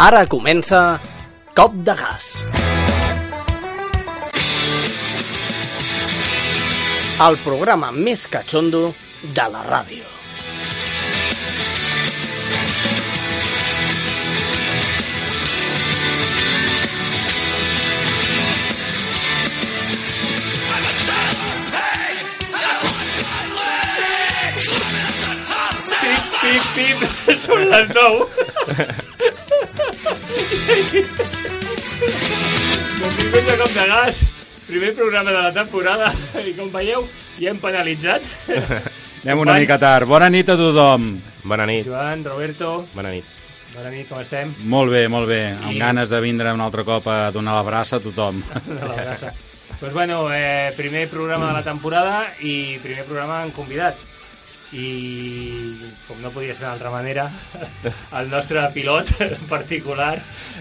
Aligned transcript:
Ara 0.00 0.22
comença 0.24 0.98
Cop 1.52 1.74
de 1.84 1.92
Gas. 1.92 2.28
El 7.26 7.36
programa 7.42 7.90
més 7.92 8.22
catxondo 8.32 8.80
de 9.36 9.44
la 9.52 9.60
ràdio. 9.66 10.08
Pip, 26.00 26.32
pip, 26.40 27.04
pip, 27.04 27.38
són 27.44 27.68
les 27.76 27.94
9. 28.00 28.96
Benvinguts 33.00 33.52
a 33.52 33.56
Cop 33.56 33.70
de 33.72 33.86
Gas, 33.86 34.20
primer 34.66 34.94
programa 34.94 35.30
de 35.30 35.42
la 35.42 35.52
temporada, 35.52 36.12
i 36.44 36.52
com 36.58 36.70
veieu, 36.72 37.04
ja 37.40 37.50
hem 37.52 37.60
penalitzat. 37.62 38.24
Anem 39.24 39.42
una 39.44 39.54
mica 39.60 39.78
tard. 39.80 40.08
Bona 40.08 40.28
nit 40.32 40.48
a 40.52 40.56
tothom. 40.58 41.12
Bona 41.44 41.66
nit. 41.68 41.86
Joan, 41.88 42.24
Roberto, 42.24 42.86
Bona 42.94 43.10
nit. 43.14 43.24
bona 43.74 43.90
nit, 43.94 44.08
com 44.08 44.20
estem? 44.20 44.52
Molt 44.68 44.90
bé, 44.92 45.06
molt 45.08 45.28
bé. 45.30 45.40
Amb 45.54 45.72
I- 45.72 45.78
ganes 45.78 46.10
de 46.10 46.20
vindre 46.20 46.52
un 46.52 46.60
altre 46.60 46.84
cop 46.84 47.06
a 47.08 47.30
donar 47.30 47.54
la 47.54 47.62
braça 47.62 47.96
a 47.96 48.00
tothom. 48.04 48.42
La 48.68 48.86
brasa. 48.94 49.32
Pues 49.80 49.92
bueno, 49.94 50.26
eh, 50.34 50.72
primer 50.76 51.08
programa 51.08 51.46
de 51.46 51.52
la 51.54 51.62
temporada 51.62 52.26
i 52.42 52.76
primer 52.82 53.04
programa 53.04 53.44
en 53.44 53.50
convidat. 53.54 53.94
I 54.72 55.74
com 56.06 56.20
no 56.22 56.30
podia 56.30 56.54
ser 56.54 56.68
d'altra 56.68 56.92
manera, 56.94 57.26
el 58.20 58.30
nostre 58.30 58.62
pilot 58.74 59.10
en 59.26 59.48
particular, 59.54 60.14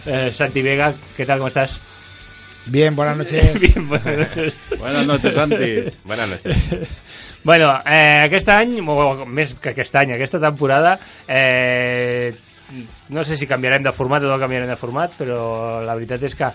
eh, 0.05 0.29
Santi 0.33 0.63
Vega, 0.65 0.89
què 1.15 1.27
tal, 1.29 1.43
com 1.43 1.51
estàs? 1.51 1.77
Bien, 2.65 2.95
buenas 2.95 3.17
noches. 3.21 3.53
Bien, 3.59 3.87
buenas 3.87 4.17
noches. 4.17 4.57
Buenas 4.77 5.07
noches, 5.07 5.33
Santi. 5.33 5.71
Buenas 6.03 6.29
noches. 6.29 6.89
Bueno, 7.43 7.79
eh, 7.85 8.25
aquest 8.25 8.49
any, 8.51 8.79
o 8.83 9.25
més 9.25 9.53
que 9.61 9.71
aquest 9.71 9.95
any, 9.95 10.11
aquesta 10.17 10.41
temporada, 10.43 10.97
eh, 11.27 12.33
no 13.09 13.23
sé 13.23 13.37
si 13.37 13.47
canviarem 13.47 13.85
de 13.85 13.93
format 13.95 14.25
o 14.25 14.29
no 14.29 14.41
canviarem 14.41 14.69
de 14.69 14.77
format, 14.77 15.15
però 15.17 15.79
la 15.85 15.95
veritat 15.95 16.27
és 16.27 16.35
que 16.37 16.49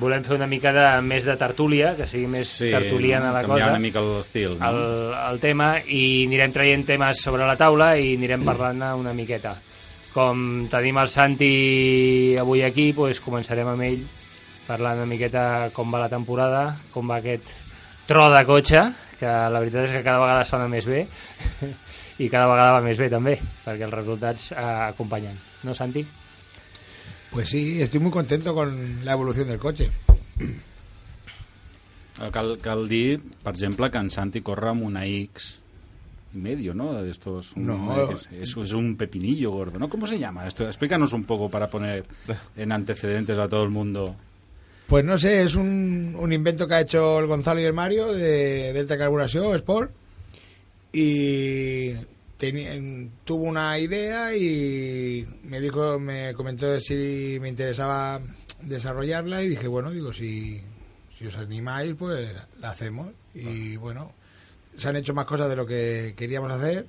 volem 0.00 0.22
fer 0.24 0.36
una 0.38 0.48
mica 0.48 0.72
de, 0.72 0.86
més 1.04 1.26
de 1.28 1.34
tertúlia, 1.40 1.92
que 1.98 2.06
sigui 2.08 2.30
més 2.32 2.48
sí, 2.62 2.70
tertuliana 2.72 3.32
la 3.34 3.42
cosa, 3.44 3.68
una 3.74 3.82
mica 3.82 4.00
l'estil. 4.04 4.56
No? 4.56 4.70
el, 4.70 5.12
el 5.18 5.42
tema, 5.42 5.74
i 5.84 6.24
anirem 6.28 6.54
traient 6.54 6.86
temes 6.88 7.20
sobre 7.26 7.44
la 7.48 7.58
taula 7.60 7.92
i 8.00 8.14
anirem 8.16 8.46
parlant 8.48 8.82
una 8.96 9.12
miqueta. 9.16 9.54
Com 10.12 10.66
tenim 10.72 10.98
el 11.00 11.08
Santi 11.12 11.52
avui 12.40 12.64
aquí, 12.64 12.90
doncs 12.96 13.20
començarem 13.24 13.68
amb 13.68 13.88
ell 13.88 14.02
parlant 14.66 15.02
una 15.02 15.10
miqueta 15.10 15.44
com 15.74 15.92
va 15.92 16.04
la 16.04 16.10
temporada, 16.12 16.64
com 16.92 17.08
va 17.10 17.18
aquest 17.20 17.52
tro 18.08 18.28
de 18.32 18.42
cotxe, 18.48 18.82
que 19.20 19.28
la 19.28 19.60
veritat 19.62 19.86
és 19.86 19.94
que 19.96 20.04
cada 20.04 20.22
vegada 20.22 20.46
sona 20.48 20.68
més 20.70 20.86
bé 20.88 21.04
i 22.22 22.28
cada 22.32 22.48
vegada 22.50 22.78
va 22.78 22.82
més 22.84 22.98
bé 23.00 23.08
també, 23.12 23.36
perquè 23.64 23.86
els 23.88 23.94
resultats 23.94 24.50
eh, 24.52 24.66
acompanyen. 24.88 25.38
No, 25.66 25.74
Santi? 25.74 26.04
Pues 27.32 27.48
sí, 27.48 27.80
estoy 27.80 28.00
muy 28.00 28.10
contento 28.10 28.54
con 28.54 29.04
la 29.04 29.12
evolución 29.12 29.48
del 29.48 29.58
coche. 29.58 29.88
Eh, 32.20 32.30
Cal, 32.30 32.58
cal 32.60 32.88
dir, 32.88 33.20
per 33.42 33.54
exemple, 33.54 33.90
que 33.90 33.98
en 33.98 34.10
Santi 34.10 34.42
corre 34.42 34.68
amb 34.68 34.82
una 34.84 35.06
X 35.06 35.58
y 36.34 36.38
medio, 36.38 36.74
¿no? 36.74 36.98
Esto 37.00 37.40
es 37.40 37.52
un, 37.56 37.66
No. 37.66 38.10
es, 38.12 38.28
es- 38.32 38.56
es 38.56 38.72
un 38.72 38.96
pepinillo 38.96 39.50
gordo, 39.50 39.78
¿no? 39.78 39.88
¿Cómo 39.88 40.06
se 40.06 40.18
llama 40.18 40.46
esto? 40.46 40.66
Explícanos 40.66 41.12
un 41.14 41.24
poco 41.24 41.48
para 41.50 41.68
poner 41.70 42.04
en 42.56 42.70
antecedentes 42.72 43.38
a 43.38 43.48
todo 43.48 43.64
el 43.64 43.70
mundo. 43.70 44.14
Pues 44.86 45.04
no 45.04 45.16
sé, 45.18 45.42
es 45.42 45.54
un, 45.54 46.14
un 46.18 46.32
invento 46.34 46.68
que 46.68 46.74
ha 46.74 46.80
hecho 46.82 47.18
el 47.18 47.26
Gonzalo 47.26 47.60
y 47.60 47.64
el 47.64 47.72
Mario 47.72 48.12
de 48.12 48.72
Delta 48.74 48.98
Carburación 48.98 49.54
Sport. 49.56 49.90
Y 50.92 51.92
tuvo 53.24 53.44
una 53.44 53.78
idea 53.78 54.34
y 54.34 55.26
me 55.44 55.60
dijo, 55.60 55.98
me 55.98 56.34
comentó 56.34 56.80
si 56.80 57.38
me 57.40 57.48
interesaba 57.48 58.20
desarrollarla 58.62 59.42
y 59.42 59.50
dije, 59.50 59.68
bueno, 59.68 59.90
digo, 59.90 60.12
si, 60.12 60.60
si 61.16 61.26
os 61.26 61.36
animáis, 61.36 61.94
pues 61.94 62.30
la 62.60 62.70
hacemos. 62.70 63.10
Y 63.34 63.76
bueno, 63.76 64.12
se 64.76 64.88
han 64.88 64.96
hecho 64.96 65.14
más 65.14 65.26
cosas 65.26 65.48
de 65.48 65.56
lo 65.56 65.66
que 65.66 66.14
queríamos 66.16 66.52
hacer, 66.52 66.86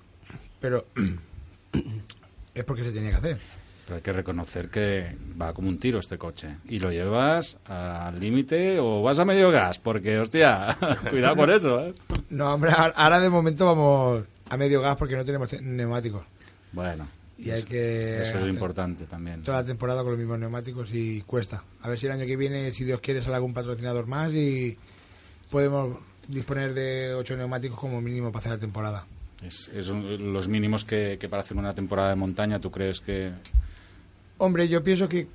pero 0.59 0.87
es 2.53 2.63
porque 2.63 2.83
se 2.83 2.91
tenía 2.91 3.11
que 3.11 3.17
hacer. 3.17 3.37
Pero 3.85 3.97
hay 3.97 4.01
que 4.01 4.13
reconocer 4.13 4.69
que 4.69 5.15
va 5.39 5.53
como 5.53 5.67
un 5.67 5.77
tiro 5.77 5.99
este 5.99 6.17
coche. 6.17 6.55
¿Y 6.69 6.79
lo 6.79 6.89
llevas 6.89 7.57
al 7.65 8.17
límite 8.17 8.79
o 8.79 9.01
vas 9.01 9.19
a 9.19 9.25
medio 9.25 9.51
gas? 9.51 9.77
Porque, 9.79 10.17
hostia, 10.19 10.77
cuidado 11.09 11.35
con 11.35 11.49
eso, 11.49 11.79
¿eh? 11.81 11.93
No, 12.29 12.53
hombre, 12.53 12.71
ahora 12.73 13.19
de 13.19 13.29
momento 13.29 13.65
vamos 13.65 14.23
a 14.53 14.57
medio 14.57 14.81
gas 14.81 14.95
porque 14.95 15.15
no 15.15 15.25
tenemos 15.25 15.49
te- 15.49 15.61
neumáticos. 15.61 16.23
Bueno, 16.71 17.07
Y 17.37 17.49
hay 17.49 17.63
que 17.63 18.21
eso 18.21 18.37
es 18.39 18.47
importante 18.47 19.05
también. 19.05 19.41
toda 19.43 19.57
la 19.61 19.65
temporada 19.65 20.01
con 20.01 20.11
los 20.11 20.19
mismos 20.19 20.39
neumáticos 20.39 20.89
y 20.93 21.21
cuesta. 21.21 21.63
A 21.81 21.89
ver 21.89 21.99
si 21.99 22.05
el 22.05 22.11
año 22.13 22.25
que 22.25 22.35
viene, 22.37 22.71
si 22.71 22.83
Dios 22.83 22.99
quiere, 23.01 23.21
sale 23.21 23.35
algún 23.35 23.53
patrocinador 23.53 24.07
más 24.07 24.31
y 24.33 24.77
podemos 25.49 25.97
disponer 26.27 26.73
de 26.73 27.13
ocho 27.13 27.35
neumáticos 27.35 27.77
como 27.79 28.01
mínimo 28.01 28.31
para 28.31 28.39
hacer 28.39 28.51
la 28.53 28.57
temporada. 28.59 29.05
Es, 29.45 29.67
es 29.73 29.89
un- 29.89 30.33
los 30.33 30.47
mínimos 30.47 30.85
que, 30.85 31.17
que 31.19 31.27
para 31.27 31.41
hacer 31.43 31.57
una 31.57 31.73
temporada 31.73 32.09
de 32.09 32.15
montaña, 32.15 32.59
¿tú 32.59 32.71
crees 32.71 33.01
que...? 33.01 33.31
Hombre, 34.37 34.67
yo 34.67 34.83
pienso 34.83 35.07
que 35.09 35.27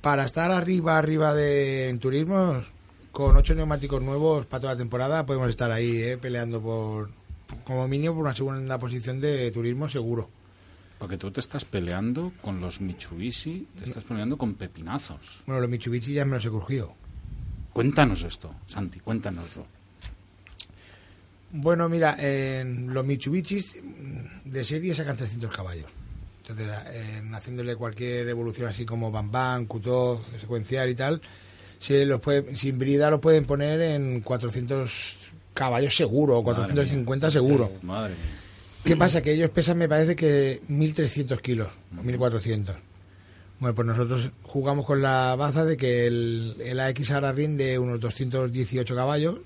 para 0.00 0.24
estar 0.24 0.50
arriba, 0.50 0.98
arriba 0.98 1.32
de 1.34 1.88
en 1.88 1.98
turismos, 2.00 2.66
con 3.12 3.36
ocho 3.36 3.54
neumáticos 3.54 4.02
nuevos 4.02 4.46
para 4.46 4.60
toda 4.62 4.72
la 4.74 4.78
temporada, 4.78 5.24
podemos 5.26 5.48
estar 5.48 5.70
ahí, 5.70 6.02
¿eh? 6.02 6.18
peleando 6.18 6.60
por, 6.60 7.10
como 7.64 7.88
mínimo, 7.88 8.14
por 8.14 8.24
una 8.24 8.34
segunda 8.34 8.78
posición 8.78 9.20
de 9.20 9.50
turismo 9.50 9.88
seguro. 9.88 10.30
Porque 10.98 11.18
tú 11.18 11.30
te 11.30 11.40
estás 11.40 11.64
peleando 11.64 12.32
con 12.42 12.60
los 12.60 12.80
Mitsubishi, 12.80 13.66
te 13.76 13.84
estás 13.84 14.04
peleando 14.04 14.38
con 14.38 14.54
pepinazos. 14.54 15.42
Bueno, 15.46 15.60
los 15.60 15.70
Mitsubishi 15.70 16.12
ya 16.12 16.24
me 16.24 16.36
los 16.36 16.44
he 16.44 16.50
cogido. 16.50 16.94
Cuéntanos 17.72 18.22
esto, 18.22 18.54
Santi, 18.66 19.00
cuéntanoslo. 19.00 19.66
Bueno, 21.50 21.88
mira, 21.88 22.16
en 22.18 22.94
los 22.94 23.04
Mitsubishi 23.04 23.58
de 24.44 24.64
serie 24.64 24.94
sacan 24.94 25.16
300 25.16 25.54
caballos. 25.54 25.90
Entonces, 26.38 26.68
en 26.92 27.34
haciéndole 27.34 27.76
cualquier 27.76 28.28
evolución 28.28 28.68
así 28.68 28.84
como 28.84 29.10
Bam 29.10 29.30
Bam, 29.30 29.68
Q2, 29.68 30.20
secuencial 30.40 30.88
y 30.88 30.94
tal, 30.94 31.20
se 31.78 32.06
los 32.06 32.20
puede, 32.20 32.56
sin 32.56 32.78
brida 32.78 33.10
los 33.10 33.20
pueden 33.20 33.44
poner 33.44 33.80
en 33.80 34.20
400 34.20 35.21
caballos 35.54 35.96
seguro, 35.96 36.38
o 36.38 36.42
Madre 36.42 36.62
450 36.62 37.30
seguro. 37.30 37.72
Madre 37.82 38.14
mía. 38.14 38.38
¿Qué 38.84 38.96
pasa? 38.96 39.22
Que 39.22 39.32
ellos 39.32 39.50
pesan, 39.50 39.78
me 39.78 39.88
parece 39.88 40.16
que 40.16 40.60
1.300 40.68 41.40
kilos, 41.40 41.68
o 41.96 42.02
1.400. 42.02 42.74
Bueno, 43.60 43.74
pues 43.76 43.86
nosotros 43.86 44.30
jugamos 44.42 44.84
con 44.84 45.02
la 45.02 45.36
baza 45.36 45.64
de 45.64 45.76
que 45.76 46.06
el, 46.08 46.56
el 46.64 46.80
AX 46.80 47.12
ahora 47.12 47.30
rinde 47.32 47.78
unos 47.78 48.00
218 48.00 48.96
caballos 48.96 49.38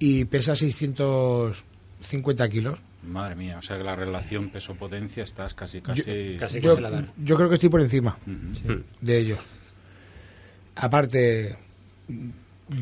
y 0.00 0.24
pesa 0.24 0.56
650 0.56 2.48
kilos. 2.48 2.78
Madre 3.04 3.36
mía, 3.36 3.58
o 3.58 3.62
sea 3.62 3.78
que 3.78 3.84
la 3.84 3.94
relación 3.94 4.50
peso-potencia 4.50 5.22
estás 5.22 5.54
casi, 5.54 5.80
casi... 5.80 6.36
Casi 6.36 6.56
que 6.58 6.66
Yo, 6.66 6.74
se 6.74 6.80
la 6.80 6.90
dan. 6.90 7.12
yo 7.16 7.36
creo 7.36 7.48
que 7.48 7.54
estoy 7.54 7.68
por 7.68 7.80
encima 7.80 8.18
de 9.00 9.18
ellos. 9.18 9.38
Aparte, 10.74 11.56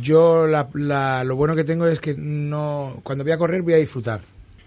yo 0.01 0.47
la- 0.47 0.69
la- 0.75 1.25
lo 1.25 1.37
bueno 1.37 1.55
que 1.57 1.65
tengo 1.65 1.87
es 1.87 2.01
que 2.01 2.15
no 2.17 3.01
cuando 3.03 3.25
voy 3.25 3.33
a 3.33 3.39
correr 3.39 3.63
voy 3.63 3.75
a 3.75 3.79
disfrutar, 3.79 4.21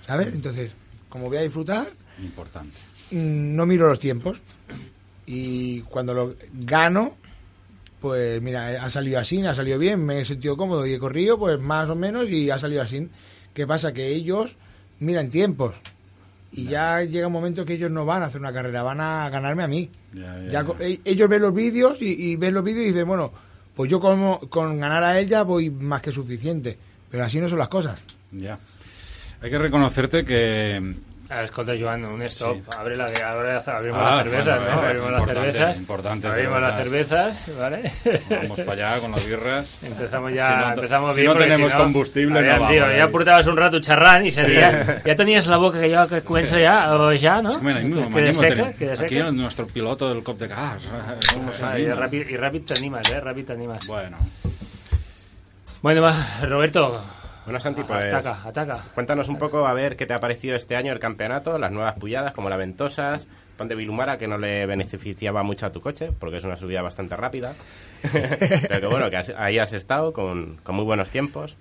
¿sabes? 0.06 0.28
Entonces, 0.28 0.72
como 1.10 1.28
voy 1.28 1.38
a 1.38 1.42
disfrutar, 1.42 1.88
Importante. 2.22 2.78
mm, 3.12 3.56
no 3.56 3.66
miro 3.66 3.88
los 3.88 4.00
tiempos. 4.00 4.40
Y 5.26 5.82
cuando 5.82 6.14
lo 6.14 6.36
gano, 6.54 7.16
pues 8.02 8.42
mira, 8.42 8.84
ha 8.84 8.90
salido 8.90 9.20
así, 9.20 9.46
ha 9.46 9.54
salido 9.54 9.78
bien, 9.78 10.04
me 10.04 10.22
he 10.22 10.26
sentido 10.26 10.58
cómodo 10.58 10.86
y 10.88 10.94
he 10.94 11.00
corrido, 11.00 11.38
pues 11.38 11.60
más 11.60 11.90
o 11.90 11.96
menos, 11.96 12.30
y 12.30 12.50
ha 12.50 12.58
salido 12.58 12.82
así. 12.82 13.10
¿Qué 13.54 13.68
pasa? 13.68 13.94
Que 13.94 14.08
ellos 14.08 14.56
miran 15.00 15.30
tiempos. 15.30 15.76
Y 16.52 16.66
ya 16.66 17.04
llega 17.04 17.28
un 17.28 17.34
momento 17.34 17.64
que 17.64 17.74
ellos 17.74 17.92
no 17.92 18.06
van 18.06 18.24
a 18.24 18.26
hacer 18.26 18.42
una 18.42 18.52
carrera, 18.52 18.82
van 18.82 19.02
a 19.02 19.30
ganarme 19.30 19.62
a 19.64 19.68
mí. 19.68 19.92
Ya, 20.50 20.66
e- 20.80 21.00
ellos 21.06 21.30
ven 21.30 21.44
los 21.44 21.54
vídeos 21.54 22.02
y, 22.02 22.32
y 22.32 22.36
ven 22.38 22.56
los 22.56 22.64
vídeos 22.64 22.86
y 22.86 22.88
dicen, 22.88 23.08
bueno, 23.08 23.32
pues 23.80 23.90
yo 23.90 24.02
como, 24.02 24.42
con 24.50 24.78
ganar 24.78 25.06
a 25.06 25.18
ella 25.22 25.44
voy 25.44 25.70
más 25.70 26.02
que 26.02 26.12
suficiente. 26.12 26.78
Pero 27.10 27.24
así 27.24 27.40
no 27.40 27.48
son 27.48 27.60
las 27.60 27.70
cosas. 27.70 28.04
Ya. 28.30 28.60
Hay 29.42 29.50
que 29.50 29.58
reconocerte 29.58 30.26
que 30.26 30.96
Ah, 31.32 31.44
escolta, 31.44 31.74
Joan, 31.80 32.04
un 32.06 32.24
stop. 32.24 32.56
Sí. 32.56 32.64
Abre 32.76 32.98
la, 32.98 33.08
la- 33.08 33.58
abrimos 33.78 34.02
Ah, 34.02 34.16
las 34.16 34.24
cervezas, 34.24 34.60
bueno, 34.64 34.76
¿no? 34.76 34.82
eh, 34.82 34.86
Abrimos 34.90 35.12
las 35.12 35.26
cervezas. 35.28 35.78
importante 35.78 36.28
abrimos 36.28 36.62
las 36.62 36.76
cervezas, 36.76 37.38
¿vale? 37.60 37.92
vamos 38.32 38.60
para 38.62 38.72
allá 38.90 39.00
con 39.00 39.12
las 39.12 39.26
birras. 39.28 39.78
Empezamos 39.84 40.34
ya, 40.34 40.48
Si 40.50 40.58
no- 40.58 40.74
empezamos 40.74 41.14
si 41.14 41.22
bien 41.22 41.34
no 41.34 41.40
tenemos 41.40 41.76
combustible, 41.76 42.40
Aviam, 42.40 42.62
no 42.64 42.68
tio, 42.70 42.82
vamos, 42.82 42.96
ja 42.98 43.04
eh. 43.04 43.08
portaves 43.10 43.46
un 43.46 43.58
rato 43.58 43.78
xerrant 43.80 44.26
i 44.26 44.32
seria, 44.32 45.02
ja 45.06 45.16
tenies 45.16 45.46
la 45.46 45.58
boca 45.58 45.78
que 45.80 45.92
jo 45.94 46.08
que 46.10 46.24
comença 46.26 46.58
ja, 46.58 46.96
o 46.98 47.14
ja, 47.14 47.44
no? 47.44 47.50
Es 47.54 47.58
que 47.58 47.64
mira, 47.64 47.80
queda 47.80 48.06
ahí 48.06 48.10
mismo 48.26 48.42
seca, 48.42 48.50
tenemos- 48.56 48.76
queda 48.76 48.94
aquí 48.94 49.16
seca. 49.22 49.32
nuestro 49.32 49.68
piloto 49.68 50.10
del 50.10 50.24
cop 50.24 50.40
de 50.40 50.48
gas. 50.48 50.82
¿Cómo 51.36 51.52
se 51.54 51.64
Ah, 51.64 51.78
i, 51.78 51.86
anima? 51.86 52.08
ràpid, 52.10 52.26
I 52.26 52.38
ràpid 52.42 52.66
t'animes, 52.66 53.06
eh? 53.14 53.22
Ràpid 53.22 53.46
t'animes. 53.46 53.86
Bueno, 53.86 54.18
Bueno, 55.84 56.02
va, 56.02 56.26
Roberto, 56.42 57.06
Bueno, 57.50 57.60
Santi, 57.60 57.82
pues 57.84 58.14
ataca, 58.14 58.42
ataca. 58.48 58.84
cuéntanos 58.94 59.28
un 59.28 59.40
poco 59.40 59.66
a 59.66 59.74
ver 59.74 59.96
qué 59.96 60.06
te 60.06 60.14
ha 60.14 60.20
parecido 60.20 60.56
este 60.56 60.76
año 60.76 60.94
el 60.94 61.00
campeonato, 61.00 61.58
las 61.58 61.72
nuevas 61.72 61.96
puyadas 62.00 62.32
como 62.34 62.48
la 62.48 62.58
Ventosas, 62.58 63.26
Ponte 63.58 63.74
Vilumara, 63.74 64.20
que 64.20 64.28
no 64.28 64.38
le 64.38 64.68
beneficiaba 64.68 65.42
mucho 65.42 65.66
a 65.66 65.72
tu 65.72 65.82
coche, 65.82 66.12
porque 66.20 66.38
es 66.38 66.44
una 66.44 66.58
subida 66.58 66.84
bastante 66.84 67.16
rápida. 67.16 67.56
Pero 68.12 68.80
que 68.82 68.86
bueno, 68.86 69.10
que 69.10 69.18
has- 69.18 69.34
ahí 69.36 69.58
has 69.58 69.74
estado 69.74 70.14
con, 70.14 70.58
con 70.64 70.76
muy 70.76 70.86
buenos 70.86 71.10
tiempos. 71.10 71.56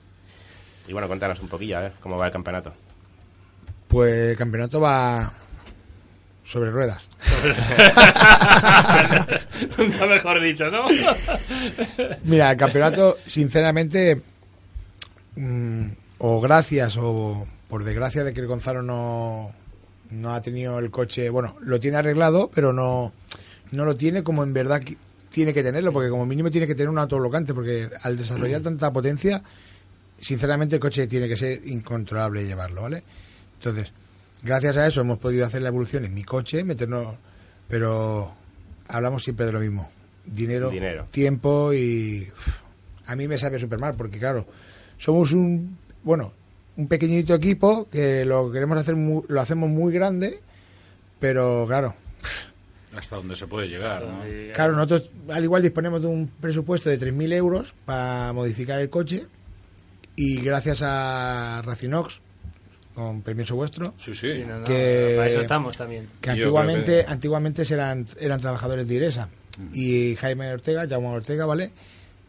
Y 0.86 0.92
bueno, 0.92 1.08
cuéntanos 1.08 1.40
un 1.40 1.48
poquillo, 1.48 1.78
a 1.78 1.80
ver 1.80 1.92
cómo 2.00 2.18
va 2.18 2.26
el 2.26 2.32
campeonato. 2.32 2.74
Pues 3.88 4.12
el 4.32 4.36
campeonato 4.36 4.78
va 4.80 5.32
sobre 6.44 6.70
ruedas. 6.70 7.08
Nunca 9.78 10.06
mejor 10.06 10.40
dicho, 10.40 10.70
¿no? 10.70 10.86
Mira, 12.24 12.50
el 12.50 12.56
campeonato, 12.56 13.16
sinceramente, 13.26 14.20
mm, 15.38 15.90
o 16.18 16.40
gracias 16.40 16.96
o 16.98 17.46
por 17.68 17.84
desgracia 17.84 18.24
de 18.24 18.32
que 18.32 18.40
el 18.40 18.46
Gonzalo 18.46 18.82
no, 18.82 19.50
no 20.10 20.34
ha 20.34 20.40
tenido 20.40 20.78
el 20.78 20.90
coche, 20.90 21.30
bueno, 21.30 21.56
lo 21.60 21.78
tiene 21.78 21.98
arreglado, 21.98 22.50
pero 22.54 22.72
no, 22.72 23.12
no 23.70 23.84
lo 23.84 23.96
tiene 23.96 24.22
como 24.22 24.42
en 24.42 24.52
verdad 24.52 24.82
tiene 25.30 25.52
que 25.52 25.62
tenerlo, 25.62 25.92
porque 25.92 26.08
como 26.08 26.26
mínimo 26.26 26.50
tiene 26.50 26.66
que 26.66 26.74
tener 26.74 26.88
un 26.88 26.98
autoblocante, 26.98 27.54
porque 27.54 27.88
al 28.02 28.16
desarrollar 28.16 28.62
tanta 28.62 28.92
potencia, 28.92 29.42
sinceramente 30.18 30.76
el 30.76 30.80
coche 30.80 31.06
tiene 31.06 31.28
que 31.28 31.36
ser 31.36 31.66
incontrolable 31.66 32.46
llevarlo, 32.46 32.82
¿vale? 32.82 33.04
Entonces, 33.54 33.92
gracias 34.42 34.76
a 34.76 34.86
eso 34.86 35.00
hemos 35.00 35.18
podido 35.18 35.46
hacer 35.46 35.62
la 35.62 35.68
evolución 35.68 36.04
en 36.04 36.14
mi 36.14 36.24
coche, 36.24 36.64
meternos, 36.64 37.14
pero 37.68 38.32
hablamos 38.88 39.22
siempre 39.22 39.46
de 39.46 39.52
lo 39.52 39.60
mismo. 39.60 39.90
Dinero, 40.24 40.70
Dinero. 40.70 41.06
tiempo 41.10 41.72
y 41.72 42.28
uf, 42.30 42.54
a 43.06 43.16
mí 43.16 43.26
me 43.26 43.38
sabe 43.38 43.58
súper 43.58 43.78
mal 43.78 43.94
porque 43.94 44.18
claro, 44.18 44.46
somos 44.98 45.32
un, 45.32 45.78
bueno, 46.02 46.32
un 46.76 46.86
pequeñito 46.88 47.34
equipo 47.34 47.88
que 47.90 48.24
lo 48.24 48.50
queremos 48.52 48.78
hacer, 48.78 48.96
mu- 48.96 49.24
lo 49.28 49.40
hacemos 49.40 49.68
muy 49.70 49.92
grande, 49.92 50.40
pero 51.18 51.64
claro, 51.66 51.94
hasta 52.96 53.16
donde 53.16 53.36
se 53.36 53.46
puede 53.46 53.68
llegar, 53.68 54.04
¿no? 54.04 54.20
Claro, 54.54 54.72
nosotros 54.74 55.10
al 55.30 55.44
igual 55.44 55.62
disponemos 55.62 56.00
de 56.02 56.08
un 56.08 56.28
presupuesto 56.40 56.88
de 56.90 56.98
3.000 56.98 57.32
euros 57.32 57.74
para 57.84 58.32
modificar 58.32 58.80
el 58.80 58.90
coche 58.90 59.26
y 60.16 60.40
gracias 60.40 60.82
a 60.82 61.62
Racinox, 61.64 62.20
con 62.94 63.22
permiso 63.22 63.54
vuestro, 63.54 63.94
Sí, 63.96 64.12
sí. 64.14 64.32
Sí, 64.32 64.44
no, 64.44 64.58
no, 64.58 64.64
Que- 64.64 65.14
Para 65.16 65.28
eso 65.30 65.40
estamos 65.42 65.76
también. 65.76 66.08
que 66.20 66.30
antiguamente, 66.30 67.04
que- 67.04 67.12
antiguamente 67.12 67.62
eran, 67.72 68.06
eran 68.18 68.40
trabajadores 68.40 68.88
de 68.88 68.94
Iresa 68.94 69.28
y 69.72 70.14
Jaime 70.16 70.52
Ortega, 70.52 70.86
Jaume 70.88 71.08
Ortega, 71.08 71.46
¿vale? 71.46 71.70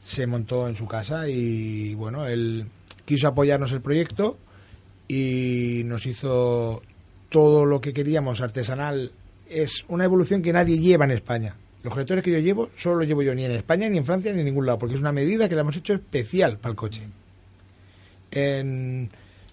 Se 0.09 0.25
montó 0.25 0.67
en 0.67 0.75
su 0.75 0.87
casa 0.87 1.29
y 1.29 1.93
bueno, 1.93 2.25
él 2.25 2.65
quiso 3.05 3.27
apoyarnos 3.27 3.71
el 3.73 3.81
proyecto 3.81 4.39
y 5.07 5.83
nos 5.85 6.03
hizo 6.07 6.81
todo 7.29 7.63
lo 7.65 7.79
que 7.79 7.93
queríamos 7.93 8.41
artesanal. 8.41 9.11
Es 9.47 9.85
una 9.87 10.05
evolución 10.05 10.41
que 10.41 10.51
nadie 10.51 10.79
lleva 10.79 11.05
en 11.05 11.11
España. 11.11 11.55
Los 11.83 11.93
colectores 11.93 12.23
que 12.23 12.31
yo 12.31 12.39
llevo 12.39 12.69
solo 12.75 12.97
los 12.97 13.07
llevo 13.07 13.21
yo 13.21 13.35
ni 13.35 13.45
en 13.45 13.51
España, 13.51 13.87
ni 13.87 13.99
en 13.99 14.05
Francia, 14.05 14.33
ni 14.33 14.39
en 14.39 14.45
ningún 14.45 14.65
lado, 14.65 14.79
porque 14.79 14.95
es 14.95 15.01
una 15.01 15.11
medida 15.11 15.47
que 15.47 15.53
la 15.53 15.61
hemos 15.61 15.75
hecho 15.77 15.93
especial 15.93 16.57
para 16.57 16.71
el 16.71 16.75
coche. 16.75 17.01
En- 18.31 19.09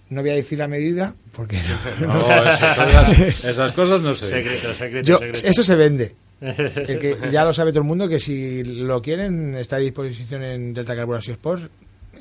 no 0.09 0.21
voy 0.21 0.31
a 0.31 0.35
decir 0.35 0.59
la 0.59 0.69
medida 0.69 1.15
porque 1.33 1.61
No, 2.01 2.29
esas 2.49 2.77
cosas, 2.79 3.45
esas 3.45 3.73
cosas 3.73 4.01
no 4.01 4.15
sé. 4.15 4.29
Secreto, 4.29 4.73
secreto, 4.75 5.07
yo, 5.09 5.19
secreto. 5.19 5.41
eso 5.49 5.63
se 5.63 5.75
vende. 5.75 6.15
El 6.41 6.99
que 6.99 7.17
ya 7.33 7.45
lo 7.45 7.55
sabe 7.55 7.71
todo 7.71 7.81
el 7.81 7.89
mundo 7.89 8.09
que 8.09 8.21
si 8.21 8.63
lo 8.63 9.01
quieren 9.01 9.55
está 9.55 9.77
a 9.77 9.79
disposición 9.81 10.43
en 10.43 10.75
Delta 10.75 10.95
Carburation 10.95 11.35
Sports. 11.35 11.69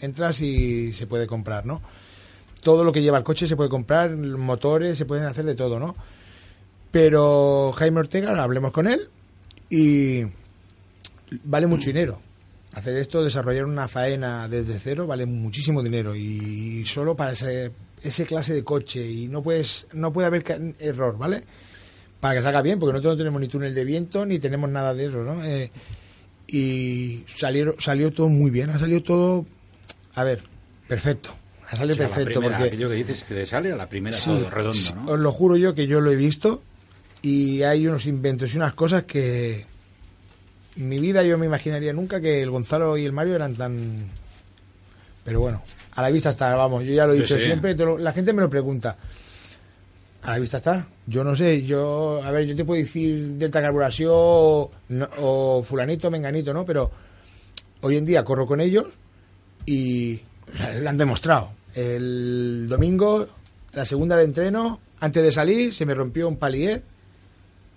Entras 0.02 0.42
y 0.42 0.94
se 0.94 1.08
puede 1.08 1.28
comprar, 1.28 1.66
¿no? 1.66 1.82
Todo 2.62 2.84
lo 2.84 2.92
que 2.92 3.02
lleva 3.02 3.18
el 3.18 3.24
coche 3.24 3.48
se 3.48 3.56
puede 3.56 3.70
comprar, 3.70 4.16
motores, 4.16 4.98
se 4.98 5.06
pueden 5.06 5.26
hacer 5.26 5.46
de 5.46 5.56
todo, 5.56 5.80
¿no? 5.80 5.96
Pero 6.92 7.72
Jaime 7.74 8.00
Ortega, 8.00 8.42
hablemos 8.42 8.72
con 8.72 8.88
él 8.88 9.10
y 9.70 10.24
vale 11.44 11.68
mucho 11.68 11.88
dinero. 11.88 12.22
Hacer 12.74 12.98
esto, 12.98 13.24
desarrollar 13.24 13.66
una 13.66 13.88
faena 13.88 14.48
desde 14.50 14.80
cero, 14.80 15.08
vale 15.08 15.26
muchísimo 15.26 15.82
dinero 15.82 16.16
y 16.16 16.86
solo 16.86 17.16
para 17.16 17.32
ese, 17.32 17.72
ese 18.02 18.26
clase 18.26 18.54
de 18.54 18.64
coche 18.64 19.06
y 19.06 19.28
no 19.28 19.42
puedes 19.42 19.88
no 19.94 20.12
puede 20.12 20.28
haber 20.28 20.44
error, 20.80 21.18
¿vale? 21.18 21.44
Para 22.20 22.36
que 22.36 22.42
salga 22.44 22.62
bien, 22.62 22.80
porque 22.80 22.94
nosotros 22.94 23.14
no 23.14 23.18
tenemos 23.18 23.42
ni 23.42 23.48
túnel 23.48 23.76
de 23.76 23.84
viento 23.86 24.26
ni 24.26 24.40
tenemos 24.40 24.70
nada 24.70 24.94
de 24.94 25.06
eso, 25.08 25.24
¿no? 25.24 25.44
Eh, 25.46 25.70
y 26.48 27.24
salieron, 27.36 27.76
salió 27.80 28.12
todo 28.12 28.30
muy 28.30 28.52
bien, 28.52 28.70
ha 28.70 28.80
salido 28.80 29.02
todo, 29.04 29.46
a 30.14 30.24
ver, 30.24 30.42
perfecto, 30.88 31.30
ha 31.70 31.76
salido 31.76 31.94
O 31.94 31.96
sea, 31.98 32.08
la 32.08 32.14
perfecto 32.16 32.40
primera, 32.40 32.58
porque 32.58 32.74
aquello 32.76 32.90
que 32.90 32.96
dices 32.96 33.24
que 33.24 33.36
te 33.36 33.46
sale 33.46 33.72
a 33.72 33.76
la 33.76 33.88
primera 33.88 34.16
Sí, 34.16 34.30
todo 34.30 34.50
redondo, 34.50 34.96
¿no? 34.96 35.12
Os 35.12 35.20
lo 35.20 35.32
juro 35.32 35.58
yo 35.58 35.74
que 35.76 35.88
yo 35.88 36.02
lo 36.02 36.12
he 36.12 36.16
visto 36.16 36.64
y 37.22 37.64
hay 37.64 37.88
unos 37.88 38.06
inventos 38.06 38.54
y 38.54 38.58
unas 38.58 38.74
cosas 38.76 39.04
que 39.04 39.66
en 40.78 40.90
mi 40.90 41.00
vida 41.00 41.24
yo 41.24 41.38
me 41.38 41.46
imaginaría 41.48 41.94
nunca 41.94 42.22
que 42.22 42.42
el 42.42 42.50
Gonzalo 42.52 42.98
y 42.98 43.06
el 43.06 43.14
Mario 43.14 43.36
eran 43.36 43.56
tan... 43.56 44.06
Pero 45.24 45.40
bueno, 45.40 45.64
a 45.94 46.02
la 46.04 46.10
vista 46.12 46.30
está, 46.30 46.54
vamos, 46.56 46.84
yo 46.84 46.94
ya 46.94 47.06
lo 47.08 47.14
he 47.14 47.18
dicho 47.18 47.36
sí. 47.40 47.46
siempre, 47.46 47.76
lo- 47.76 47.98
la 47.98 48.14
gente 48.14 48.32
me 48.34 48.42
lo 48.42 48.50
pregunta. 48.50 48.96
A 50.26 50.32
la 50.32 50.40
vista 50.40 50.58
está. 50.58 50.88
Yo 51.06 51.24
no 51.24 51.36
sé, 51.36 51.64
yo, 51.64 52.20
a 52.24 52.32
ver, 52.32 52.46
yo 52.48 52.56
te 52.56 52.66
puedo 52.66 52.82
decir 52.82 53.34
Delta 53.38 53.62
Carburación 53.62 54.10
o, 54.12 54.72
no- 54.90 55.10
o 55.20 55.64
fulanito, 55.64 56.10
menganito, 56.10 56.52
¿no? 56.54 56.66
Pero 56.66 56.90
hoy 57.82 57.98
en 57.98 58.06
día 58.06 58.24
corro 58.24 58.48
con 58.48 58.60
ellos 58.60 58.88
y 59.68 60.20
lo 60.82 60.90
han 60.90 60.98
demostrado. 60.98 61.50
El 61.76 62.66
domingo, 62.68 63.28
la 63.74 63.86
segunda 63.86 64.18
de 64.18 64.24
entreno, 64.24 64.80
antes 65.00 65.22
de 65.22 65.32
salir, 65.32 65.74
se 65.74 65.86
me 65.86 65.94
rompió 65.94 66.28
un 66.28 66.38
palier 66.38 66.82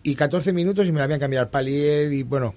y 0.03 0.15
14 0.15 0.53
minutos 0.55 0.87
y 0.87 0.93
me 0.93 0.99
la 0.99 1.05
habían 1.05 1.21
cambiado 1.21 1.45
el 1.45 1.51
palier 1.51 2.13
y 2.13 2.23
bueno, 2.23 2.55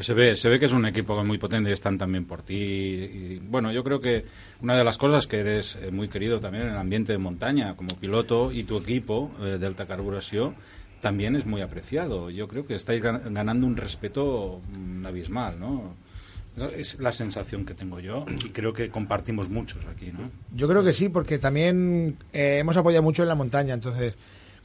Se 0.00 0.14
ve, 0.14 0.34
se 0.34 0.48
ve 0.48 0.58
que 0.58 0.66
es 0.66 0.72
un 0.72 0.86
equipo 0.86 1.22
muy 1.24 1.38
potente 1.38 1.70
y 1.70 1.72
están 1.72 1.98
también 1.98 2.24
por 2.24 2.42
ti. 2.42 2.54
Y, 2.56 3.38
bueno, 3.48 3.70
yo 3.72 3.84
creo 3.84 4.00
que 4.00 4.24
una 4.60 4.76
de 4.76 4.82
las 4.84 4.98
cosas 4.98 5.26
que 5.26 5.38
eres 5.38 5.76
eh, 5.80 5.90
muy 5.90 6.08
querido 6.08 6.40
también 6.40 6.64
en 6.64 6.70
el 6.70 6.76
ambiente 6.76 7.12
de 7.12 7.18
montaña 7.18 7.76
como 7.76 7.94
piloto 7.96 8.50
y 8.50 8.64
tu 8.64 8.76
equipo, 8.78 9.30
eh, 9.40 9.58
Delta 9.60 9.86
Carburación, 9.86 10.54
también 11.00 11.36
es 11.36 11.46
muy 11.46 11.60
apreciado. 11.60 12.28
Yo 12.30 12.48
creo 12.48 12.66
que 12.66 12.74
estáis 12.74 13.02
gan- 13.02 13.32
ganando 13.32 13.66
un 13.66 13.76
respeto 13.76 14.60
mm, 14.76 15.06
abismal, 15.06 15.60
¿no? 15.60 15.94
Es 16.76 16.98
la 16.98 17.12
sensación 17.12 17.64
que 17.64 17.72
tengo 17.74 18.00
yo 18.00 18.26
y 18.44 18.48
creo 18.48 18.72
que 18.72 18.88
compartimos 18.88 19.48
muchos 19.48 19.84
aquí, 19.86 20.10
¿no? 20.12 20.28
yo 20.56 20.66
creo 20.66 20.82
que 20.82 20.92
sí, 20.92 21.08
porque 21.08 21.38
también 21.38 22.16
eh, 22.32 22.56
hemos 22.58 22.76
apoyado 22.76 23.04
mucho 23.04 23.22
en 23.22 23.28
la 23.28 23.36
montaña, 23.36 23.74
entonces 23.74 24.14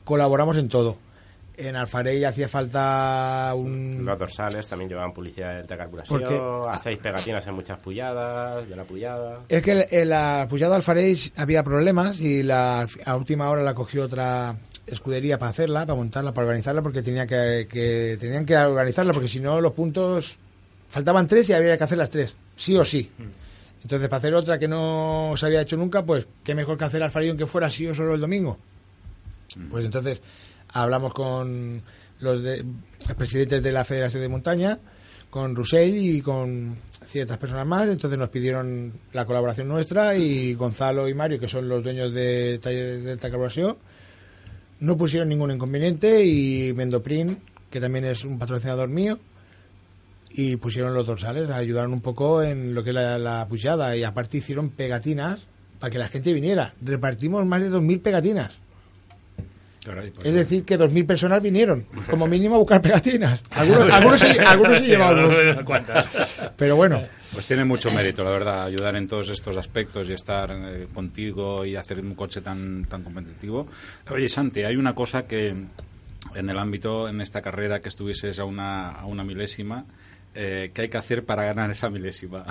colaboramos 0.04 0.58
en 0.58 0.70
todo. 0.70 0.98
En 1.56 1.76
Alfarey 1.76 2.24
hacía 2.24 2.48
falta 2.48 3.54
un... 3.56 4.04
Los 4.04 4.18
dorsales 4.18 4.68
también 4.68 4.90
llevaban 4.90 5.14
publicidad 5.14 5.64
de 5.64 5.78
carburación, 5.78 6.20
Porque- 6.20 6.42
hacéis 6.72 6.98
pegatinas 6.98 7.46
en 7.46 7.54
muchas 7.54 7.78
puyadas, 7.80 8.68
yo 8.68 8.76
la 8.76 8.84
puyada. 8.86 9.42
Es 9.50 9.62
que 9.62 9.88
en 9.92 10.10
la 10.10 10.48
puyada 10.50 10.76
Alfarey 10.76 11.16
había 11.36 11.64
problemas 11.64 12.20
y 12.20 12.42
la, 12.42 12.88
a 13.06 13.16
última 13.16 13.50
hora 13.50 13.62
la 13.62 13.76
cogió 13.76 14.04
otra 14.06 14.56
escudería 14.88 15.38
para 15.38 15.52
hacerla, 15.52 15.82
para 15.86 15.96
montarla, 15.96 16.34
para 16.34 16.48
organizarla, 16.48 16.82
porque 16.82 17.04
tenía 17.04 17.28
que, 17.28 17.68
que- 17.70 18.18
tenían 18.20 18.46
que 18.48 18.58
organizarla, 18.58 19.14
porque 19.14 19.28
si 19.30 19.40
no 19.40 19.62
los 19.62 19.74
puntos 19.74 20.38
faltaban 20.90 21.28
tres 21.28 21.50
y 21.50 21.54
había 21.54 21.78
que 21.78 21.84
hacer 21.84 22.00
las 22.00 22.10
tres, 22.10 22.36
sí 22.56 22.76
o 22.76 22.84
sí. 22.84 23.12
Entonces, 23.84 24.08
para 24.10 24.18
hacer 24.18 24.34
otra 24.34 24.58
que 24.58 24.68
no 24.68 25.34
se 25.38 25.46
había 25.46 25.62
hecho 25.62 25.78
nunca, 25.78 26.04
pues 26.04 26.26
qué 26.44 26.56
mejor 26.56 26.78
que 26.80 26.86
hacer 26.86 27.04
Alfarey 27.04 27.30
aunque 27.30 27.46
fuera 27.46 27.70
sí 27.70 27.86
o 27.86 27.94
solo 27.94 28.16
el 28.16 28.22
domingo. 28.22 28.58
Pues 29.70 29.86
entonces 29.86 30.20
hablamos 30.74 31.14
con 31.14 31.82
los, 32.20 32.44
de, 32.44 32.66
presidentes 33.18 33.64
de 33.64 33.72
la 33.72 33.86
Federación 33.86 34.22
de 34.22 34.30
Montaña, 34.30 34.80
con 35.30 35.56
Roussel 35.56 35.96
y 35.98 36.22
con 36.22 36.76
ciertas 37.08 37.38
personas 37.38 37.66
más. 37.66 37.88
Entonces 37.88 38.20
nos 38.20 38.30
pidieron 38.30 38.94
la 39.14 39.26
colaboración 39.26 39.68
nuestra 39.68 40.16
y 40.16 40.54
Gonzalo 40.54 41.08
y 41.08 41.14
Mario, 41.14 41.40
que 41.40 41.48
son 41.48 41.70
los 41.70 41.84
dueños 41.84 42.14
de 42.14 42.60
Talleres 42.60 43.04
de 43.04 43.18
Colaboración, 43.18 43.78
no 44.80 44.98
pusieron 44.98 45.30
ningún 45.30 45.52
inconveniente 45.52 46.26
y 46.26 46.74
Mendoprin, 46.74 47.38
que 47.70 47.80
también 47.80 48.06
es 48.06 48.26
un 48.26 48.38
patrocinador 48.38 48.90
mío, 48.90 49.18
y 50.30 50.56
pusieron 50.58 50.94
los 50.94 51.06
dorsales, 51.06 51.50
ayudaron 51.50 51.94
un 51.94 52.02
poco 52.02 52.42
en 52.42 52.74
lo 52.74 52.84
que 52.84 52.90
es 52.90 52.96
la, 52.96 53.18
la 53.18 53.48
puchada 53.48 53.96
y 53.96 54.04
aparte 54.04 54.38
hicieron 54.40 54.70
pegatinas 54.70 55.40
para 55.80 55.92
que 55.92 56.00
la 56.00 56.08
gente 56.08 56.34
viniera. 56.34 56.74
Repartimos 56.82 57.46
más 57.46 57.62
de 57.62 57.70
2.000 57.70 58.02
pegatinas. 58.02 58.63
Caray, 59.84 60.12
pues, 60.12 60.26
Es 60.26 60.34
decir, 60.34 60.64
que 60.64 60.80
2.000 60.80 61.06
personas 61.06 61.42
vinieron, 61.42 61.86
como 62.10 62.26
mínimo 62.28 62.56
a 62.56 62.58
buscar 62.60 62.82
pegatinas. 62.82 63.44
Algunos, 63.52 63.90
algunos, 63.92 64.22
se, 64.22 64.40
algunos 64.40 64.78
se 64.78 64.86
llevaron, 64.86 65.34
pero 66.56 66.76
bueno. 66.76 67.04
Pues 67.34 67.48
tiene 67.48 67.66
mucho 67.66 67.92
mérito, 67.92 68.24
la 68.24 68.30
verdad, 68.30 68.64
ayudar 68.66 68.96
en 68.96 69.08
todos 69.08 69.30
estos 69.30 69.58
aspectos 69.58 70.10
y 70.10 70.14
estar 70.14 70.52
eh, 70.52 70.88
contigo 70.94 71.66
y 71.66 71.76
hacer 71.76 72.00
un 72.00 72.16
coche 72.16 72.42
tan, 72.42 72.86
tan 72.86 73.04
competitivo. 73.04 73.68
Oye, 74.10 74.30
Santi, 74.30 74.64
hay 74.64 74.76
una 74.76 74.94
cosa 74.94 75.26
que 75.26 75.56
en 76.36 76.50
el 76.50 76.58
ámbito, 76.58 77.10
en 77.10 77.22
esta 77.22 77.42
carrera, 77.42 77.82
que 77.82 77.90
estuvieses 77.90 78.40
a 78.40 78.46
una, 78.46 78.92
a 78.92 79.06
una 79.06 79.24
milésima, 79.24 79.86
eh, 80.36 80.72
¿qué 80.74 80.84
hay 80.84 80.90
que 80.90 80.98
hacer 80.98 81.24
para 81.26 81.44
ganar 81.44 81.70
esa 81.70 81.90
milésima? 81.90 82.44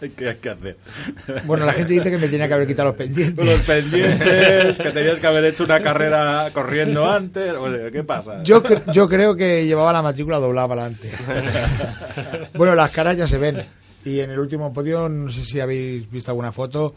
¿Qué 0.16 0.30
hay 0.30 0.36
que 0.36 0.48
hacer? 0.48 0.76
Bueno, 1.44 1.66
la 1.66 1.72
gente 1.72 1.92
dice 1.92 2.10
que 2.10 2.18
me 2.18 2.28
tenía 2.28 2.48
que 2.48 2.54
haber 2.54 2.66
quitado 2.66 2.88
los 2.88 2.96
pendientes. 2.96 3.44
Los 3.44 3.60
pendientes, 3.62 4.78
que 4.78 4.90
tenías 4.90 5.20
que 5.20 5.26
haber 5.26 5.44
hecho 5.44 5.64
una 5.64 5.80
carrera 5.80 6.50
corriendo 6.54 7.06
antes. 7.06 7.54
¿Qué 7.92 8.02
pasa? 8.04 8.42
Yo, 8.42 8.62
yo 8.92 9.08
creo 9.08 9.36
que 9.36 9.66
llevaba 9.66 9.92
la 9.92 10.02
matrícula 10.02 10.38
doblada 10.38 10.68
para 10.68 10.82
adelante. 10.86 11.10
bueno, 12.54 12.74
las 12.74 12.90
caras 12.90 13.16
ya 13.16 13.26
se 13.26 13.38
ven. 13.38 13.62
Y 14.04 14.20
en 14.20 14.30
el 14.30 14.38
último 14.38 14.72
podio, 14.72 15.08
no 15.08 15.30
sé 15.30 15.44
si 15.44 15.60
habéis 15.60 16.10
visto 16.10 16.30
alguna 16.30 16.52
foto. 16.52 16.94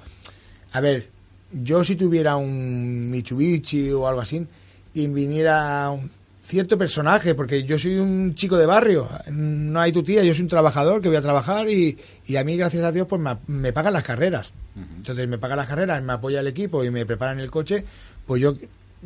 A 0.73 0.79
ver, 0.79 1.07
yo 1.51 1.83
si 1.83 1.95
tuviera 1.95 2.37
un 2.37 3.09
Mitsubishi 3.09 3.91
o 3.91 4.07
algo 4.07 4.21
así, 4.21 4.45
y 4.93 5.07
viniera 5.07 5.89
un 5.89 6.09
cierto 6.51 6.77
personaje, 6.77 7.33
porque 7.33 7.63
yo 7.63 7.79
soy 7.79 7.95
un 7.95 8.35
chico 8.35 8.57
de 8.57 8.65
barrio, 8.65 9.07
no 9.27 9.79
hay 9.79 9.93
tu 9.93 10.03
tía, 10.03 10.21
yo 10.21 10.33
soy 10.33 10.43
un 10.43 10.49
trabajador 10.49 11.01
que 11.01 11.07
voy 11.07 11.15
a 11.15 11.21
trabajar 11.21 11.69
y, 11.69 11.97
y 12.27 12.35
a 12.35 12.43
mí, 12.43 12.57
gracias 12.57 12.83
a 12.83 12.91
Dios, 12.91 13.07
pues 13.07 13.21
me, 13.21 13.37
me 13.47 13.71
pagan 13.71 13.93
las 13.93 14.03
carreras. 14.03 14.51
Entonces 14.97 15.29
me 15.29 15.37
pagan 15.37 15.57
las 15.57 15.67
carreras, 15.67 16.03
me 16.03 16.11
apoya 16.11 16.41
el 16.41 16.47
equipo 16.47 16.83
y 16.83 16.91
me 16.91 17.05
preparan 17.05 17.39
el 17.39 17.49
coche, 17.49 17.85
pues 18.27 18.41
yo 18.41 18.55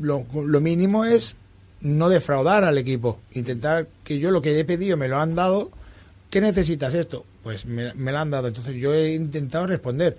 lo, 0.02 0.26
lo 0.34 0.60
mínimo 0.60 1.06
es 1.06 1.36
no 1.82 2.10
defraudar 2.10 2.64
al 2.64 2.80
equipo, 2.80 3.20
intentar 3.34 3.88
que 4.04 4.18
yo 4.18 4.32
lo 4.32 4.42
que 4.42 4.60
he 4.60 4.66
pedido 4.66 4.98
me 4.98 5.08
lo 5.08 5.20
han 5.20 5.36
dado, 5.36 5.70
¿qué 6.32 6.42
necesitas 6.42 6.96
esto? 6.96 7.26
Pues 7.44 7.66
me, 7.68 7.94
me 7.94 8.12
lo 8.12 8.18
han 8.18 8.32
dado, 8.32 8.48
entonces 8.48 8.76
yo 8.76 8.92
he 8.92 9.14
intentado 9.14 9.68
responder. 9.68 10.18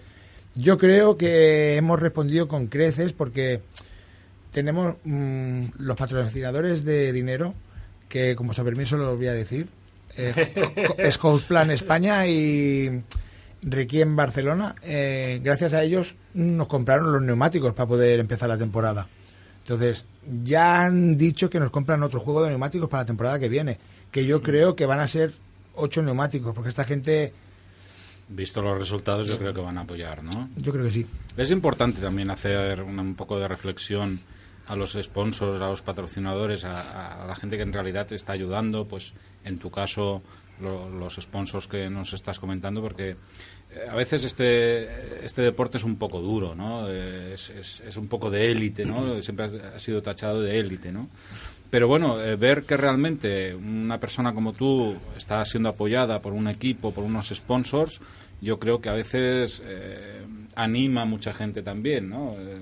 Yo 0.55 0.79
creo 0.79 1.17
que 1.17 1.77
hemos 1.77 1.99
respondido 1.99 2.47
con 2.47 2.69
creces 2.69 3.13
porque 3.13 3.63
tenemos 4.57 4.97
mm, 5.05 5.65
los 5.81 5.97
patrocinadores 5.99 6.83
de 6.83 7.13
dinero, 7.13 7.53
que 8.09 8.35
con 8.35 8.47
vuestro 8.47 8.65
permiso 8.65 8.97
lo 8.97 9.15
voy 9.15 9.27
a 9.27 9.35
decir, 9.35 9.69
eh, 10.17 11.11
Scout 11.11 11.43
Plan 11.43 11.71
España 11.71 12.27
y 12.27 13.03
Requiem 13.61 14.17
Barcelona, 14.17 14.75
eh, 14.83 15.43
gracias 15.45 15.75
a 15.75 15.83
ellos 15.83 16.15
nos 16.33 16.69
compraron 16.69 17.13
los 17.13 17.21
neumáticos 17.21 17.75
para 17.75 17.87
poder 17.87 18.19
empezar 18.19 18.49
la 18.49 18.57
temporada. 18.57 19.07
Entonces, 19.59 20.07
ya 20.43 20.87
han 20.87 21.19
dicho 21.19 21.51
que 21.51 21.61
nos 21.61 21.71
compran 21.71 22.03
otro 22.03 22.21
juego 22.21 22.43
de 22.43 22.49
neumáticos 22.49 22.89
para 22.89 23.03
la 23.03 23.07
temporada 23.09 23.39
que 23.39 23.51
viene, 23.51 23.79
que 24.11 24.25
yo 24.25 24.41
creo 24.41 24.75
que 24.75 24.87
van 24.87 25.01
a 25.01 25.07
ser 25.07 25.35
ocho 25.75 26.01
neumáticos, 26.01 26.55
porque 26.55 26.71
esta 26.71 26.85
gente, 26.85 27.35
Visto 28.31 28.63
los 28.63 28.79
resultados, 28.79 29.29
yo 29.29 29.37
creo 29.37 29.53
que 29.53 29.61
van 29.61 29.77
a 29.77 29.83
apoyar, 29.83 30.25
¿no? 30.25 30.49
yo 30.57 30.73
creo 30.73 30.87
que 30.87 30.91
sí. 30.91 31.07
Es 31.37 31.51
importante 31.51 32.01
también 32.01 32.31
hacer 32.31 32.81
un 32.81 33.15
poco 33.17 33.39
de 33.39 33.49
reflexión 33.49 34.19
a 34.67 34.77
los 34.77 34.93
sponsors, 35.01 35.61
a 35.61 35.69
los 35.69 35.83
patrocinadores, 35.83 36.65
a, 36.65 37.23
a 37.23 37.27
la 37.27 37.35
gente 37.35 37.57
que 37.57 37.63
en 37.63 37.73
realidad 37.73 38.07
te 38.07 38.15
está 38.17 38.33
ayudando, 38.33 38.87
pues 38.87 39.13
en 39.45 39.59
tu 39.59 39.71
caso 39.71 40.23
lo- 40.61 40.89
los 40.91 41.17
sponsors 41.17 41.69
que 41.69 41.89
nos 41.91 42.13
estás 42.15 42.39
comentando, 42.39 42.81
porque 42.83 43.11
eh, 43.11 43.17
a 43.91 43.95
veces 43.95 44.25
este, 44.25 45.25
este 45.25 45.43
deporte 45.43 45.77
es 45.79 45.85
un 45.85 45.97
poco 45.97 46.21
duro, 46.21 46.55
¿no? 46.55 46.89
Eh, 46.89 47.35
Es, 47.35 47.51
es- 47.51 47.81
es 47.81 47.97
un 47.97 48.09
poco 48.09 48.31
de 48.31 48.51
élite, 48.51 48.85
¿no? 48.87 49.21
Siempre 49.23 49.47
ha 49.47 49.79
sido 49.79 50.03
tachado 50.03 50.41
de 50.43 50.59
élite, 50.59 50.91
¿no? 50.93 51.09
Pero 51.71 51.89
bueno, 51.89 52.21
eh, 52.23 52.37
ver 52.37 52.63
que 52.63 52.77
realmente 52.77 53.55
una 53.55 53.99
persona 54.01 54.33
como 54.33 54.53
tú 54.53 54.97
está 55.17 55.45
siendo 55.45 55.69
apoyada 55.69 56.23
por 56.23 56.33
un 56.33 56.49
equipo, 56.49 56.93
por 56.95 57.05
unos 57.05 57.29
sponsors, 57.29 58.01
yo 58.41 58.59
creo 58.59 58.81
que 58.81 58.89
a 58.89 58.93
veces 58.93 59.63
eh, 59.65 60.23
anima 60.55 61.03
a 61.03 61.07
mucha 61.07 61.33
gente 61.35 61.63
también, 61.63 62.09
¿no? 62.09 62.35
Eh, 62.39 62.57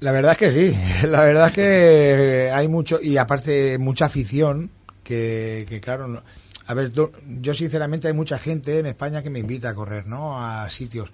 La 0.00 0.12
verdad 0.12 0.32
es 0.32 0.38
que 0.38 0.50
sí, 0.50 0.78
la 1.06 1.20
verdad 1.24 1.46
es 1.48 1.52
que 1.52 2.50
hay 2.52 2.68
mucho, 2.68 3.00
y 3.02 3.16
aparte 3.18 3.78
mucha 3.78 4.06
afición, 4.06 4.70
que, 5.04 5.66
que 5.68 5.80
claro, 5.80 6.08
no- 6.08 6.22
a 6.66 6.74
ver, 6.74 6.92
yo 6.92 7.52
sinceramente 7.52 8.06
hay 8.08 8.14
mucha 8.14 8.38
gente 8.38 8.78
en 8.78 8.86
España 8.86 9.22
que 9.22 9.30
me 9.30 9.40
invita 9.40 9.70
a 9.70 9.74
correr, 9.74 10.06
¿no? 10.06 10.38
A 10.40 10.70
sitios. 10.70 11.10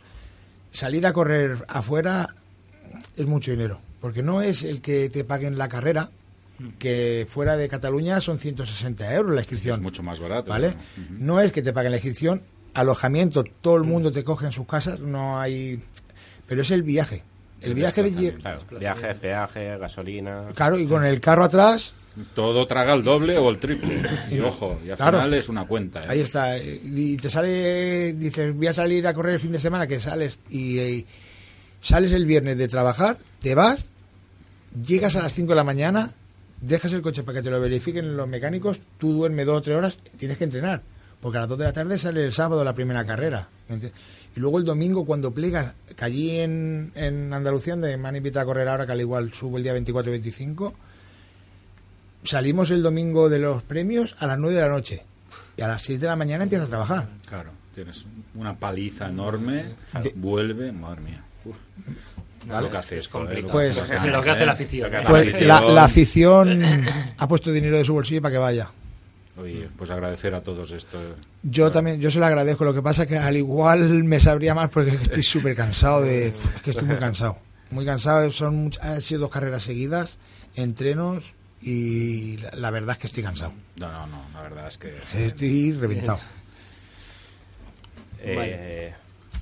Salir 0.71 1.07
a 1.07 1.14
correr 1.14 1.64
afuera 1.69 2.35
es 3.16 3.25
mucho 3.26 3.52
dinero, 3.52 3.81
porque 4.02 4.23
no 4.23 4.43
es 4.43 4.64
el 4.64 4.83
que 4.83 5.09
te 5.09 5.25
paguen 5.25 5.57
la 5.57 5.69
carrera, 5.69 6.11
que 6.78 7.26
fuera 7.28 7.57
de 7.57 7.69
Cataluña 7.69 8.21
son 8.21 8.38
160 8.38 9.14
euros 9.14 9.35
la 9.35 9.40
inscripción. 9.40 9.76
es 9.76 9.83
mucho 9.83 10.02
más 10.02 10.21
barato. 10.21 10.50
¿Vale? 10.50 10.75
No 11.19 11.40
es 11.40 11.52
que 11.52 11.62
te 11.62 11.73
paguen 11.73 11.93
la 11.93 11.97
inscripción, 11.99 12.43
alojamiento, 12.75 13.43
todo 13.62 13.76
el 13.76 13.85
mundo 13.85 14.12
te 14.12 14.25
coge 14.25 14.45
en 14.47 14.52
sus 14.52 14.66
casas, 14.66 15.00
no 15.00 15.40
hay. 15.40 15.83
Pero 16.47 16.61
es 16.62 16.71
el 16.71 16.83
viaje. 16.83 17.23
El 17.63 17.75
viaje 17.75 18.03
de. 18.03 18.35
Claro, 18.35 18.61
viajes, 18.79 19.15
peajes, 19.17 19.81
gasolina. 19.81 20.45
Claro, 20.55 20.79
y 20.79 20.87
con 20.87 21.05
el 21.05 21.21
carro 21.21 21.45
atrás, 21.45 21.95
Todo 22.35 22.67
traga 22.67 22.95
el 22.95 23.03
doble 23.03 23.37
o 23.39 23.49
el 23.51 23.59
triple. 23.59 24.03
Y 24.31 24.41
ojo, 24.41 24.79
y 24.85 24.91
al 24.91 24.97
Claro. 24.97 25.19
final 25.19 25.35
es 25.35 25.49
una 25.49 25.67
cuenta. 25.67 26.01
¿eh? 26.03 26.07
ahí 26.09 26.21
está. 26.21 26.59
Y 26.59 27.17
te 27.17 27.29
sale, 27.31 28.13
dices, 28.15 28.55
voy 28.55 28.67
a 28.69 28.73
salir 28.75 29.07
a 29.07 29.15
correr 29.15 29.35
el 29.35 29.41
fin 29.41 29.53
de 29.53 29.61
semana, 29.61 29.87
que 29.87 30.01
sales 30.01 30.39
y, 30.51 30.79
eh, 30.79 31.07
sales 31.81 32.13
el 32.13 32.27
viernes 32.27 32.57
de 32.59 32.69
trabajar, 32.69 33.19
te 33.41 33.55
vas, 33.55 33.89
llegas 34.87 35.17
a 35.17 35.23
las 35.23 35.33
5 35.35 35.51
de 35.51 35.57
la 35.57 35.65
mañana, 35.65 36.11
dejas 36.61 36.93
el 36.93 37.03
coche 37.03 37.23
para 37.23 37.39
que 37.39 37.43
te 37.45 37.51
lo 37.51 37.61
verifiquen 37.61 38.17
los 38.17 38.29
mecánicos, 38.29 38.81
tú 38.99 39.13
duermes 39.13 39.47
dos 39.47 39.59
o 39.59 39.63
tres 39.63 39.77
horas, 39.77 39.99
tienes 40.19 40.37
que 40.39 40.45
entrenar. 40.45 40.83
Porque 41.21 41.39
a 41.39 41.41
las 41.43 41.49
2 41.49 41.59
de 41.59 41.65
la 41.65 41.73
tarde 41.73 41.99
sale 41.99 42.25
el 42.25 42.33
sábado 42.33 42.63
la 42.63 42.75
primera 42.75 43.05
carrera. 43.05 43.49
Y 44.37 44.40
luego 44.40 44.59
el 44.59 44.64
domingo, 44.64 45.05
cuando 45.07 45.31
plegas, 45.33 45.73
que 45.97 46.05
allí 46.05 46.38
en, 46.40 46.93
en 46.95 47.33
Andalucía, 47.33 47.73
donde 47.75 47.97
me 47.97 48.07
han 48.09 48.16
invitado 48.16 48.43
a 48.43 48.47
correr 48.47 48.69
ahora, 48.69 48.85
que 48.87 48.93
al 48.93 49.00
igual 49.00 49.33
subo 49.33 49.57
el 49.57 49.62
día 49.62 49.73
24 49.73 50.11
y 50.11 50.12
25, 50.12 50.75
salimos 52.23 52.71
el 52.71 52.83
domingo 52.83 53.28
de 53.28 53.38
los 53.38 53.62
premios 53.62 54.14
a 54.19 54.26
las 54.26 54.38
9 54.38 54.55
de 54.55 54.61
la 54.61 54.69
noche. 54.69 55.02
Y 55.57 55.62
a 55.62 55.69
las 55.69 55.83
6 55.83 56.00
de 56.00 56.07
la 56.07 56.16
mañana 56.16 56.45
empiezas 56.45 56.66
a 56.66 56.71
trabajar. 56.71 57.09
Claro, 57.26 57.50
tienes 57.75 58.05
una 58.35 58.55
paliza 58.55 59.09
enorme, 59.09 59.75
vuelve, 60.16 60.71
madre 60.71 61.00
mía. 61.00 61.23
Uf. 61.47 61.57
Lo 62.47 62.71
que 62.71 62.76
hace 62.76 62.99
esto, 62.99 63.28
¿eh? 63.28 63.40
Lo 63.40 63.49
que 63.49 63.52
Pues- 63.52 63.76
lo 64.12 64.23
que 64.23 64.31
hace 64.31 64.47
la 64.47 64.52
afición. 64.52 64.90
Pues 65.09 65.40
la 65.43 65.85
afición 65.85 66.62
ha 67.16 67.26
puesto 67.28 67.50
dinero 67.50 67.78
de 67.78 67.85
su 67.85 67.95
bolsillo 67.95 68.21
para 68.23 68.33
que 68.33 68.38
vaya. 68.38 68.71
Oye, 69.38 69.69
pues 69.76 69.90
agradecer 69.90 70.35
a 70.35 70.40
todos 70.40 70.71
esto. 70.73 70.99
Yo 71.43 71.71
también, 71.71 72.00
yo 72.00 72.11
se 72.11 72.19
lo 72.19 72.26
agradezco. 72.26 72.64
Lo 72.64 72.73
que 72.73 72.81
pasa 72.83 73.02
es 73.02 73.09
que 73.09 73.19
al 73.19 73.37
igual 73.37 74.05
me 74.05 74.19
sabría 74.19 74.55
más 74.55 74.71
porque 74.71 74.90
estoy 74.93 75.23
súper 75.23 75.55
cansado 75.55 76.00
de, 76.02 76.28
es 76.28 76.35
que 76.64 76.71
estoy 76.71 76.87
muy 76.88 76.97
cansado, 76.97 77.38
muy 77.71 77.85
cansado. 77.85 78.31
Son 78.33 78.71
much- 78.71 78.78
han 78.81 79.02
sido 79.02 79.21
dos 79.23 79.31
carreras 79.31 79.64
seguidas, 79.64 80.16
entrenos 80.55 81.35
y 81.61 82.38
la, 82.38 82.50
la 82.52 82.71
verdad 82.71 82.93
es 82.93 82.99
que 82.99 83.07
estoy 83.09 83.23
cansado. 83.23 83.52
No, 83.76 83.90
no, 83.93 84.07
no, 84.07 84.23
la 84.33 84.40
verdad 84.43 84.69
es 84.69 84.78
que... 84.78 84.95
Estoy 85.26 85.73
reventado. 85.73 86.19
Eh, 88.23 88.95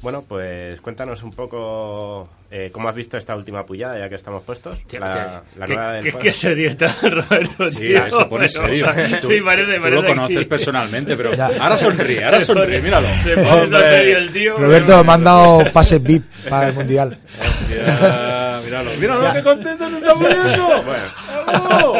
Bueno, 0.04 0.22
pues 0.28 0.80
cuéntanos 0.82 1.22
un 1.22 1.30
poco 1.32 2.28
eh, 2.50 2.68
cómo 2.70 2.88
has 2.90 2.94
visto 2.94 3.16
esta 3.16 3.34
última 3.34 3.64
pullada, 3.64 3.98
ya 3.98 4.06
que 4.08 4.16
estamos 4.16 4.42
puestos. 4.42 4.82
Tío, 4.86 5.00
la, 5.00 5.10
tío, 5.10 5.58
la 5.60 5.66
¿qué- 5.66 5.74
nueva 5.74 5.92
del 5.94 6.04
qué, 6.04 6.12
qué 6.18 6.32
serio 6.32 6.68
está 6.68 6.86
Roberto, 7.02 7.66
Sí, 7.70 7.78
tío, 7.78 8.10
se 8.10 8.24
pone 8.26 8.46
pero- 8.46 8.66
serio. 8.66 8.86
Tú- 9.20 9.26
sí, 9.28 9.40
parece, 9.40 9.74
tú 9.76 9.80
parece 9.82 10.02
lo 10.02 10.06
conoces 10.06 10.38
que- 10.40 10.44
personalmente, 10.44 11.16
pero 11.16 11.32
Ya. 11.36 11.46
ahora 11.58 11.78
sonríe, 11.78 12.22
ahora 12.22 12.40
Se 12.42 12.46
pone- 12.52 12.60
sonríe, 12.66 12.82
míralo. 12.82 13.08
Se 13.24 13.34
pone 13.34 13.78
serio 13.80 14.18
el 14.18 14.32
tío. 14.32 14.58
Roberto 14.58 15.02
me 15.04 15.12
han 15.14 15.24
dado 15.24 15.64
pases 15.72 16.02
VIP 16.02 16.24
para 16.50 16.68
el 16.68 16.74
mundial. 16.74 17.18
Hostia, 17.40 17.84
míralo, 18.64 18.90
míralo 18.98 19.22
Ya. 19.22 19.32
qué 19.34 19.42
contento 19.42 19.88
se 19.90 19.96
está 19.96 20.14
poniendo. 20.14 20.68
¡Vamos! 21.46 21.98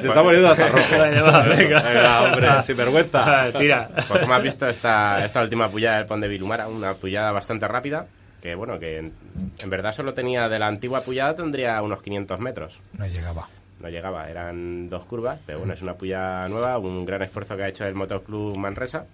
Se 0.00 0.08
está 0.08 0.22
poniendo 0.22 0.50
hasta 0.50 0.68
rojo. 0.68 0.98
Va, 1.26 1.40
venga. 1.42 2.22
hombre, 2.22 2.62
sin 2.62 2.76
vergüenza. 2.76 3.52
Tira. 3.58 3.88
Pues 4.08 4.20
como 4.20 4.34
has 4.34 4.42
visto 4.42 4.68
esta, 4.68 5.24
esta 5.24 5.42
última 5.42 5.68
pullada 5.68 5.98
del 5.98 6.06
Pon 6.06 6.20
de 6.20 6.28
Vilumara, 6.28 6.68
una 6.68 6.94
pullada 6.94 7.32
bastante 7.32 7.66
rápida, 7.68 8.06
que 8.42 8.54
bueno, 8.54 8.78
que 8.78 8.98
en, 8.98 9.12
en 9.58 9.70
verdad 9.70 9.92
solo 9.92 10.14
tenía 10.14 10.48
de 10.48 10.58
la 10.58 10.66
antigua 10.66 11.00
puyada 11.00 11.34
tendría 11.34 11.80
unos 11.82 12.02
500 12.02 12.40
metros. 12.40 12.78
No 12.98 13.06
llegaba. 13.06 13.48
No 13.80 13.88
llegaba, 13.90 14.30
eran 14.30 14.88
dos 14.88 15.04
curvas, 15.04 15.38
pero 15.44 15.58
bueno, 15.58 15.74
es 15.74 15.82
una 15.82 15.94
puya 15.94 16.48
nueva, 16.48 16.78
un 16.78 17.04
gran 17.04 17.22
esfuerzo 17.22 17.56
que 17.56 17.64
ha 17.64 17.68
hecho 17.68 17.84
el 17.84 17.94
Motoclub 17.94 18.56
Manresa. 18.56 19.04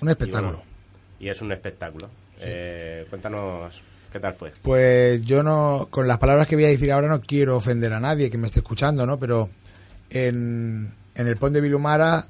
Un 0.00 0.08
espectáculo. 0.08 0.48
Y, 0.48 0.52
bueno, 0.54 0.62
y 1.20 1.28
es 1.28 1.40
un 1.42 1.52
espectáculo. 1.52 2.08
Eh, 2.40 3.04
cuéntanos 3.10 3.80
qué 4.14 4.20
tal 4.20 4.34
fue. 4.34 4.52
Pues 4.62 5.24
yo 5.24 5.42
no, 5.42 5.88
con 5.90 6.06
las 6.06 6.18
palabras 6.18 6.46
que 6.46 6.54
voy 6.54 6.66
a 6.66 6.68
decir 6.68 6.92
ahora 6.92 7.08
no 7.08 7.20
quiero 7.20 7.56
ofender 7.56 7.92
a 7.92 7.98
nadie 7.98 8.30
que 8.30 8.38
me 8.38 8.46
esté 8.46 8.60
escuchando, 8.60 9.04
¿no? 9.06 9.18
Pero 9.18 9.50
en, 10.08 10.94
el 11.16 11.36
Pont 11.36 11.52
de 11.52 11.60
Vilumara 11.60 12.28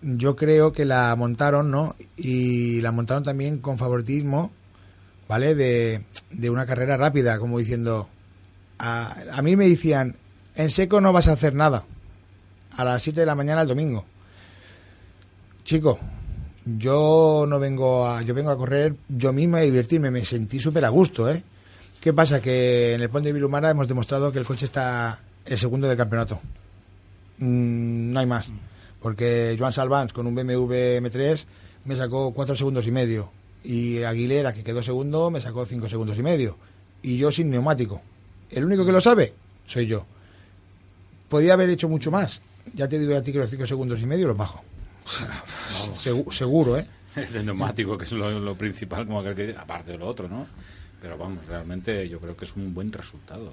yo 0.00 0.34
creo 0.36 0.72
que 0.72 0.86
la 0.86 1.14
montaron, 1.16 1.70
¿no? 1.70 1.96
Y 2.16 2.80
la 2.80 2.92
montaron 2.92 3.24
también 3.24 3.58
con 3.58 3.76
favoritismo, 3.76 4.52
¿vale? 5.28 5.54
De, 5.54 6.02
de 6.30 6.48
una 6.48 6.64
carrera 6.64 6.96
rápida, 6.96 7.38
como 7.38 7.58
diciendo, 7.58 8.08
a, 8.78 9.14
a 9.30 9.42
mí 9.42 9.54
me 9.54 9.68
decían, 9.68 10.16
en 10.54 10.70
seco 10.70 11.02
no 11.02 11.12
vas 11.12 11.28
a 11.28 11.32
hacer 11.32 11.54
nada. 11.54 11.84
A 12.70 12.84
las 12.86 13.02
7 13.02 13.20
de 13.20 13.26
la 13.26 13.34
mañana 13.34 13.60
el 13.60 13.68
domingo. 13.68 14.06
Chico, 15.62 15.98
yo 16.76 17.46
no 17.48 17.58
vengo 17.58 18.06
a, 18.06 18.22
yo 18.22 18.34
vengo 18.34 18.50
a 18.50 18.58
correr 18.58 18.94
yo 19.08 19.32
misma 19.32 19.58
a 19.58 19.62
divertirme, 19.62 20.10
me 20.10 20.24
sentí 20.24 20.60
súper 20.60 20.84
a 20.84 20.88
gusto, 20.88 21.30
¿eh? 21.30 21.42
¿Qué 22.00 22.12
pasa? 22.12 22.40
Que 22.40 22.94
en 22.94 23.00
el 23.00 23.10
Ponte 23.10 23.28
de 23.28 23.32
Vilumara 23.32 23.70
hemos 23.70 23.88
demostrado 23.88 24.30
que 24.30 24.38
el 24.38 24.44
coche 24.44 24.66
está 24.66 25.20
el 25.44 25.58
segundo 25.58 25.88
del 25.88 25.96
campeonato. 25.96 26.40
Mm, 27.38 28.12
no 28.12 28.20
hay 28.20 28.26
más. 28.26 28.50
Porque 29.00 29.56
Joan 29.58 29.72
Salvans 29.72 30.12
con 30.12 30.26
un 30.26 30.34
BMW 30.34 30.98
M3 31.00 31.44
me 31.86 31.96
sacó 31.96 32.32
4 32.32 32.54
segundos 32.54 32.86
y 32.86 32.90
medio. 32.90 33.30
Y 33.64 34.02
Aguilera, 34.02 34.52
que 34.52 34.62
quedó 34.62 34.82
segundo, 34.82 35.30
me 35.30 35.40
sacó 35.40 35.64
5 35.64 35.88
segundos 35.88 36.18
y 36.18 36.22
medio. 36.22 36.56
Y 37.02 37.16
yo 37.16 37.30
sin 37.30 37.50
neumático. 37.50 38.00
El 38.50 38.64
único 38.64 38.84
que 38.86 38.92
lo 38.92 39.00
sabe 39.00 39.34
soy 39.66 39.86
yo. 39.86 40.04
Podía 41.28 41.54
haber 41.54 41.70
hecho 41.70 41.88
mucho 41.88 42.10
más. 42.10 42.40
Ya 42.74 42.88
te 42.88 42.98
digo 42.98 43.16
a 43.16 43.22
ti 43.22 43.32
que 43.32 43.38
los 43.38 43.50
5 43.50 43.66
segundos 43.66 44.00
y 44.00 44.06
medio 44.06 44.28
los 44.28 44.36
bajo. 44.36 44.62
Segu- 46.02 46.30
seguro, 46.32 46.78
¿eh? 46.78 46.86
El 47.34 47.46
neumático, 47.46 47.96
que 47.98 48.04
es 48.04 48.12
lo, 48.12 48.38
lo 48.38 48.54
principal, 48.54 49.06
como 49.06 49.20
aquel 49.20 49.34
que 49.34 49.46
dice, 49.48 49.58
aparte 49.58 49.92
de 49.92 49.98
lo 49.98 50.06
otro, 50.06 50.28
¿no? 50.28 50.46
Pero 51.00 51.16
vamos, 51.16 51.38
realmente 51.48 52.08
yo 52.08 52.18
creo 52.20 52.36
que 52.36 52.44
es 52.44 52.54
un 52.56 52.74
buen 52.74 52.92
resultado. 52.92 53.52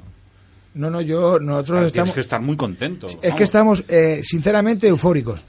No, 0.73 0.89
no, 0.89 0.99
yo, 1.01 1.39
nosotros 1.39 1.77
Tienes 1.77 1.87
estamos... 1.87 2.11
que 2.11 2.19
estar 2.19 2.41
muy 2.41 2.57
contento. 2.57 3.07
Es 3.07 3.15
vamos. 3.21 3.37
que 3.37 3.43
estamos, 3.43 3.83
eh, 3.87 4.21
sinceramente, 4.23 4.87
eufóricos. 4.87 5.39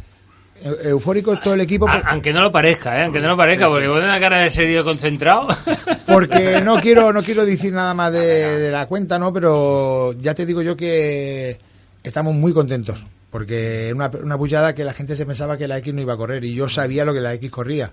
Eu- 0.63 0.79
Eufóricos 0.89 1.41
todo 1.43 1.55
el 1.55 1.61
equipo. 1.63 1.85
por- 1.87 2.03
aunque 2.07 2.33
no 2.33 2.41
lo 2.43 2.51
parezca, 2.53 2.99
¿eh? 3.01 3.05
Aunque 3.05 3.21
no 3.21 3.29
lo 3.29 3.37
parezca, 3.37 3.67
porque 3.69 3.89
pone 3.89 4.05
una 4.05 4.21
cara 4.21 4.39
de 4.39 4.51
serio 4.51 4.85
concentrado. 4.85 5.49
porque 6.07 6.61
no 6.63 6.77
quiero 6.81 7.13
no 7.13 7.23
quiero 7.23 7.45
decir 7.45 7.73
nada 7.73 7.93
más 7.93 8.13
de, 8.13 8.21
de 8.61 8.71
la 8.71 8.87
cuenta 8.87 9.19
no 9.19 9.33
pero 9.33 10.13
ya 10.15 10.33
te 10.35 10.47
digo 10.47 10.63
yo 10.63 10.77
que 10.77 11.59
estamos 12.03 12.35
muy 12.35 12.53
contentos 12.53 13.05
porque 13.37 13.93
una, 13.95 14.11
una 14.23 14.39
pullada 14.39 14.75
que 14.75 14.83
la 14.83 14.95
gente 14.95 15.15
se 15.15 15.27
pensaba 15.27 15.59
que 15.59 15.69
la 15.69 15.77
X 15.77 15.93
no 15.93 16.01
iba 16.01 16.15
a 16.15 16.17
correr 16.17 16.43
y 16.43 16.55
yo 16.55 16.71
sabía 16.71 17.05
lo 17.05 17.13
que 17.13 17.21
la 17.21 17.35
X 17.35 17.51
corría. 17.51 17.93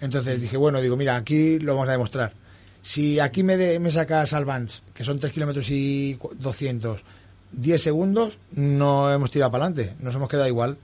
Entonces 0.00 0.40
dije 0.40 0.56
bueno 0.56 0.80
digo 0.80 0.96
mira 0.96 1.14
aquí 1.16 1.58
lo 1.58 1.74
vamos 1.74 1.90
a 1.90 1.92
demostrar. 1.92 2.32
Si 2.80 3.20
aquí 3.20 3.42
me, 3.42 3.58
de- 3.58 3.78
me 3.80 3.90
saca 3.90 4.24
Salvans 4.24 4.82
que 4.94 5.04
son 5.04 5.18
3 5.18 5.30
kilómetros 5.30 5.66
y 5.70 6.14
cu- 6.18 6.34
200 6.38 7.02
10 7.52 7.82
segundos 7.82 8.38
no 8.52 9.12
hemos 9.12 9.30
tirado 9.30 9.50
para 9.52 9.66
adelante 9.66 9.94
nos 10.00 10.14
hemos 10.14 10.30
quedado 10.30 10.48
igual. 10.48 10.78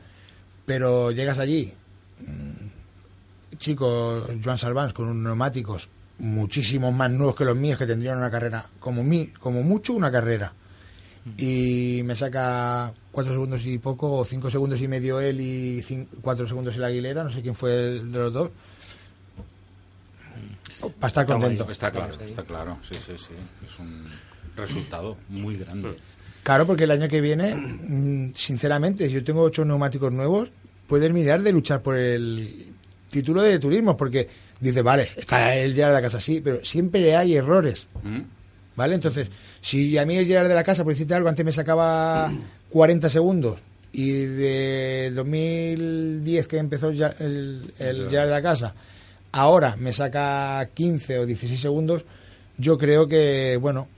Pero 0.67 1.11
llegas 1.11 1.39
allí 1.39 1.73
chico 3.57 4.27
Joan 4.45 4.59
Salvans 4.59 4.93
con 4.93 5.07
unos 5.09 5.23
neumáticos 5.25 5.89
muchísimos 6.19 6.93
más 6.93 7.11
nuevos 7.11 7.37
que 7.37 7.47
los 7.47 7.57
míos 7.57 7.79
que 7.79 7.87
tendrían 7.87 8.19
una 8.19 8.31
carrera 8.31 8.67
como 8.79 9.03
mi, 9.03 9.29
como 9.29 9.63
mucho 9.63 9.95
una 9.95 10.11
carrera 10.13 10.53
y 11.39 12.03
me 12.05 12.15
saca 12.17 12.93
cuatro 13.11 13.33
segundos 13.33 13.65
y 13.65 13.79
poco 13.79 14.13
o 14.19 14.25
cinco 14.25 14.51
segundos 14.51 14.81
y 14.83 14.89
medio 14.89 15.21
él 15.21 15.41
y 15.41 15.79
cin- 15.81 16.07
cuatro 16.21 16.47
segundos 16.47 16.77
el 16.77 16.85
Aguilera 16.85 17.25
no 17.25 17.31
sé 17.31 17.41
quién 17.41 17.55
fue 17.55 17.97
el 17.97 18.13
de 18.13 18.19
los 18.19 18.33
dos 18.33 18.51
para 21.01 21.07
estar 21.09 21.27
contento. 21.27 21.71
Está 21.71 21.91
claro, 21.91 22.13
está 22.25 22.43
claro, 22.43 22.79
sí, 22.83 22.95
sí, 22.95 23.13
sí. 23.17 23.33
Es 23.67 23.79
un 23.79 24.07
resultado 24.57 25.17
muy 25.29 25.57
grande. 25.57 25.97
Claro, 26.43 26.67
porque 26.67 26.85
el 26.85 26.91
año 26.91 27.09
que 27.09 27.21
viene, 27.23 27.55
mm, 27.55 28.33
sinceramente, 28.35 29.07
si 29.09 29.15
yo 29.15 29.25
tengo 29.25 29.41
ocho 29.43 29.65
neumáticos 29.65 30.13
nuevos, 30.13 30.51
puedes 30.87 31.11
mirar 31.13 31.43
de 31.43 31.53
luchar 31.53 31.81
por 31.81 31.97
el 31.97 32.67
título 33.11 33.41
de 33.41 33.59
turismo, 33.59 33.97
porque 33.97 34.29
dice, 34.61 34.83
vale, 34.83 35.09
está 35.17 35.57
el 35.57 35.75
llegar 35.75 35.91
de 35.91 35.95
la 35.97 36.03
casa, 36.03 36.21
sí, 36.21 36.43
pero 36.43 36.63
siempre 36.65 37.17
hay 37.17 37.35
errores, 37.37 37.87
¿Mm? 38.03 38.21
¿Vale? 38.77 38.95
Entonces, 38.95 39.29
si 39.61 39.97
a 39.99 40.07
mí 40.07 40.17
el 40.17 40.27
llegar 40.27 40.49
de 40.49 40.55
la 40.55 40.65
casa, 40.65 40.85
por 40.85 40.93
decirte 40.93 41.15
algo, 41.15 41.29
antes 41.29 41.45
me 41.45 41.53
sacaba 41.53 42.31
40 42.71 43.09
segundos 43.09 43.59
y 43.93 44.11
de 44.11 45.13
2010 45.15 46.47
que 46.49 46.59
empezó 46.59 46.91
ya 46.91 47.15
el, 47.19 47.73
el 47.79 48.09
llegar 48.09 48.27
de 48.27 48.33
la 48.33 48.43
casa, 48.43 48.75
ahora 49.33 49.77
me 49.77 49.93
saca 49.93 50.69
15 50.75 51.19
o 51.21 51.27
16 51.27 51.61
segundos, 51.61 52.05
yo 52.59 52.77
creo 52.79 53.07
que, 53.09 53.57
bueno, 53.61 53.89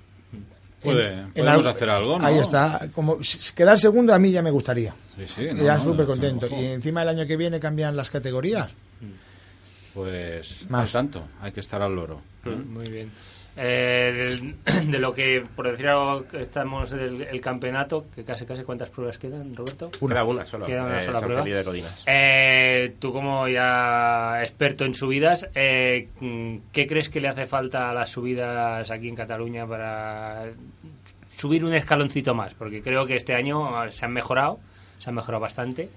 Puede- 0.83 1.27
podemos 1.35 1.67
hacer 1.67 1.89
algo, 1.91 2.19
¿no? 2.19 2.25
Ahí 2.27 2.39
está. 2.39 2.89
Como 2.95 3.19
quedar 3.57 3.81
segundo 3.81 4.15
a 4.15 4.19
mí 4.21 4.31
ya 4.31 4.41
me 4.43 4.51
gustaría. 4.53 4.95
Sí, 5.17 5.25
sí. 5.35 5.49
no, 5.53 5.65
ya 5.65 5.79
no, 5.79 5.85
súper 5.85 6.07
contento. 6.07 6.47
Y 6.49 6.67
encima 6.67 7.03
el 7.03 7.09
año 7.09 7.27
que 7.27 7.37
viene 7.37 7.59
cambian 7.59 7.97
las 7.97 8.09
categorías. 8.11 8.71
Pues, 9.95 10.71
Más. 10.71 10.93
tanto, 10.93 11.27
hay 11.41 11.53
que 11.53 11.61
estar 11.61 11.81
al 11.81 11.95
loro. 11.95 12.21
¿eh? 12.45 12.51
Muy 12.51 12.89
bien. 12.89 13.11
Eh, 13.57 14.55
de, 14.87 14.99
lo 14.99 15.15
que, 15.15 15.43
por 15.57 15.71
decir 15.71 15.89
algo, 15.89 16.25
estamos 16.39 16.91
del 16.91 17.23
el 17.23 17.41
campeonato, 17.41 18.05
que 18.15 18.23
casi 18.25 18.45
casi 18.45 18.63
cuántas 18.65 18.91
pruebas 18.91 19.19
quedan, 19.19 19.57
Roberto. 19.57 19.91
Queda 19.91 20.25
una 20.25 20.45
solo. 20.45 20.67
Queda 20.67 20.85
una 20.85 20.99
eh, 20.99 21.03
sola 21.03 21.19
San 21.21 21.29
prueba. 21.29 21.45
De 21.45 21.65
Codinas. 21.65 22.05
Eh, 22.07 22.95
tú 22.99 23.13
como 23.13 23.49
ya 23.49 24.43
experto 24.43 24.85
en 24.85 24.95
subidas, 24.95 25.49
eh, 25.55 26.09
¿qué 26.73 26.87
crees 26.87 27.09
que 27.09 27.21
le 27.21 27.29
hace 27.29 27.47
falta 27.47 27.91
a 27.91 27.95
las 27.95 28.11
subidas 28.11 28.91
aquí 28.91 29.09
en 29.09 29.17
Cataluña 29.17 29.67
para 29.67 30.45
subir 31.35 31.65
un 31.65 31.75
escaloncito 31.75 32.35
más? 32.35 32.55
Porque 32.55 32.83
creo 32.83 33.07
que 33.07 33.17
este 33.17 33.35
año 33.35 33.91
se 33.91 34.05
han 34.05 34.13
mejorado, 34.13 34.59
se 34.99 35.09
han 35.09 35.17
mejorado 35.17 35.41
bastante, 35.41 35.89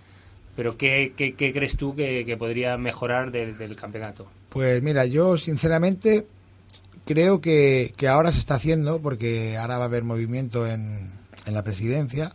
pero 0.56 0.78
¿qué, 0.78 1.14
qué, 1.16 1.34
qué 1.34 1.52
crees 1.54 1.76
tú 1.78 1.96
que, 1.96 2.24
que 2.26 2.38
podría 2.38 2.78
mejorar 2.78 3.32
del- 3.32 3.58
del 3.58 3.76
campeonato? 3.76 4.28
Pues 4.50 4.82
mira, 4.82 5.06
yo 5.06 5.38
sinceramente 5.38 6.26
creo 7.06 7.42
que, 7.42 7.94
que 7.98 8.08
ahora 8.08 8.32
se 8.32 8.40
está 8.40 8.56
haciendo, 8.56 9.02
porque 9.02 9.58
ahora 9.58 9.78
va 9.78 9.84
a 9.86 9.88
haber 9.88 10.04
movimiento 10.04 10.68
en, 10.68 11.10
en 11.46 11.54
la 11.54 11.64
presidencia, 11.64 12.34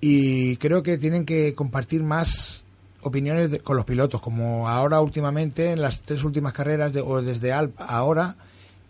y 0.00 0.56
creo 0.58 0.82
que 0.82 0.98
tienen 0.98 1.24
que 1.24 1.54
compartir 1.54 2.02
más 2.02 2.62
opiniones 3.02 3.50
de- 3.50 3.60
con 3.60 3.76
los 3.76 3.84
pilotos, 3.86 4.20
como 4.20 4.68
ahora 4.68 5.00
últimamente 5.00 5.72
en 5.72 5.80
las 5.80 6.00
tres 6.02 6.24
últimas 6.24 6.52
carreras 6.52 6.92
de- 6.92 7.00
o 7.00 7.22
desde 7.22 7.52
Alp 7.52 7.74
ahora 7.78 8.36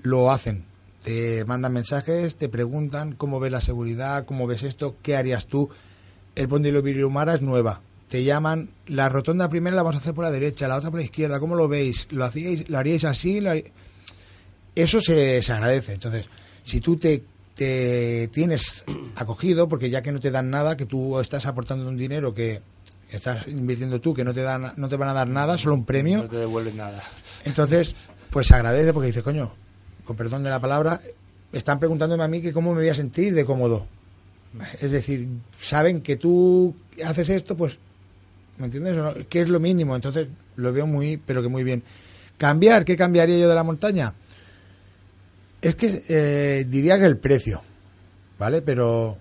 lo 0.03 0.31
hacen. 0.31 0.65
Te 1.05 1.45
mandan 1.45 1.73
mensajes, 1.73 2.37
te 2.37 2.49
preguntan 2.49 3.13
cómo 3.15 3.39
ves 3.39 3.53
la 3.53 3.61
seguridad, 3.61 4.25
cómo 4.25 4.47
ves 4.47 4.63
esto, 4.63 4.97
qué 5.03 5.17
harías 5.17 5.47
tú. 5.47 5.69
El 6.35 6.49
Ponte 6.49 6.73
de 6.73 6.81
Virumara 6.81 7.35
es 7.35 7.43
nueva. 7.43 7.81
Te 8.09 8.25
llaman, 8.25 8.71
la 8.87 9.09
rotonda 9.09 9.49
primera 9.49 9.77
la 9.77 9.83
vamos 9.83 9.97
a 9.97 9.99
hacer 9.99 10.15
por 10.15 10.25
la 10.25 10.31
derecha, 10.31 10.67
la 10.69 10.77
otra 10.77 10.91
por 10.91 11.01
la 11.01 11.05
izquierda, 11.05 11.41
¿cómo 11.41 11.55
lo 11.57 11.69
veis? 11.69 12.09
¿Lo, 12.11 12.25
hacíais, 12.25 12.69
lo 12.71 12.79
haríais 12.79 13.05
así? 13.05 13.41
¿Lo 13.41 13.51
harí- 13.51 13.65
Eso 14.75 15.01
se, 15.01 15.43
se 15.43 15.53
agradece. 15.53 15.93
Entonces, 15.93 16.27
si 16.63 16.81
tú 16.81 16.97
te, 16.97 17.23
te 17.55 18.29
tienes 18.33 18.85
acogido, 19.17 19.69
porque 19.69 19.91
ya 19.91 20.03
que 20.03 20.13
no 20.13 20.21
te 20.21 20.31
dan 20.31 20.51
nada, 20.51 20.77
que 20.77 20.87
tú 20.87 21.21
estás 21.21 21.47
aportando 21.47 21.89
un 21.89 21.97
dinero 21.97 22.35
que 22.35 22.61
estás 23.11 23.47
invirtiendo 23.47 24.01
tú, 24.01 24.15
que 24.15 24.25
no 24.25 24.35
te, 24.35 24.43
dan, 24.43 24.73
no 24.77 24.89
te 24.89 24.97
van 24.97 25.09
a 25.11 25.13
dar 25.13 25.29
nada, 25.29 25.57
solo 25.57 25.75
un 25.75 25.85
premio, 25.85 26.23
No 26.23 26.29
te 26.29 26.37
devuelven 26.37 26.77
nada. 26.77 27.03
entonces, 27.45 27.95
pues 28.31 28.49
se 28.49 28.55
agradece 28.55 28.93
porque 28.93 29.09
dice, 29.09 29.23
coño, 29.23 29.55
con 30.05 30.17
perdón 30.17 30.43
de 30.43 30.51
la 30.51 30.61
palabra, 30.61 31.01
están 31.53 31.79
preguntándome 31.79 32.25
a 32.25 32.29
mí 32.29 32.43
que 32.43 32.53
cómo 32.53 32.73
me 32.73 32.81
voy 32.81 32.89
a 32.89 32.95
sentir 32.95 33.35
de 33.35 33.45
cómodo. 33.45 33.87
Es 34.81 34.91
decir, 34.91 35.29
saben 35.61 36.01
que 36.01 36.17
tú 36.17 36.75
haces 37.05 37.29
esto, 37.29 37.57
pues, 37.57 37.79
¿me 38.59 38.67
entiendes? 38.67 38.97
o 38.97 39.03
no? 39.03 39.13
Que 39.29 39.43
es 39.43 39.49
lo 39.49 39.59
mínimo, 39.61 39.95
entonces 39.95 40.29
lo 40.57 40.73
veo 40.73 40.87
muy, 40.87 41.17
pero 41.17 41.43
que 41.43 41.49
muy 41.49 41.65
bien. 41.65 41.83
Cambiar, 42.39 42.85
¿qué 42.85 42.97
cambiaría 42.97 43.39
yo 43.39 43.49
de 43.49 43.55
la 43.55 43.63
montaña? 43.63 44.15
Es 45.65 45.77
que 45.77 46.03
eh, 46.09 46.65
diría 46.69 46.99
que 46.99 47.07
el 47.07 47.17
precio, 47.17 47.63
¿vale? 48.39 48.61
Pero 48.63 49.17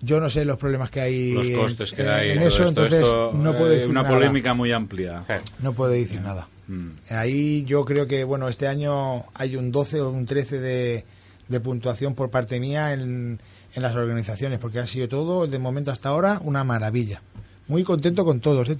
yo 0.00 0.18
no 0.20 0.28
sé 0.28 0.44
los 0.44 0.58
problemas 0.58 0.90
que 0.90 1.00
hay 1.00 1.32
Los 1.32 1.48
en- 1.48 1.56
costes 1.56 1.92
que 1.92 2.02
en, 2.02 2.08
hay. 2.08 2.30
en 2.30 2.38
eso, 2.42 2.64
esto, 2.64 2.68
entonces 2.68 3.00
esto, 3.04 3.30
no 3.34 3.50
eh, 3.52 3.56
puedo 3.56 3.70
decir 3.70 3.88
Una 3.90 4.02
nada. 4.02 4.14
polémica 4.14 4.54
muy 4.54 4.72
amplia. 4.72 5.24
Eh, 5.28 5.40
No 5.60 5.72
puedo 5.72 5.92
decir 5.92 6.20
nada. 6.20 6.48
Mm. 6.68 6.88
Ahí 7.10 7.64
yo 7.64 7.84
creo 7.84 8.06
que, 8.06 8.24
bueno, 8.24 8.48
este 8.48 8.66
año 8.66 9.24
hay 9.34 9.56
un 9.56 9.70
12 9.70 10.00
o 10.00 10.10
un 10.10 10.26
13 10.26 10.60
de, 10.60 11.04
de 11.48 11.60
puntuación 11.60 12.14
por 12.14 12.30
parte 12.30 12.58
mía 12.58 12.92
en, 12.92 13.40
en 13.74 13.82
las 13.82 13.94
organizaciones, 13.94 14.58
porque 14.58 14.80
ha 14.80 14.86
sido 14.86 15.08
todo, 15.08 15.46
de 15.46 15.58
momento 15.58 15.90
hasta 15.90 16.08
ahora, 16.08 16.40
una 16.42 16.64
maravilla. 16.64 17.22
Muy 17.68 17.84
contento 17.84 18.24
con 18.24 18.40
todos, 18.40 18.68
¿eh? 18.70 18.76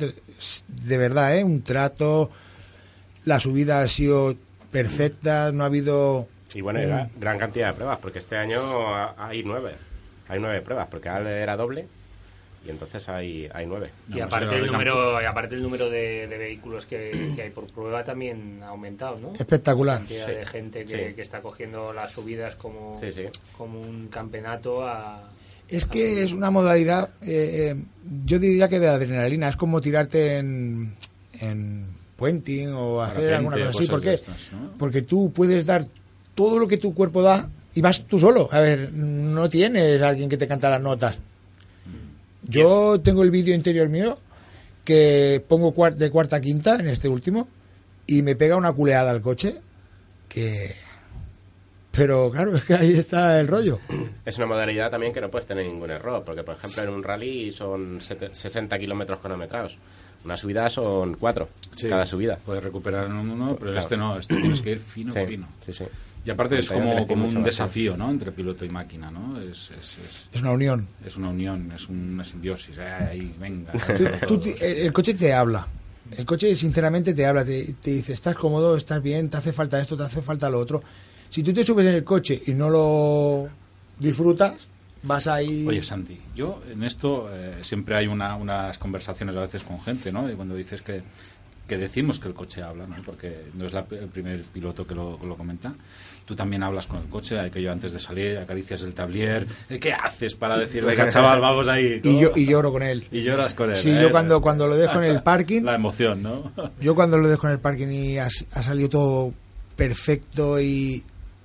De 0.68 0.96
verdad, 0.98 1.36
¿eh? 1.38 1.44
Un 1.44 1.62
trato, 1.62 2.30
la 3.24 3.38
subida 3.38 3.80
ha 3.80 3.88
sido 3.88 4.34
perfectas, 4.72 5.52
no 5.54 5.62
ha 5.62 5.66
habido... 5.66 6.26
Y 6.54 6.60
bueno, 6.60 6.80
gran 7.18 7.38
cantidad 7.38 7.68
de 7.68 7.74
pruebas, 7.74 7.98
porque 8.02 8.18
este 8.18 8.36
año 8.36 8.58
ha- 8.94 9.14
hay 9.16 9.42
nueve. 9.44 9.72
Hay 10.28 10.40
nueve 10.40 10.60
pruebas, 10.62 10.88
porque 10.90 11.08
era 11.08 11.56
doble 11.56 11.86
y 12.64 12.70
entonces 12.70 13.08
hay, 13.08 13.48
hay 13.52 13.66
nueve. 13.66 13.90
Y 14.08 14.18
No, 14.18 14.24
aparte 14.26 14.54
el 14.56 14.66
número, 14.66 15.20
y 15.20 15.24
aparte 15.24 15.54
el 15.56 15.62
número 15.62 15.90
de, 15.90 16.28
de 16.28 16.38
vehículos 16.38 16.86
que, 16.86 17.32
que 17.34 17.42
hay 17.42 17.50
por 17.50 17.66
prueba 17.66 18.04
también 18.04 18.60
ha 18.62 18.68
aumentado, 18.68 19.16
¿no? 19.20 19.32
Espectacular. 19.34 19.94
La 19.94 20.06
cantidad 20.06 20.26
Sí. 20.26 20.32
de 20.32 20.46
gente 20.46 20.84
que, 20.84 21.08
Sí. 21.08 21.14
que 21.14 21.22
está 21.22 21.40
cogiendo 21.42 21.92
las 21.92 22.12
subidas 22.12 22.54
como, 22.56 22.96
Sí, 22.96 23.12
sí. 23.12 23.24
como 23.56 23.80
un 23.80 24.08
campeonato 24.08 24.86
a... 24.86 25.28
Es 25.68 25.86
que 25.86 26.22
es 26.22 26.32
una 26.32 26.50
modalidad, 26.50 27.08
eh, 27.22 27.72
eh, 27.74 27.82
yo 28.26 28.38
diría 28.38 28.68
que 28.68 28.78
de 28.78 28.88
adrenalina, 28.88 29.48
es 29.48 29.56
como 29.56 29.80
tirarte 29.80 30.36
en, 30.36 30.94
en 31.40 31.86
puenting 32.22 32.72
o 32.74 33.02
hacer 33.02 33.34
alguna 33.34 33.56
cosa 33.56 33.68
así. 33.70 33.86
¿Por 33.88 34.00
qué? 34.00 34.14
estas, 34.14 34.52
¿no? 34.52 34.70
Porque 34.78 35.02
tú 35.02 35.32
puedes 35.32 35.66
dar 35.66 35.86
todo 36.36 36.58
lo 36.60 36.68
que 36.68 36.76
tu 36.76 36.94
cuerpo 36.94 37.20
da 37.20 37.48
y 37.74 37.80
vas 37.80 38.02
tú 38.06 38.16
solo. 38.18 38.48
A 38.52 38.60
ver, 38.60 38.92
no 38.92 39.48
tienes 39.48 40.00
a 40.02 40.10
alguien 40.10 40.28
que 40.28 40.36
te 40.36 40.46
canta 40.46 40.70
las 40.70 40.80
notas. 40.80 41.18
Yo 42.44 43.00
tengo 43.00 43.22
el 43.24 43.30
vídeo 43.32 43.54
interior 43.54 43.88
mío 43.88 44.18
que 44.84 45.42
pongo 45.48 45.74
cuar- 45.74 45.96
de 45.96 46.10
cuarta 46.10 46.36
a 46.36 46.40
quinta 46.40 46.76
en 46.76 46.88
este 46.88 47.08
último 47.08 47.48
y 48.06 48.22
me 48.22 48.36
pega 48.36 48.56
una 48.56 48.72
culeada 48.72 49.10
al 49.10 49.20
coche 49.20 49.56
que... 50.28 50.70
Pero 51.92 52.30
claro, 52.30 52.56
es 52.56 52.64
que 52.64 52.74
ahí 52.74 52.92
está 52.92 53.38
el 53.38 53.48
rollo. 53.48 53.78
Es 54.24 54.38
una 54.38 54.46
modalidad 54.46 54.90
también 54.90 55.12
que 55.12 55.20
no 55.20 55.30
puedes 55.30 55.46
tener 55.46 55.66
ningún 55.66 55.90
error, 55.90 56.22
porque 56.24 56.42
por 56.42 56.54
ejemplo 56.56 56.82
en 56.84 56.88
un 56.88 57.02
rally 57.02 57.52
son 57.52 58.00
sete- 58.00 58.34
60 58.34 58.78
kilómetros 58.78 59.20
cronometrados. 59.20 59.76
Una 60.24 60.36
subida 60.36 60.70
son 60.70 61.14
cuatro, 61.14 61.48
Sí, 61.74 61.88
cada 61.88 62.06
subida. 62.06 62.38
Puedes 62.44 62.62
recuperar 62.62 63.06
en 63.06 63.12
uno, 63.12 63.56
pero 63.58 63.72
Claro. 63.72 63.78
este 63.80 63.96
no, 63.96 64.18
este 64.18 64.36
tienes 64.40 64.62
que 64.62 64.70
ir 64.72 64.78
fino, 64.78 65.12
Sí, 65.12 65.20
fino. 65.26 65.48
sí, 65.64 65.72
sí. 65.72 65.84
Y 66.24 66.30
aparte 66.30 66.56
es 66.58 66.68
como, 66.70 67.04
como 67.08 67.26
un 67.26 67.42
desafío, 67.42 67.96
¿no? 67.96 68.08
Entre 68.08 68.30
piloto 68.30 68.64
y 68.64 68.68
máquina, 68.68 69.10
¿no? 69.10 69.40
Es, 69.40 69.72
es, 69.72 69.98
es, 69.98 70.28
Es 70.32 70.40
una 70.40 70.52
unión. 70.52 70.86
es 71.04 71.16
una 71.16 71.30
unión, 71.30 71.72
es 71.72 71.88
una 71.88 72.22
simbiosis. 72.22 72.78
Eh, 72.78 72.82
ahí, 72.82 73.34
venga. 73.40 73.72
Tú- 74.28 74.38
tú 74.38 74.50
el 74.60 74.92
coche 74.92 75.14
te 75.14 75.32
habla. 75.32 75.66
El 76.16 76.24
coche, 76.24 76.54
sinceramente, 76.54 77.12
te 77.14 77.26
habla. 77.26 77.44
Te, 77.44 77.74
te 77.82 77.90
dice, 77.90 78.12
estás 78.12 78.36
cómodo, 78.36 78.76
estás 78.76 79.02
bien, 79.02 79.28
te 79.28 79.38
hace 79.38 79.52
falta 79.52 79.80
esto, 79.80 79.96
te 79.96 80.04
hace 80.04 80.22
falta 80.22 80.48
lo 80.48 80.60
otro. 80.60 80.80
Si 81.28 81.42
tú 81.42 81.52
te 81.52 81.64
subes 81.66 81.86
en 81.86 81.94
el 81.94 82.04
coche 82.04 82.40
y 82.46 82.52
no 82.52 82.70
lo 82.70 83.48
disfrutas, 83.98 84.68
vas 85.02 85.26
ahí... 85.26 85.66
Oye, 85.68 85.82
Santi, 85.82 86.18
yo 86.34 86.62
en 86.70 86.82
esto 86.84 87.28
eh, 87.32 87.56
siempre 87.62 87.96
hay 87.96 88.06
una, 88.06 88.36
unas 88.36 88.78
conversaciones 88.78 89.34
a 89.36 89.40
veces 89.40 89.64
con 89.64 89.80
gente, 89.80 90.12
¿no? 90.12 90.30
Y 90.30 90.34
cuando 90.34 90.54
dices 90.54 90.82
que, 90.82 91.02
que 91.66 91.76
decimos 91.78 92.18
que 92.18 92.28
el 92.28 92.34
coche 92.34 92.62
habla, 92.62 92.86
¿no? 92.86 92.96
Porque 93.04 93.46
no 93.54 93.66
es 93.66 93.72
la- 93.72 93.86
el 93.90 94.08
primer 94.08 94.42
piloto 94.44 94.86
que 94.86 94.94
lo, 94.94 95.18
lo 95.24 95.36
comenta. 95.36 95.72
Tú 96.24 96.36
también 96.36 96.62
hablas 96.62 96.86
con 96.86 96.98
el 97.00 97.08
coche, 97.08 97.38
hay 97.38 97.50
que 97.50 97.60
yo 97.60 97.72
antes 97.72 97.92
de 97.92 97.98
salir 97.98 98.38
acaricias 98.38 98.82
el 98.82 98.94
tablier. 98.94 99.46
eh, 99.68 99.78
¿Qué 99.80 99.92
haces 99.92 100.34
para 100.36 100.56
decir, 100.56 100.84
venga, 100.84 101.08
chaval, 101.10 101.40
vamos 101.40 101.66
ahí? 101.68 102.00
y, 102.02 102.20
yo, 102.20 102.30
y 102.36 102.46
lloro 102.46 102.70
con 102.70 102.82
él. 102.84 103.06
Y 103.10 103.22
lloras 103.22 103.54
con 103.54 103.70
él. 103.70 103.76
Sí, 103.76 103.90
¿eh? 103.90 104.02
yo 104.02 104.10
cuando, 104.12 104.40
cuando 104.40 104.66
lo 104.68 104.76
dejo 104.76 104.98
en 105.02 105.04
el 105.10 105.22
parking, 105.24 105.62
La 105.62 105.74
emoción, 105.74 106.22
¿no? 106.22 106.52
yo 106.80 106.94
cuando 106.94 107.18
lo 107.18 107.28
dejo 107.28 107.46
en 107.48 107.54
el 107.54 107.58
parking 107.58 107.88
y 107.88 108.18
ha, 108.18 108.26
ha 108.52 108.62
salido 108.62 108.88
todo 108.88 109.34
perfecto 109.76 110.60
y 110.60 111.02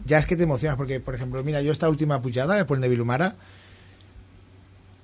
ya 0.07 0.17
es 0.19 0.25
que 0.25 0.35
te 0.35 0.43
emocionas 0.43 0.77
porque, 0.77 0.99
por 0.99 1.13
ejemplo, 1.13 1.43
mira, 1.43 1.61
yo 1.61 1.71
esta 1.71 1.87
última 1.89 2.21
puchada, 2.21 2.57
el 2.57 2.65
puente 2.65 2.85
de 2.85 2.89
Vilumara, 2.89 3.35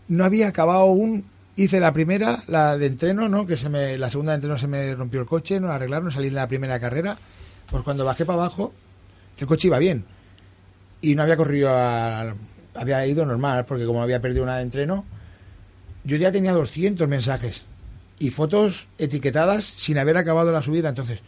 no 0.08 0.24
había 0.26 0.48
acabado 0.48 0.80
aún, 0.82 1.26
hice 1.56 1.80
la 1.80 1.94
primera, 1.94 2.44
la 2.48 2.78
de 2.78 2.88
entreno, 2.88 3.30
¿no? 3.30 3.46
Que 3.46 3.58
se 3.58 3.70
me, 3.70 3.98
la 3.98 4.10
segunda 4.12 4.32
de 4.32 4.36
entreno 4.38 4.58
se 4.58 4.68
me 4.68 4.96
rompió 4.96 5.22
el 5.22 5.28
coche, 5.28 5.60
no 5.60 5.68
la 5.68 5.76
arreglaron, 5.76 6.12
salí 6.12 6.28
en 6.28 6.36
la 6.36 6.48
primera 6.48 6.80
carrera, 6.80 7.18
pues 7.70 7.84
cuando 7.84 8.06
bajé 8.06 8.26
para 8.26 8.39
abajo, 8.39 8.74
el 9.38 9.48
coche 9.48 9.68
iba 9.68 9.80
bien 9.80 10.06
y 11.02 11.16
no 11.16 11.24
había 11.24 11.38
corrido 11.38 11.70
al- 11.76 12.36
había 12.76 13.06
ido 13.06 13.26
normal 13.26 13.66
porque 13.66 13.86
como 13.86 14.02
había 14.02 14.22
perdido 14.22 14.44
una 14.44 14.58
de 14.58 14.63
entreno, 14.63 15.06
yo 16.04 16.18
ya 16.18 16.32
tenía 16.32 16.54
200 16.54 17.08
mensajes 17.08 17.66
y 18.20 18.30
fotos 18.30 18.88
etiquetadas 18.98 19.66
sin 19.66 19.98
haber 19.98 20.18
acabado 20.18 20.52
la 20.52 20.62
subida. 20.62 20.89
Entonces, 20.89 21.20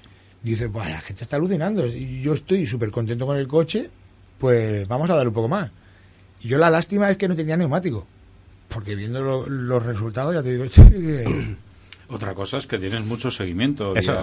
dice, 0.52 0.70
pues 0.70 0.90
la 0.90 1.00
gente 1.02 1.24
está 1.24 1.36
alucinando. 1.36 1.86
Y 1.88 2.22
yo 2.22 2.34
estoy 2.34 2.66
súper 2.68 2.92
contento 2.92 3.26
con 3.26 3.38
el 3.38 3.48
coche, 3.48 3.90
pues 4.40 4.88
vamos 4.88 5.10
a 5.10 5.16
dar 5.16 5.28
un 5.28 5.34
poco 5.34 5.48
más. 5.48 5.72
Y 6.42 6.48
yo 6.48 6.58
la 6.58 6.70
lástima 6.70 7.10
es 7.10 7.18
que 7.18 7.28
no 7.28 7.36
tenía 7.36 7.58
neumático. 7.58 8.06
Porque 8.70 8.96
viendo 8.96 9.22
lo- 9.22 9.48
los 9.48 9.84
resultados, 9.84 10.34
ya 10.34 10.42
te 10.44 10.52
digo, 10.58 10.66
que- 10.76 11.56
Otra 12.08 12.36
cosa 12.36 12.58
es 12.58 12.68
que 12.68 12.78
tienes 12.78 13.04
mucho 13.04 13.32
seguimiento. 13.32 13.96
Eso, 13.96 14.14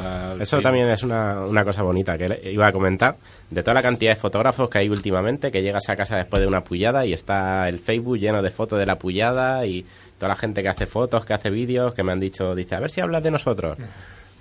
eso 0.41 0.61
también 0.63 0.89
es 0.89 1.03
una, 1.03 1.41
una 1.41 1.65
cosa 1.65 1.83
bonita 1.83 2.17
que 2.17 2.29
le- 2.29 2.53
iba 2.53 2.69
a 2.69 2.71
comentar. 2.73 3.17
De 3.51 3.61
toda 3.65 3.75
la 3.75 3.83
cantidad 3.83 4.13
de 4.13 4.21
fotógrafos 4.21 4.71
que 4.71 4.79
hay 4.79 4.89
últimamente, 4.89 5.51
que 5.51 5.63
llegas 5.63 5.89
a 5.89 5.97
casa 5.97 6.17
después 6.17 6.41
de 6.41 6.47
una 6.47 6.63
pullada 6.63 7.05
y 7.05 7.13
está 7.13 7.69
el 7.69 7.81
Facebook 7.81 8.19
lleno 8.19 8.41
de 8.41 8.51
fotos 8.51 8.79
de 8.79 8.87
la 8.87 9.01
pullada 9.01 9.67
y 9.67 9.85
toda 10.17 10.29
la 10.29 10.37
gente 10.37 10.63
que 10.63 10.69
hace 10.69 10.87
fotos, 10.87 11.25
que 11.27 11.35
hace 11.35 11.51
vídeos, 11.51 11.93
que 11.93 12.05
me 12.05 12.13
han 12.13 12.21
dicho, 12.21 12.55
dice, 12.55 12.77
a 12.77 12.81
ver 12.81 12.91
si 12.93 13.01
hablas 13.01 13.25
de 13.25 13.33
nosotros. 13.33 13.77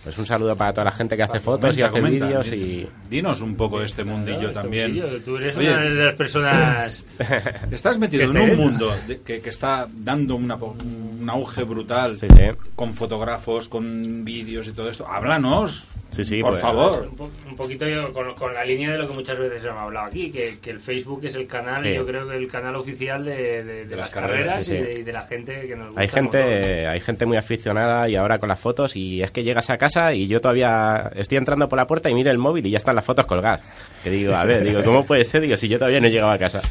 Pues 0.03 0.17
un 0.17 0.25
saludo 0.25 0.55
para 0.55 0.73
toda 0.73 0.85
la 0.85 0.91
gente 0.91 1.15
que 1.15 1.21
hace 1.23 1.39
fotos 1.39 1.77
y 1.77 1.81
hace 1.83 1.91
comenta. 1.91 2.25
vídeos 2.25 2.51
y... 2.53 2.87
Dinos 3.07 3.41
un 3.41 3.55
poco 3.55 3.79
de 3.79 3.85
este 3.85 4.03
mundillo 4.03 4.47
Este 4.47 4.53
también. 4.53 4.93
mundillo, 4.95 5.23
Tú 5.23 5.37
eres 5.37 5.55
Oye, 5.57 5.69
una 5.71 5.79
de 5.85 6.05
las 6.05 6.15
personas... 6.15 7.05
Estás 7.71 7.99
metido 7.99 8.23
en 8.23 8.35
un 8.51 8.57
mundo 8.57 8.91
de- 9.07 9.21
que, 9.21 9.41
que 9.41 9.49
está 9.49 9.87
dando 9.93 10.35
una, 10.35 10.55
un 10.55 11.27
auge 11.29 11.63
brutal 11.63 12.15
Sí, 12.15 12.25
sí. 12.29 12.45
con 12.75 12.93
fotógrafos, 12.95 13.69
con 13.69 14.25
vídeos 14.25 14.67
y 14.67 14.71
todo 14.71 14.89
esto. 14.89 15.07
Háblanos, 15.07 15.85
Sí, 16.09 16.25
sí, 16.25 16.41
por 16.41 16.51
pues, 16.51 16.61
favor. 16.61 17.07
Un, 17.09 17.15
po- 17.15 17.31
un 17.47 17.55
poquito 17.55 17.87
yo 17.87 18.11
con, 18.11 18.33
con 18.35 18.53
la 18.53 18.65
línea 18.65 18.91
de 18.91 18.97
lo 18.97 19.07
que 19.07 19.13
muchas 19.13 19.39
veces 19.39 19.63
hemos 19.63 19.77
hablado 19.77 20.07
aquí, 20.07 20.29
que, 20.29 20.59
que 20.61 20.69
el 20.71 20.81
Facebook 20.81 21.21
es 21.23 21.35
el 21.35 21.47
canal, 21.47 21.83
Sí. 21.83 21.93
yo 21.93 22.05
creo 22.05 22.27
que 22.27 22.35
el 22.35 22.47
canal 22.49 22.75
oficial 22.75 23.23
de, 23.23 23.63
de- 23.63 23.85
de 23.85 23.95
las 23.95 23.97
las, 23.97 24.09
carreras, 24.09 24.53
carreras, 24.55 24.65
sí, 24.67 24.97
y, 24.97 24.99
y 24.99 25.03
de 25.03 25.13
la 25.13 25.21
gente 25.23 25.67
que 25.67 25.75
nos 25.77 25.87
gusta 25.87 26.01
Hay 26.01 26.07
gente, 26.09 26.87
hay 26.87 26.99
gente 26.99 27.25
muy 27.25 27.37
aficionada 27.37 28.09
y 28.09 28.15
ahora 28.17 28.39
con 28.39 28.49
las 28.49 28.59
fotos 28.59 28.95
y 28.97 29.21
es 29.21 29.31
que 29.31 29.43
llegas 29.43 29.69
a 29.69 29.77
casa 29.77 29.90
y 30.13 30.27
yo 30.27 30.39
todavía 30.41 31.11
estoy 31.15 31.37
entrando 31.37 31.67
por 31.69 31.77
la 31.77 31.87
puerta 31.87 32.09
y 32.09 32.13
miro 32.13 32.31
el 32.31 32.37
móvil 32.37 32.65
y 32.65 32.71
ya 32.71 32.77
están 32.77 32.95
las 32.95 33.05
fotos 33.05 33.25
colgadas. 33.25 33.61
Que 34.03 34.09
digo, 34.09 34.33
a 34.33 34.43
ver, 34.45 34.63
digo, 34.63 34.81
¿cómo 34.83 35.05
puede 35.05 35.23
ser? 35.23 35.41
Digo, 35.41 35.55
si 35.57 35.67
yo 35.67 35.77
todavía 35.77 35.99
no 35.99 36.07
he 36.07 36.11
llegado 36.11 36.31
a 36.31 36.37
casa. 36.37 36.61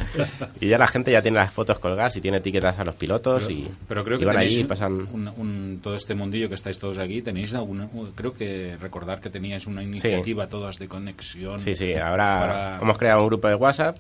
Y 0.61 0.69
ya 0.69 0.79
la 0.79 0.89
gente 0.89 1.13
ya 1.13 1.23
tiene 1.23 1.37
las 1.39 1.53
fotos 1.53 1.79
colgadas 1.79 2.17
y 2.17 2.21
tiene 2.21 2.39
etiquetas 2.39 2.79
a 2.79 2.85
los 2.85 2.95
pilotos 2.95 3.45
Pero, 3.45 3.51
y, 3.59 3.69
pero 3.89 4.05
creo 4.05 4.17
y 4.17 4.21
que 4.21 4.27
van 4.27 4.35
tenéis 4.37 4.53
allí 4.55 4.61
y 4.63 4.65
pasan... 4.65 4.93
un- 5.13 5.29
un- 5.37 5.81
todo 5.83 5.95
este 5.95 6.15
mundillo 6.15 6.49
que 6.49 6.55
estáis 6.57 6.79
todos 6.79 6.99
aquí, 6.99 7.23
tenéis 7.23 7.55
alguna, 7.55 7.89
creo 8.15 8.33
que 8.33 8.77
recordar 8.81 9.21
que 9.21 9.31
teníais 9.31 9.67
una 9.67 9.83
iniciativa 9.83 10.49
todas 10.49 10.79
de 10.79 10.89
conexión. 10.89 11.61
Sí, 11.61 11.75
sí, 11.75 11.95
ahora 11.95 12.41
para- 12.41 12.79
hemos 12.83 12.99
creado 12.99 13.21
un 13.23 13.27
grupo 13.29 13.49
de 13.49 13.55
WhatsApp 13.55 13.97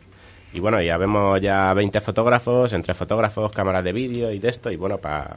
y 0.53 0.59
bueno, 0.59 0.83
ya 0.83 0.97
vemos 0.97 1.41
ya 1.41 1.73
20 1.75 2.01
fotógrafos, 2.01 2.73
entre 2.73 2.95
fotógrafos, 2.95 3.53
cámaras 3.53 3.85
de 3.85 3.93
vídeo 3.93 4.33
y 4.33 4.41
de 4.41 4.49
esto, 4.49 4.71
y 4.73 4.77
bueno, 4.77 4.99
para 4.99 5.37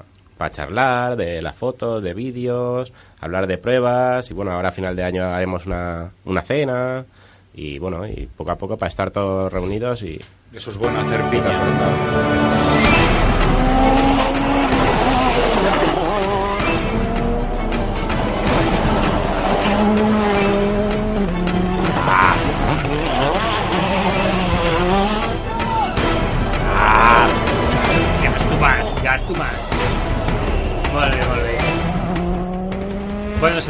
charlar 0.52 1.16
de 1.16 1.42
las 1.42 1.56
fotos, 1.56 2.04
de 2.04 2.14
vídeos, 2.14 2.92
hablar 3.20 3.48
de 3.48 3.58
pruebas, 3.58 4.30
y 4.30 4.34
bueno, 4.34 4.52
ahora 4.52 4.70
a 4.70 4.72
final 4.72 4.96
de 4.96 5.04
año 5.04 5.24
haremos 5.24 5.66
una, 5.66 6.12
una 6.26 6.42
cena, 6.42 7.06
y 7.54 7.80
bueno, 7.80 8.08
y 8.08 8.28
poco 8.36 8.52
a 8.52 8.58
poco 8.58 8.78
para 8.78 8.90
estar 8.90 9.12
todos 9.12 9.52
reunidos 9.52 10.02
y... 10.04 10.20
Eso 10.54 10.70
es 10.70 10.78
bueno 10.78 11.00
hacer 11.00 11.22
piña. 11.30 12.83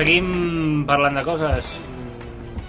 Seguim 0.04 0.84
parlant 0.88 1.16
de 1.16 1.24
coses. 1.24 1.68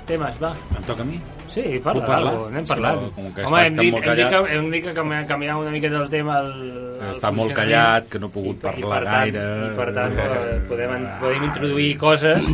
Temes, 0.06 0.36
va. 0.38 0.52
Em 0.76 0.84
toca 0.86 1.02
a 1.02 1.06
mi? 1.08 1.16
Sí, 1.50 1.62
parla 1.82 2.00
Puc 2.02 2.06
parlar? 2.08 2.32
d'algo, 2.34 2.46
anem 2.50 2.66
Sí, 2.66 2.74
no, 2.80 3.10
com 3.14 3.26
que 3.34 3.44
Home, 3.46 3.60
hem 3.66 3.76
dit, 3.78 3.92
molt 3.92 4.04
hem, 4.06 4.14
dit 4.16 4.24
callat. 4.24 4.46
que, 4.46 4.54
hem 4.54 4.70
dit 4.70 4.84
que 4.84 4.92
canvia- 4.94 5.26
canviar 5.26 5.56
una 5.56 5.70
miqueta 5.70 6.02
el 6.02 6.10
tema 6.10 6.36
al, 6.38 6.52
al 7.00 7.10
Està 7.14 7.30
molt 7.32 7.54
callat, 7.54 8.08
que 8.08 8.18
no 8.18 8.26
he 8.28 8.30
pogut 8.30 8.56
I- 8.56 8.60
parlar 8.60 8.78
i 8.78 8.92
per 8.92 9.04
tant, 9.04 9.32
gaire. 9.34 9.66
I 9.66 9.76
per 9.76 9.88
tant, 9.94 10.18
eh, 10.24 10.60
podem, 10.68 11.06
podem 11.20 11.44
introduir 11.48 11.96
coses 11.98 12.48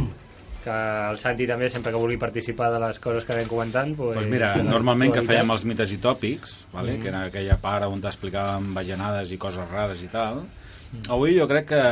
que 0.64 0.70
el 1.10 1.18
Santi 1.18 1.46
també, 1.48 1.68
sempre 1.72 1.92
que 1.92 1.98
vulgui 1.98 2.18
participar 2.20 2.70
de 2.72 2.80
les 2.80 2.98
coses 3.00 3.24
que 3.24 3.32
anem 3.32 3.48
comentant... 3.48 3.94
Pues, 3.96 4.16
Pues 4.16 4.26
mira, 4.28 4.54
normalment 4.62 5.12
que 5.14 5.22
fèiem 5.24 5.50
els 5.50 5.64
mites 5.64 5.92
i 5.92 5.98
tòpics, 5.98 6.66
vale? 6.72 6.96
Mm. 6.98 7.02
que 7.02 7.08
era 7.08 7.22
aquella 7.30 7.56
part 7.60 7.84
on 7.88 8.00
t'explicàvem 8.00 8.72
bajanades 8.74 9.32
i 9.32 9.38
coses 9.38 9.64
rares 9.72 10.02
i 10.04 10.08
tal, 10.12 10.44
avui 11.08 11.36
jo 11.38 11.48
crec 11.48 11.66
que 11.72 11.82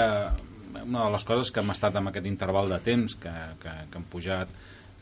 una 0.86 1.04
de 1.06 1.10
les 1.12 1.24
coses 1.24 1.50
que 1.52 1.60
hem 1.60 1.70
estat 1.74 1.96
amb 1.96 2.08
aquest 2.12 2.26
interval 2.26 2.68
de 2.68 2.78
temps 2.84 3.14
que, 3.16 3.32
que, 3.62 3.70
que 3.90 3.98
hem 3.98 4.04
pujat, 4.12 4.48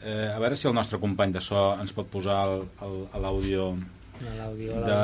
eh, 0.02 0.30
a 0.34 0.38
veure 0.38 0.56
si 0.56 0.68
el 0.68 0.74
nostre 0.74 0.98
company 1.02 1.32
de 1.32 1.40
so 1.40 1.74
ens 1.80 1.92
pot 1.96 2.06
posar 2.12 2.44
el- 2.48 2.64
el- 2.86 3.02
a 3.12 3.18
l'àudio 3.18 3.72
De 4.20 4.84
de... 4.86 5.00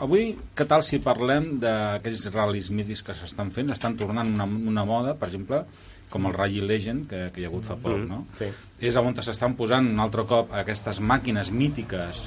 Avui, 0.00 0.34
què 0.54 0.66
tal 0.68 0.82
si 0.84 0.98
parlem 1.00 1.54
d'aquells 1.60 2.26
ral·lis 2.32 2.66
mítics 2.70 3.02
que 3.02 3.14
s'estan 3.16 3.48
fent? 3.50 3.70
Estan 3.72 3.94
tornant 3.96 4.28
una, 4.28 4.44
una 4.44 4.84
moda, 4.84 5.14
per 5.16 5.28
exemple, 5.30 5.62
com 6.12 6.26
el 6.28 6.34
Rally 6.36 6.60
Legend, 6.60 7.06
que, 7.08 7.20
que 7.32 7.40
hi 7.40 7.46
ha 7.46 7.48
hagut 7.48 7.64
fa 7.64 7.76
poc, 7.80 7.96
Mm, 7.96 8.08
no? 8.10 8.26
sí. 8.36 8.50
És 8.80 8.96
on 9.00 9.16
s'estan 9.22 9.56
posant 9.56 9.88
un 9.88 9.98
altre 10.04 10.26
cop 10.28 10.52
aquestes 10.52 11.00
màquines 11.00 11.48
mítiques 11.50 12.26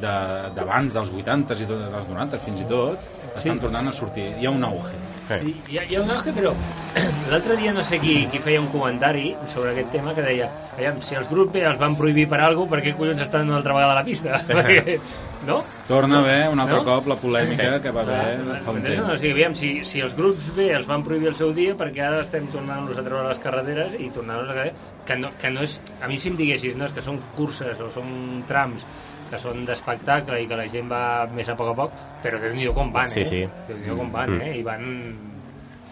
de- 0.00 0.50
d'abans 0.54 0.94
dels 0.94 1.10
80s 1.10 1.64
i 1.64 1.66
tot, 1.66 1.82
dels 1.90 2.06
90 2.08 2.38
fins 2.38 2.60
i 2.62 2.68
tot, 2.70 2.98
estan 3.36 3.58
tornant 3.58 3.88
a 3.88 3.92
sortir. 3.92 4.28
Hi 4.38 4.46
ha 4.46 4.50
un 4.54 4.62
auge. 4.64 4.94
Sí, 5.36 5.54
hi 5.68 5.78
ha, 5.78 5.84
hi 5.84 5.96
ha 5.98 6.02
un 6.02 6.10
auge, 6.10 6.32
però 6.32 6.52
l'altre 7.30 7.56
dia 7.60 7.72
no 7.76 7.82
sé 7.84 7.98
qui, 8.00 8.22
qui 8.32 8.40
feia 8.40 8.60
un 8.62 8.68
comentari 8.72 9.34
sobre 9.46 9.74
aquest 9.74 9.90
tema 9.92 10.14
que 10.16 10.24
deia 10.24 10.48
aviam, 10.76 11.02
si 11.04 11.18
els 11.18 11.28
grups 11.28 11.58
els 11.60 11.78
van 11.80 11.96
prohibir 11.98 12.28
per 12.30 12.40
alguna 12.40 12.64
cosa, 12.68 12.74
per 12.76 12.82
què 12.86 12.94
collons 12.96 13.20
estan 13.24 13.48
una 13.50 13.58
altra 13.60 13.74
vegada 13.76 13.92
a 13.96 14.00
la 14.00 14.04
pista? 14.06 14.40
No? 15.46 15.62
Torna 15.86 16.18
haver 16.18 16.48
un 16.50 16.58
altre 16.60 16.80
No? 16.80 16.84
cop 16.84 17.06
la 17.06 17.14
polèmica 17.16 17.78
que 17.80 17.92
va 17.94 18.02
haver 18.02 18.40
Clar, 18.42 18.56
fa 18.64 18.72
un 18.72 18.80
entens? 18.80 18.98
No, 18.98 19.04
o 19.04 19.08
temps. 19.12 19.20
sigui, 19.20 19.30
aviam, 19.36 19.54
si, 19.54 19.68
si 19.86 20.00
els 20.02 20.16
grups 20.18 20.50
B 20.56 20.66
els 20.74 20.88
van 20.90 21.04
prohibir 21.06 21.30
el 21.30 21.36
seu 21.38 21.52
dia, 21.54 21.76
perquè 21.78 22.02
ara 22.04 22.24
estem 22.24 22.48
tornant-los 22.52 22.98
a 22.98 23.04
treure 23.06 23.22
a 23.22 23.28
les 23.30 23.38
carreteres 23.44 23.94
i 24.02 24.10
tornant-los 24.12 24.50
a... 24.50 24.66
Que 25.06 25.16
no, 25.16 25.30
que 25.40 25.52
no 25.54 25.62
és... 25.64 25.78
A 26.02 26.10
mi 26.10 26.18
si 26.18 26.32
em 26.32 26.36
diguessis, 26.36 26.74
no, 26.76 26.90
és 26.90 26.92
que 26.96 27.06
són 27.06 27.20
curses 27.36 27.78
o 27.80 27.86
són 27.94 28.42
trams 28.50 28.82
que 29.30 29.38
són 29.38 29.64
d'espectacle 29.66 30.40
i 30.42 30.46
que 30.48 30.56
la 30.56 30.66
gent 30.68 30.90
va 30.90 31.26
més 31.32 31.48
a 31.48 31.56
poc 31.56 31.72
a 31.72 31.74
poc, 31.76 31.92
però 32.22 32.40
déu 32.40 32.54
nhi 32.54 32.66
com 32.74 32.92
van, 32.92 33.06
Sí, 33.10 33.20
eh? 33.20 33.24
sí. 33.24 33.40
déu 33.68 33.76
nhi 33.78 33.96
com 33.96 34.12
van, 34.12 34.36
Mm. 34.36 34.40
eh? 34.42 34.56
I 34.58 34.62
van 34.62 34.84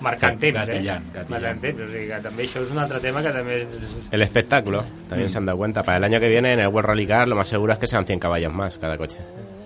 marcant 0.01 0.39
temps, 0.39 0.59
Gatillant, 0.59 1.05
eh? 1.07 1.13
gatillant. 1.15 1.31
Marcant 1.31 1.61
temps, 1.63 1.81
o 1.81 1.87
sigui 1.89 2.07
que 2.11 2.19
també 2.21 2.45
això 2.45 2.63
és 2.63 2.71
un 2.75 2.79
altre 2.83 3.01
tema 3.01 3.23
que 3.23 3.31
també... 3.33 3.63
És... 3.63 3.95
El 4.11 4.23
espectáculo, 4.23 4.85
también 5.09 5.31
se 5.31 5.39
han 5.39 5.47
dado 5.47 5.57
cuenta. 5.59 5.83
Para 5.83 5.97
el 5.99 6.05
año 6.05 6.21
que 6.21 6.29
viene 6.29 6.53
en 6.53 6.61
el 6.61 6.69
World 6.69 6.89
Rally 6.91 7.07
Car 7.07 7.29
lo 7.29 7.37
más 7.37 7.49
seguro 7.49 7.73
es 7.73 7.79
que 7.79 7.87
sean 7.87 8.05
100 8.05 8.19
caballos 8.19 8.53
más 8.53 8.77
cada 8.77 8.99
coche, 8.99 9.19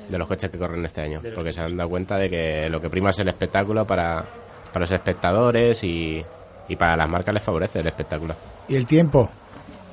de 0.08 0.18
los 0.18 0.28
coches 0.28 0.48
que 0.50 0.58
corren 0.58 0.84
este 0.86 1.00
año. 1.00 1.20
Porque 1.34 1.52
se 1.52 1.60
han 1.60 1.76
dado 1.76 1.90
cuenta 1.90 2.16
de 2.16 2.30
que 2.30 2.68
lo 2.70 2.80
que 2.80 2.88
prima 2.88 3.10
es 3.10 3.18
el 3.18 3.28
espectáculo 3.28 3.84
para, 3.86 4.22
para 4.72 4.80
los 4.80 4.92
espectadores 4.92 5.82
y, 5.82 6.24
y 6.68 6.76
para 6.76 6.96
las 6.96 7.08
marcas 7.08 7.34
les 7.34 7.42
favorece 7.42 7.80
el 7.80 7.88
espectáculo. 7.88 8.34
Y 8.68 8.76
el 8.76 8.86
tiempo. 8.86 9.28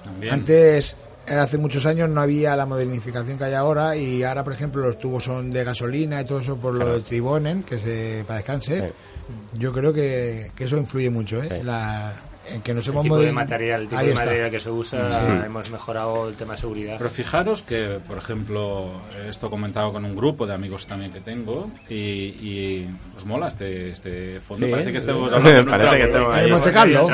También. 0.04 0.34
Antes, 0.36 0.96
hace 1.28 1.58
muchos 1.58 1.86
años, 1.86 2.10
no 2.10 2.22
había 2.22 2.56
la 2.56 2.66
modernificación 2.66 3.38
que 3.38 3.44
hay 3.46 3.54
ahora 3.54 3.96
y 3.96 4.24
ahora, 4.24 4.44
por 4.44 4.54
ejemplo, 4.54 4.82
los 4.82 4.98
tubos 5.00 5.24
son 5.26 5.52
de 5.52 5.64
gasolina 5.64 6.22
y 6.22 6.26
todo 6.26 6.40
eso 6.40 6.58
por 6.58 6.74
lo 6.76 6.94
de 6.94 7.00
Tribonen, 7.02 7.64
que 7.64 7.78
se 7.80 8.24
para 8.26 8.38
descanse. 8.40 8.82
Sí. 8.90 8.94
Yo 9.60 9.74
creo 9.74 9.92
que, 9.94 10.52
que 10.56 10.64
eso 10.66 10.78
influye 10.78 11.10
mucho, 11.10 11.42
¿eh? 11.44 11.50
Sí. 11.50 11.64
La, 11.64 12.14
en 12.50 12.62
que 12.62 12.74
nos 12.74 12.88
El 12.88 12.94
hemos 12.94 13.04
tipo 13.04 13.20
de 13.20 13.30
material, 13.34 13.82
el 13.82 13.88
tipo 13.90 14.00
Ahí 14.00 14.06
de 14.08 14.14
está. 14.14 14.24
material 14.26 14.50
que 14.52 14.60
se 14.62 14.70
usa, 14.70 15.12
Sí. 15.12 15.46
hemos 15.48 15.70
mejorado 15.70 16.30
el 16.30 16.36
tema 16.36 16.54
de 16.54 16.60
seguridad. 16.62 16.96
Pero 16.98 17.10
fijaros 17.10 17.62
que, 17.62 18.00
por 18.08 18.18
ejemplo, 18.18 18.90
esto 19.28 19.48
he 19.48 19.50
comentado 19.50 19.92
con 19.92 20.06
un 20.06 20.16
grupo 20.16 20.48
de 20.48 20.54
amigos 20.54 20.88
también 20.88 21.12
que 21.12 21.20
tengo 21.20 21.70
y, 21.90 21.96
y 21.96 22.90
os 23.18 23.26
mola 23.26 23.50
este, 23.50 23.90
este 23.90 24.40
fondo. 24.40 24.66
Sí. 24.66 24.72
Parece 24.72 24.94
que 24.94 24.98
estemos 25.00 25.34
hablando 25.34 25.72
de 25.72 25.76
un 25.76 26.38
¿eh? 26.40 26.48
Monte 26.50 26.72
Carlo. 26.72 27.10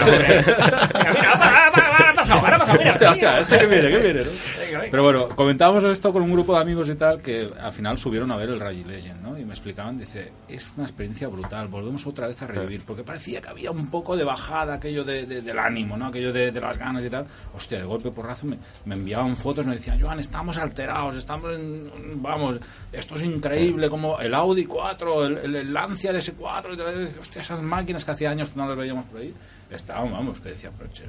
Pasado, 2.23 2.39
ahora 2.39 2.55
ha 2.55 2.59
pasado, 2.59 2.77
mira, 2.79 2.91
Hostia, 2.91 3.11
hostia, 3.11 3.39
este 3.39 3.59
que 3.59 3.65
viene, 3.67 3.89
que 3.89 3.97
viene, 3.99 4.19
¿no? 4.23 4.29
Venga, 4.59 4.79
venga. 4.79 4.91
Pero 4.91 5.03
bueno, 5.03 5.27
comentábamos 5.29 5.83
esto 5.85 6.11
con 6.13 6.21
un 6.23 6.31
grupo 6.31 6.53
de 6.55 6.61
amigos 6.61 6.89
y 6.89 6.95
tal 6.95 7.21
que 7.21 7.47
al 7.59 7.71
final 7.71 7.97
subieron 7.97 8.31
a 8.31 8.37
ver 8.37 8.49
el 8.49 8.59
Rally 8.59 8.83
Legend, 8.83 9.21
¿no? 9.21 9.37
Y 9.37 9.45
me 9.45 9.51
explicaban, 9.53 9.97
dice, 9.97 10.31
es 10.47 10.71
una 10.75 10.85
experiencia 10.85 11.27
brutal, 11.27 11.67
volvemos 11.67 12.05
otra 12.07 12.27
vez 12.27 12.41
a 12.41 12.47
revivir, 12.47 12.83
porque 12.85 13.03
parecía 13.03 13.41
que 13.41 13.49
había 13.49 13.71
un 13.71 13.89
poco 13.89 14.15
de 14.17 14.23
bajada 14.23 14.73
aquello 14.75 15.03
de, 15.03 15.25
de- 15.25 15.41
del 15.41 15.59
ánimo, 15.59 15.97
¿no? 15.97 16.07
Aquello 16.07 16.31
de, 16.33 16.51
de 16.51 16.61
las 16.61 16.77
ganas 16.77 17.03
y 17.03 17.09
tal. 17.09 17.25
Hostia, 17.55 17.77
de 17.79 17.85
golpe 17.85 18.11
porrazo 18.11 18.45
me, 18.47 18.57
me 18.85 18.95
enviaban 18.95 19.35
fotos, 19.35 19.65
me 19.65 19.75
decían, 19.75 19.99
Joan, 19.99 20.19
estamos 20.19 20.57
alterados, 20.57 21.15
estamos 21.15 21.55
en, 21.55 21.91
vamos, 22.21 22.59
esto 22.91 23.15
es 23.15 23.23
increíble, 23.23 23.89
como 23.89 24.19
el 24.19 24.33
Audi 24.33 24.65
4, 24.65 25.25
el, 25.25 25.37
el, 25.39 25.55
el 25.55 25.73
Lancia 25.73 26.11
DS4, 26.13 26.73
y 26.73 26.77
tal. 26.77 27.09
hostia, 27.19 27.41
esas 27.41 27.61
máquinas 27.61 28.03
que 28.05 28.11
hacía 28.11 28.29
años 28.31 28.49
que 28.49 28.57
no 28.59 28.67
las 28.67 28.77
veíamos 28.77 29.05
por 29.05 29.19
ahí, 29.19 29.33
estaban, 29.69 30.11
vamos, 30.11 30.39
que 30.39 30.49
decía, 30.49 30.71
pero 30.77 30.89
che, 30.91 31.03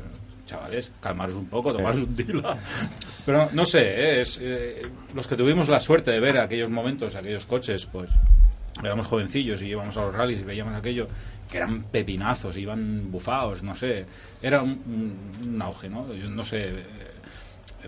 chavales, 0.47 0.93
calmaros 1.01 1.35
un 1.37 1.47
poco, 1.47 1.73
tomaros 1.73 2.01
un 2.03 2.15
tila. 2.15 2.57
Pero 3.27 3.49
no 3.53 3.65
sé, 3.67 3.81
¿eh? 3.81 4.21
es, 4.21 4.39
eh, 4.43 4.83
los 5.15 5.27
que 5.29 5.37
tuvimos 5.37 5.69
la 5.69 5.81
suerte 5.81 6.11
de 6.11 6.21
ver 6.21 6.39
aquellos 6.39 6.71
momentos, 6.71 7.15
aquellos 7.15 7.47
coches, 7.47 7.87
pues 7.87 8.11
éramos 8.83 9.07
jovencillos 9.07 9.63
y 9.63 9.67
íbamos 9.67 9.97
a 9.97 10.03
los 10.03 10.15
rallies 10.15 10.41
y 10.41 10.45
veíamos 10.45 10.75
aquello 10.75 11.07
que 11.51 11.59
eran 11.59 11.85
pepinazos, 11.85 12.57
iban 12.57 13.11
bufados, 13.13 13.63
no 13.63 13.75
sé, 13.75 14.05
era 14.43 14.63
un, 14.63 14.71
un- 14.87 15.49
un 15.55 15.63
auge, 15.63 15.89
¿no? 15.89 16.13
Yo 16.15 16.29
no 16.29 16.45
sé, 16.45 16.73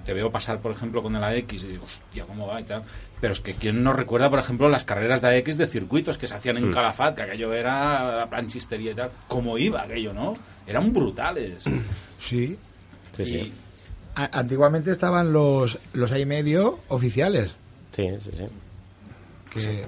te 0.05 0.13
veo 0.15 0.31
pasar, 0.31 0.61
por 0.61 0.73
ejemplo, 0.73 1.03
con 1.03 1.15
el 1.17 1.23
AX 1.25 1.53
y 1.65 1.67
digo, 1.69 1.85
hostia, 1.85 2.25
¿cómo 2.25 2.47
va 2.47 2.61
y 2.61 2.65
tal? 2.65 2.83
Pero 3.21 3.33
es 3.33 3.41
que 3.41 3.55
quién 3.55 3.83
no 3.83 3.93
recuerda, 3.93 4.29
por 4.31 4.39
ejemplo, 4.39 4.69
las 4.69 4.85
carreras 4.85 5.21
de 5.23 5.37
AX 5.39 5.57
de 5.59 5.67
circuitos 5.67 6.19
que 6.19 6.27
se 6.27 6.35
hacían 6.37 6.57
en 6.59 6.71
Calafat, 6.73 7.17
que 7.17 7.23
aquello 7.23 7.53
era 7.53 8.17
la 8.19 8.31
planchistería 8.31 8.93
y 8.93 8.95
tal, 8.95 9.11
cómo 9.29 9.59
iba 9.59 9.83
aquello, 9.83 10.13
¿no? 10.13 10.37
Eran 10.67 10.93
brutales. 10.93 11.65
Sí. 12.19 12.59
Sí, 13.17 13.27
sí. 13.27 13.35
Y- 13.35 13.53
A- 14.17 14.39
Antiguamente 14.39 14.91
estaban 14.91 15.33
los, 15.33 15.79
los 15.93 16.11
ahí 16.13 16.25
medio 16.27 16.79
oficiales. 16.89 17.55
Sí, 17.95 18.09
sí, 18.21 18.31
sí. 18.33 18.45
Que, 19.53 19.87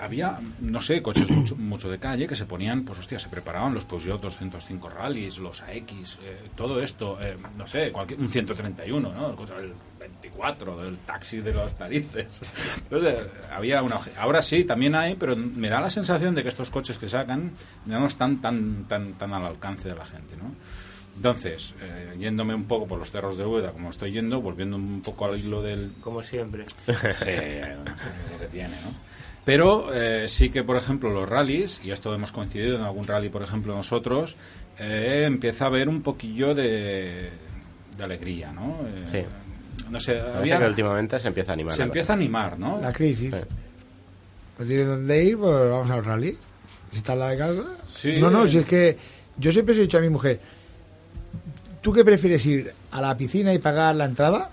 había, 0.00 0.38
no 0.60 0.80
sé, 0.80 1.02
coches 1.02 1.30
mucho, 1.30 1.56
mucho 1.56 1.90
de 1.90 1.98
calle 1.98 2.26
que 2.26 2.36
se 2.36 2.46
ponían, 2.46 2.84
pues 2.84 2.98
hostia, 2.98 3.18
se 3.18 3.28
preparaban 3.28 3.74
los 3.74 3.84
Peugeot 3.84 4.20
205 4.20 4.88
rallies, 4.88 5.38
los 5.38 5.62
AX, 5.62 6.18
eh, 6.22 6.48
todo 6.54 6.80
esto, 6.80 7.18
eh, 7.20 7.36
no 7.56 7.66
sé, 7.66 7.90
cualquier, 7.90 8.20
un 8.20 8.30
131, 8.30 9.12
¿no? 9.12 9.30
El, 9.30 9.36
del 9.36 9.74
24, 9.98 10.76
del 10.82 10.98
taxi 10.98 11.40
de 11.40 11.54
las 11.54 11.78
narices. 11.78 12.40
Entonces, 12.78 13.20
había 13.50 13.82
una... 13.82 13.98
Ahora 14.18 14.42
sí, 14.42 14.64
también 14.64 14.94
hay, 14.94 15.14
pero 15.14 15.36
me 15.36 15.68
da 15.68 15.80
la 15.80 15.90
sensación 15.90 16.34
de 16.34 16.42
que 16.42 16.48
estos 16.48 16.70
coches 16.70 16.98
que 16.98 17.08
sacan 17.08 17.52
ya 17.86 17.98
no 17.98 18.06
están 18.06 18.40
tan, 18.40 18.84
tan, 18.84 19.14
tan 19.14 19.32
al 19.32 19.44
alcance 19.44 19.88
de 19.88 19.94
la 19.94 20.04
gente, 20.04 20.36
¿no? 20.36 20.54
Entonces, 21.18 21.74
eh, 21.80 22.14
yéndome 22.16 22.54
un 22.54 22.66
poco 22.66 22.86
por 22.86 22.96
los 22.96 23.10
cerros 23.10 23.36
de 23.36 23.44
Úbeda, 23.44 23.72
como 23.72 23.90
estoy 23.90 24.12
yendo, 24.12 24.40
volviendo 24.40 24.76
un 24.76 25.02
poco 25.02 25.24
al 25.24 25.36
hilo 25.36 25.62
del, 25.62 25.92
Como 26.00 26.22
siempre. 26.22 26.66
Sí, 26.86 26.92
no 26.94 27.12
sé 27.12 27.24
lo 28.32 28.38
que 28.38 28.46
tiene, 28.48 28.76
¿no? 28.84 29.17
Pero 29.48 29.88
eh, 29.94 30.28
sí 30.28 30.50
que, 30.50 30.62
por 30.62 30.76
ejemplo, 30.76 31.08
los 31.10 31.26
rallies, 31.26 31.80
y 31.82 31.90
esto 31.90 32.14
hemos 32.14 32.32
coincidido 32.32 32.76
en 32.76 32.82
algún 32.82 33.06
rally, 33.06 33.30
por 33.30 33.42
ejemplo, 33.42 33.74
nosotros, 33.74 34.36
eh, 34.78 35.24
empieza 35.26 35.64
a 35.64 35.68
haber 35.68 35.88
un 35.88 36.02
poquillo 36.02 36.54
de, 36.54 37.30
de 37.96 38.04
alegría, 38.04 38.52
¿no? 38.52 38.76
Eh, 38.86 39.04
Sí. 39.10 39.24
No 39.90 39.98
sé, 40.00 40.20
había- 40.20 40.58
que 40.58 40.66
últimamente 40.66 41.18
se 41.18 41.28
empieza 41.28 41.52
a 41.52 41.54
animar. 41.54 41.74
se 41.74 41.82
empieza 41.82 42.12
a 42.12 42.16
animar, 42.16 42.58
¿no? 42.58 42.78
la 42.82 42.92
crisis. 42.92 43.32
Sí. 43.32 43.40
Pues 44.58 44.68
tiene 44.68 44.84
dónde 44.84 45.24
ir, 45.24 45.38
pues 45.38 45.70
vamos 45.70 45.90
al 45.90 46.04
rally. 46.04 46.36
Si 46.92 46.98
está 46.98 47.14
en 47.14 47.18
la 47.20 47.28
de 47.30 47.38
casa. 47.38 47.62
Sí. 47.96 48.18
No, 48.20 48.30
no, 48.30 48.46
si 48.46 48.58
es 48.58 48.66
que 48.66 48.98
yo 49.38 49.50
siempre 49.50 49.74
he 49.74 49.78
dicho 49.78 49.96
a 49.96 50.02
mi 50.02 50.10
mujer, 50.10 50.40
¿tú 51.80 51.90
qué 51.94 52.04
prefieres 52.04 52.44
ir 52.44 52.70
a 52.90 53.00
la 53.00 53.16
piscina 53.16 53.54
y 53.54 53.58
pagar 53.60 53.96
la 53.96 54.04
entrada? 54.04 54.50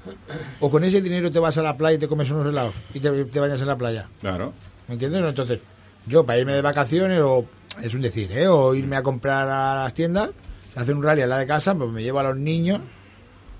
¿O 0.61 0.71
con 0.71 0.85
ese 0.85 1.01
dinero 1.01 1.29
te 1.29 1.39
vas 1.39 1.57
a 1.57 1.61
la 1.63 1.75
playa 1.75 1.97
y 1.97 1.99
te 1.99 2.07
comes 2.07 2.31
unos 2.31 2.47
helados 2.47 2.75
y 2.93 3.01
te, 3.01 3.25
te 3.25 3.39
bañas 3.41 3.59
en 3.59 3.67
la 3.67 3.77
playa? 3.77 4.07
Claro. 4.21 4.53
¿Me 4.87 4.93
entiendes? 4.93 5.23
Entonces, 5.23 5.59
yo 6.05 6.25
para 6.25 6.39
irme 6.39 6.53
de 6.53 6.61
vacaciones 6.61 7.19
o 7.21 7.45
es 7.81 7.93
un 7.93 8.01
decir, 8.01 8.31
¿eh? 8.31 8.47
O 8.47 8.73
irme 8.75 8.95
a 8.95 9.03
comprar 9.03 9.49
a 9.49 9.83
las 9.83 9.93
tiendas, 9.93 10.29
hacer 10.75 10.95
un 10.95 11.03
rally 11.03 11.21
a 11.21 11.27
la 11.27 11.37
de 11.39 11.47
casa, 11.47 11.75
pues 11.75 11.89
me 11.91 12.03
llevo 12.03 12.19
a 12.19 12.23
los 12.23 12.37
niños. 12.37 12.79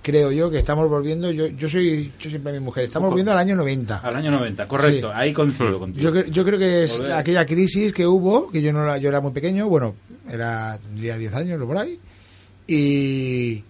Creo 0.03 0.31
yo 0.31 0.51
que 0.51 0.59
estamos 0.59 0.87
volviendo, 0.87 1.31
yo, 1.31 1.47
yo 1.47 1.67
soy, 1.67 2.13
yo 2.19 2.29
siempre 2.29 2.51
a 2.51 2.53
mi 2.53 2.59
mujer, 2.59 2.83
estamos 2.83 3.09
volviendo 3.09 3.31
al 3.31 3.39
año 3.39 3.55
90. 3.55 3.97
Al 3.97 4.15
año 4.15 4.29
90, 4.29 4.67
correcto, 4.67 5.07
Sí. 5.09 5.13
ahí 5.17 5.33
coincido 5.33 5.79
contigo. 5.79 6.13
Yo, 6.13 6.25
yo 6.25 6.45
creo 6.45 6.59
que 6.59 6.83
es 6.83 6.95
Volver. 6.99 7.13
aquella 7.13 7.43
crisis 7.47 7.91
que 7.91 8.05
hubo, 8.05 8.51
que 8.51 8.61
yo 8.61 8.71
no 8.71 8.85
la- 8.85 8.99
yo 8.99 9.09
era 9.09 9.19
muy 9.19 9.31
pequeño, 9.31 9.67
bueno, 9.67 9.95
era 10.29 10.77
tendría 10.77 11.17
10 11.17 11.33
años 11.33 11.59
o 11.59 11.65
por 11.65 11.79
ahí, 11.79 11.99
y 12.67 13.63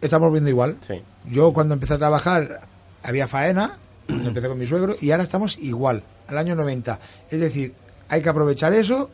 estamos 0.00 0.30
viendo 0.32 0.50
igual. 0.50 0.76
Sí. 0.86 0.94
Yo 1.28 1.52
cuando 1.52 1.74
empecé 1.74 1.94
a 1.94 1.98
trabajar 1.98 2.60
había 3.02 3.26
faena, 3.26 3.76
cuando 4.08 4.28
empecé 4.28 4.48
con 4.48 4.58
mi 4.58 4.66
suegro, 4.66 4.96
y 5.00 5.10
ahora 5.10 5.22
estamos 5.24 5.58
igual, 5.58 6.02
al 6.26 6.38
año 6.38 6.54
90. 6.54 6.98
Es 7.30 7.40
decir, 7.40 7.74
hay 8.08 8.22
que 8.22 8.28
aprovechar 8.28 8.72
eso, 8.72 9.10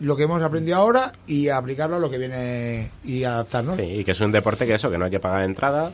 lo 0.00 0.16
que 0.16 0.24
hemos 0.24 0.42
aprendido 0.42 0.76
ahora, 0.76 1.12
y 1.26 1.48
aplicarlo 1.48 1.96
a 1.96 1.98
lo 1.98 2.10
que 2.10 2.18
viene 2.18 2.90
y 3.04 3.24
adaptarnos. 3.24 3.76
Sí, 3.76 3.82
y 3.82 4.04
que 4.04 4.10
es 4.12 4.20
un 4.20 4.32
deporte 4.32 4.66
que 4.66 4.74
eso, 4.74 4.90
que 4.90 4.98
no 4.98 5.06
hay 5.06 5.10
que 5.10 5.20
pagar 5.20 5.44
entrada. 5.44 5.90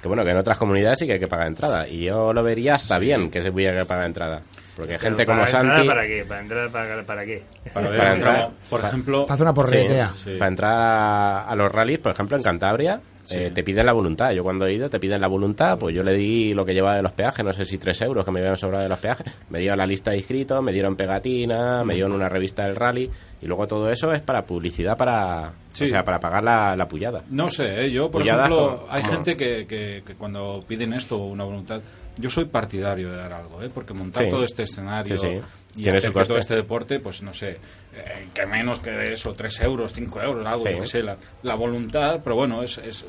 Que 0.00 0.08
bueno, 0.08 0.24
que 0.24 0.32
en 0.32 0.36
otras 0.36 0.58
comunidades 0.58 0.98
sí 0.98 1.06
que 1.06 1.12
hay 1.12 1.20
que 1.20 1.28
pagar 1.28 1.46
entrada. 1.46 1.86
Y 1.86 2.02
yo 2.02 2.32
lo 2.32 2.42
vería 2.42 2.74
hasta 2.74 2.98
bien 2.98 3.30
que 3.30 3.40
se 3.40 3.50
hubiera 3.50 3.78
que 3.78 3.86
pagar 3.86 4.06
entrada. 4.06 4.40
Porque 4.76 4.98
gente 4.98 5.24
Pero 5.24 5.26
como 5.38 5.44
para 5.44 5.60
entrar, 5.60 5.76
Santi. 5.76 5.88
¿Para 5.88 6.06
qué? 6.08 6.24
¿Para 6.24 6.40
entrar 6.40 6.70
para, 6.70 7.02
para 7.04 7.24
qué? 7.24 7.42
Para 7.72 8.12
entrar. 8.14 8.50
por 8.68 8.80
ejemplo, 8.80 9.26
Para 9.26 9.34
hacer 9.34 9.44
una 9.44 9.54
porretea. 9.54 10.12
Sí. 10.24 10.36
Para 10.38 10.48
entrar 10.48 10.72
a, 10.72 11.44
a 11.44 11.54
los 11.54 11.70
rallies, 11.70 12.00
por 12.00 12.10
ejemplo, 12.10 12.36
en 12.36 12.42
Cantabria, 12.42 13.00
Sí. 13.32 13.38
eh, 13.38 13.50
te 13.50 13.62
piden 13.62 13.86
la 13.86 13.92
voluntad. 13.92 14.32
Yo 14.32 14.42
cuando 14.42 14.66
he 14.66 14.72
ido 14.74 14.88
te 14.90 15.00
piden 15.00 15.20
la 15.20 15.26
voluntad, 15.28 15.78
pues 15.78 15.94
yo 15.94 16.02
le 16.02 16.14
di 16.14 16.54
lo 16.54 16.64
que 16.64 16.74
llevaba 16.74 16.96
de 16.96 17.02
los 17.02 17.12
peajes, 17.12 17.44
no 17.44 17.52
sé 17.52 17.64
si 17.64 17.78
tres 17.78 18.00
euros 18.02 18.24
que 18.24 18.30
me 18.30 18.40
habían 18.40 18.56
sobrado 18.56 18.82
de 18.82 18.88
los 18.88 18.98
peajes. 18.98 19.26
Me 19.50 19.58
dieron 19.60 19.78
la 19.78 19.86
lista 19.86 20.10
de 20.12 20.18
inscritos, 20.18 20.62
me 20.62 20.72
dieron 20.72 20.96
pegatina, 20.96 21.84
me 21.84 21.94
dieron 21.94 22.12
una 22.12 22.28
revista 22.28 22.64
del 22.64 22.76
rally 22.76 23.10
y 23.40 23.46
luego 23.46 23.66
todo 23.66 23.90
eso 23.90 24.12
es 24.12 24.20
para 24.22 24.44
publicidad, 24.46 24.96
para, 24.96 25.52
Sí. 25.72 25.84
o 25.84 25.86
sea, 25.88 26.04
para 26.04 26.20
pagar 26.20 26.44
la, 26.44 26.76
la 26.76 26.86
pullada. 26.86 27.22
No 27.32 27.50
sé, 27.50 27.86
¿eh? 27.86 27.90
yo 27.90 28.10
por 28.10 28.22
ejemplo, 28.22 28.76
como- 28.78 28.92
hay 28.92 29.02
como- 29.02 29.14
gente 29.14 29.36
que, 29.36 29.66
que, 29.66 30.02
que 30.06 30.14
cuando 30.14 30.62
piden 30.66 30.92
esto, 30.92 31.18
una 31.18 31.44
voluntad, 31.44 31.80
yo 32.16 32.28
soy 32.30 32.44
partidario 32.46 33.10
de 33.10 33.16
dar 33.16 33.32
algo, 33.32 33.62
¿eh? 33.62 33.70
porque 33.72 33.92
montar 33.94 34.24
Sí. 34.24 34.30
todo 34.30 34.44
este 34.44 34.64
escenario 34.64 35.16
Sí, 35.16 35.26
sí. 35.74 35.80
y 35.80 35.88
hacer 35.88 36.12
que 36.12 36.24
todo 36.24 36.36
este 36.38 36.54
deporte, 36.54 37.00
pues 37.00 37.22
no 37.22 37.32
sé, 37.32 37.58
eh, 37.94 38.28
que 38.34 38.46
menos 38.46 38.80
que 38.80 39.12
eso, 39.14 39.32
3 39.32 39.60
euros, 39.62 39.92
5 39.92 40.20
euros, 40.22 40.46
algo, 40.46 40.64
qué 40.64 40.86
sé, 40.86 41.02
la, 41.02 41.16
la 41.42 41.54
voluntad, 41.54 42.20
pero 42.22 42.36
bueno, 42.36 42.62
es, 42.62 42.78
es, 42.78 43.02
eh, 43.02 43.06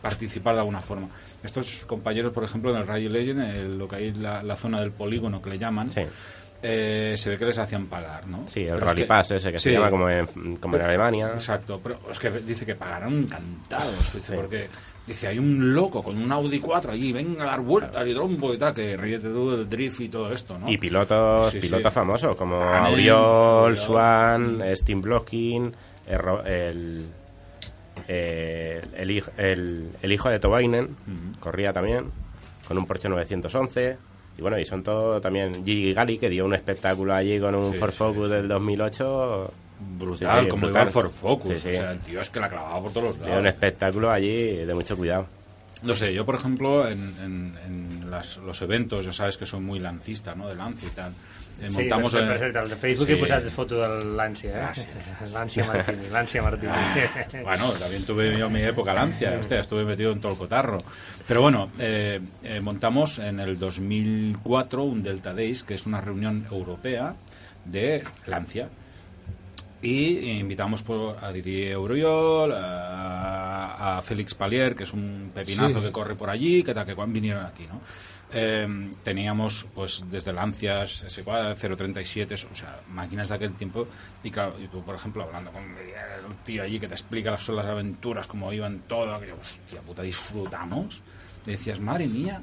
participar 0.00 0.54
de 0.54 0.60
alguna 0.60 0.80
forma. 0.80 1.08
Estos 1.42 1.84
compañeros, 1.86 2.32
por 2.32 2.44
ejemplo, 2.44 2.70
en 2.70 2.76
el 2.82 2.86
Rally 2.86 3.08
Legend, 3.08 3.40
el- 3.42 3.78
lo 3.78 3.88
que 3.88 3.96
hay 3.96 4.12
la, 4.12 4.42
la 4.42 4.54
zona 4.56 4.80
del 4.80 4.92
polígono 4.92 5.40
que 5.42 5.50
le 5.50 5.58
llaman, 5.58 5.90
Sí. 5.90 6.02
eh, 6.62 7.14
se 7.18 7.30
ve 7.30 7.36
que 7.38 7.44
les 7.46 7.58
hacían 7.58 7.86
pagar, 7.86 8.26
¿no? 8.26 8.44
Sí, 8.48 8.60
el 8.60 8.66
Pero 8.66 8.78
es 8.78 8.84
Rally 8.84 9.02
que- 9.02 9.06
Pass 9.08 9.30
ese 9.32 9.52
que 9.52 9.58
se 9.58 9.70
Sí. 9.70 9.74
llama 9.76 9.90
como 9.90 10.08
en, 10.08 10.56
como 10.56 10.76
en 10.76 10.82
Alemania. 10.82 11.30
Exacto, 11.34 11.80
pero 11.82 11.98
es 12.10 12.18
que 12.18 12.30
dice 12.30 12.64
que 12.64 12.74
pagarán 12.74 13.12
encantados, 13.24 14.12
dice, 14.14 14.28
Sí. 14.28 14.32
porque 14.34 14.68
dice, 15.06 15.26
hay 15.28 15.38
un 15.38 15.74
loco 15.74 16.02
con 16.02 16.16
un 16.16 16.30
Audi 16.32 16.58
4 16.60 16.92
allí, 16.92 17.12
venga 17.12 17.44
a 17.44 17.46
dar 17.48 17.60
vueltas 17.60 18.06
y 18.06 18.14
trompo 18.14 18.54
y 18.54 18.58
tal, 18.58 18.72
que 18.74 18.96
ríete 18.96 19.28
tú 19.28 19.50
del 19.50 19.68
drift 19.68 20.00
y 20.00 20.08
todo 20.08 20.32
esto, 20.32 20.58
¿no? 20.58 20.70
Y 20.70 20.78
pilotos, 20.78 21.50
Sí, 21.50 21.60
pilotos 21.60 21.92
sí. 21.92 21.94
famosos 21.94 22.36
como 22.36 22.56
Auriol. 22.56 23.76
Swan, 23.76 24.62
Steam 24.74 25.00
Blocking, 25.02 25.72
el, 26.06 26.18
ro- 26.18 26.44
el, 26.44 27.06
eh, 28.08 28.82
el, 28.96 29.22
el- 29.38 29.88
el 30.02 30.12
hijo 30.12 30.28
de 30.28 30.38
Tobainen, 30.38 30.96
corría 31.40 31.72
también, 31.72 32.06
con 32.66 32.78
un 32.78 32.86
Porsche 32.86 33.08
911. 33.08 33.96
Y 34.36 34.42
bueno, 34.42 34.58
y 34.58 34.64
son 34.64 34.82
todo 34.82 35.20
también 35.20 35.64
Gigi 35.64 35.92
Gali, 35.94 36.18
que 36.18 36.28
dio 36.28 36.44
un 36.44 36.54
espectáculo 36.54 37.14
allí 37.14 37.38
con 37.38 37.54
un 37.54 37.72
Sí, 37.72 37.78
Ford 37.78 37.92
sí, 37.92 37.96
Focus 37.98 38.28
sí. 38.30 38.34
del 38.34 38.48
2008. 38.48 39.52
Brutal, 39.98 40.38
Sí, 40.38 40.44
sí, 40.44 40.48
como 40.50 40.62
brutal. 40.66 40.82
iba 40.82 40.82
el 40.82 40.92
Ford 40.92 41.10
Focus, 41.10 41.48
Sí, 41.58 41.60
sí. 41.60 41.68
o 41.68 41.72
sea, 41.72 41.90
el 41.92 41.98
tío 42.00 42.20
es 42.20 42.30
que 42.30 42.40
la 42.40 42.48
clavaba 42.48 42.80
por 42.80 42.92
todos 42.92 43.06
los 43.08 43.16
Dio 43.16 43.24
un 43.26 43.30
lados. 43.30 43.46
espectáculo 43.46 44.10
allí 44.10 44.64
de 44.64 44.74
mucho 44.74 44.96
cuidado. 44.96 45.26
No 45.82 45.94
sé, 45.94 46.14
yo 46.14 46.24
por 46.24 46.36
ejemplo, 46.36 46.88
en, 46.88 46.98
en- 47.22 47.58
en 47.66 48.10
las- 48.10 48.36
los 48.38 48.62
eventos, 48.62 49.04
ya 49.04 49.12
sabes 49.12 49.36
que 49.36 49.44
soy 49.44 49.60
muy 49.60 49.78
lancista, 49.80 50.34
¿no? 50.34 50.48
De 50.48 50.54
lance 50.54 50.86
y 50.86 50.90
tal. 50.90 51.12
Eh, 51.60 51.68
Sí, 51.70 51.76
montamos 51.82 52.10
cert, 52.10 52.56
al 52.56 52.68
de 52.68 52.74
Facebook 52.76 53.06
Sí. 53.06 53.12
he 53.12 53.16
posat 53.16 53.44
foto 53.48 53.76
de 53.80 54.04
l'ànsia, 54.16 54.72
eh? 54.74 54.86
L'ànsia 55.32 55.64
Martini, 55.70 56.08
l'ànsia 56.10 56.42
Martini. 56.42 56.72
Bueno, 57.44 57.70
también 57.72 58.04
tuve 58.04 58.36
yo 58.36 58.50
mi 58.50 58.60
época 58.62 58.92
lancia, 58.92 59.36
hostia, 59.38 59.60
estuve 59.60 59.84
metido 59.84 60.10
en 60.12 60.20
todo 60.20 60.32
el 60.32 60.38
cotarro. 60.38 60.82
Pero 61.28 61.42
bueno, 61.42 61.70
eh, 61.78 62.18
eh, 62.42 62.60
montamos 62.60 63.18
en 63.20 63.38
el 63.38 63.56
2004 63.58 64.82
un 64.82 65.02
Delta 65.04 65.32
Days, 65.32 65.62
que 65.62 65.74
es 65.74 65.86
una 65.86 66.00
reunión 66.00 66.46
europea 66.50 67.14
de 67.64 68.02
Lancia. 68.26 68.68
Y 69.84 70.30
invitamos 70.40 70.82
por- 70.82 71.22
a 71.22 71.30
Didier 71.32 71.72
Euriol, 71.72 72.52
a, 72.52 73.98
a 73.98 74.02
Félix 74.02 74.34
Palier, 74.34 74.74
que 74.74 74.84
es 74.84 74.92
un 74.94 75.30
pepinazo 75.34 75.78
Sí. 75.80 75.86
que 75.86 75.92
corre 75.92 76.14
por 76.14 76.30
allí, 76.30 76.62
que 76.62 76.72
que 76.86 76.94
vinieron 77.12 77.44
aquí, 77.44 77.66
¿no? 77.66 77.80
Eh, 78.32 78.90
teníamos, 79.04 79.66
pues, 79.74 80.02
desde 80.10 80.32
Lancias, 80.32 81.04
S4, 81.06 81.54
037, 81.76 82.34
o 82.34 82.54
sea, 82.56 82.80
máquinas 82.90 83.28
de 83.28 83.34
aquel 83.34 83.52
tiempo. 83.52 83.86
Y 84.24 84.30
claro, 84.30 84.56
y 84.58 84.66
tú, 84.68 84.82
por 84.82 84.94
ejemplo, 84.96 85.22
hablando 85.22 85.52
con 85.52 85.62
un 85.62 86.36
tío 86.44 86.62
allí 86.62 86.80
que 86.80 86.88
te 86.88 86.94
explica 86.94 87.30
las, 87.30 87.46
las 87.50 87.66
aventuras, 87.66 88.26
cómo 88.26 88.52
iban 88.52 88.80
todo, 88.88 89.20
que 89.20 89.28
yo, 89.28 89.36
hostia 89.38 89.82
puta, 89.82 90.02
disfrutamos. 90.02 91.02
Y 91.46 91.50
decías, 91.50 91.78
madre 91.80 92.06
mía, 92.06 92.40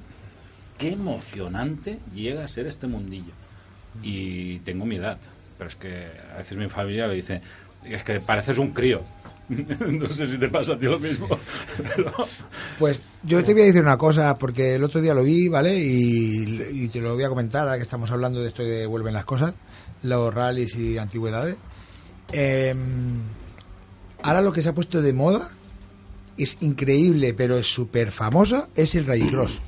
qué 0.77 0.89
emocionante 0.91 1.97
llega 2.13 2.45
a 2.45 2.47
ser 2.47 2.67
este 2.67 2.85
mundillo. 2.87 3.33
Y 4.03 4.59
tengo 4.59 4.85
mi 4.85 4.95
edad, 4.97 5.17
pero 5.61 5.69
es 5.69 5.75
que 5.75 6.07
a 6.33 6.39
veces 6.39 6.57
mi 6.57 6.67
familia 6.69 7.07
me 7.07 7.13
dice, 7.13 7.39
es 7.85 8.03
que 8.03 8.19
pareces 8.19 8.57
un 8.57 8.71
crío. 8.71 9.03
no 9.47 10.07
sé 10.09 10.25
si 10.27 10.39
te 10.39 10.49
pasa 10.49 10.73
a 10.73 10.77
ti 10.79 10.85
lo 10.87 10.97
mismo. 10.97 11.27
pero- 11.95 12.11
Pues 12.79 13.03
yo 13.21 13.43
te 13.43 13.53
voy 13.53 13.61
a 13.61 13.65
decir 13.65 13.83
una 13.83 13.95
cosa, 13.95 14.35
porque 14.39 14.73
el 14.73 14.83
otro 14.83 15.01
día 15.01 15.13
lo 15.13 15.21
vi, 15.23 15.49
¿vale? 15.49 15.77
Y, 15.77 16.63
y 16.71 16.87
te 16.87 16.99
lo 16.99 17.13
voy 17.13 17.25
a 17.25 17.29
comentar, 17.29 17.61
ahora 17.67 17.75
que 17.77 17.83
estamos 17.83 18.09
hablando 18.09 18.41
de 18.41 18.47
esto 18.47 18.63
de 18.63 18.87
vuelven 18.87 19.13
las 19.13 19.23
cosas, 19.25 19.53
los 20.01 20.33
rallies 20.33 20.75
y 20.77 20.97
antigüedades. 20.97 21.57
Eh, 22.31 22.73
ahora 24.23 24.41
lo 24.41 24.51
que 24.51 24.63
se 24.63 24.69
ha 24.69 24.73
puesto 24.73 24.99
de 24.99 25.13
moda 25.13 25.47
es 26.39 26.57
increíble, 26.61 27.35
pero 27.35 27.59
es 27.59 27.67
súper 27.71 28.11
famoso, 28.11 28.67
es 28.75 28.95
el 28.95 29.05
rallycross. 29.05 29.59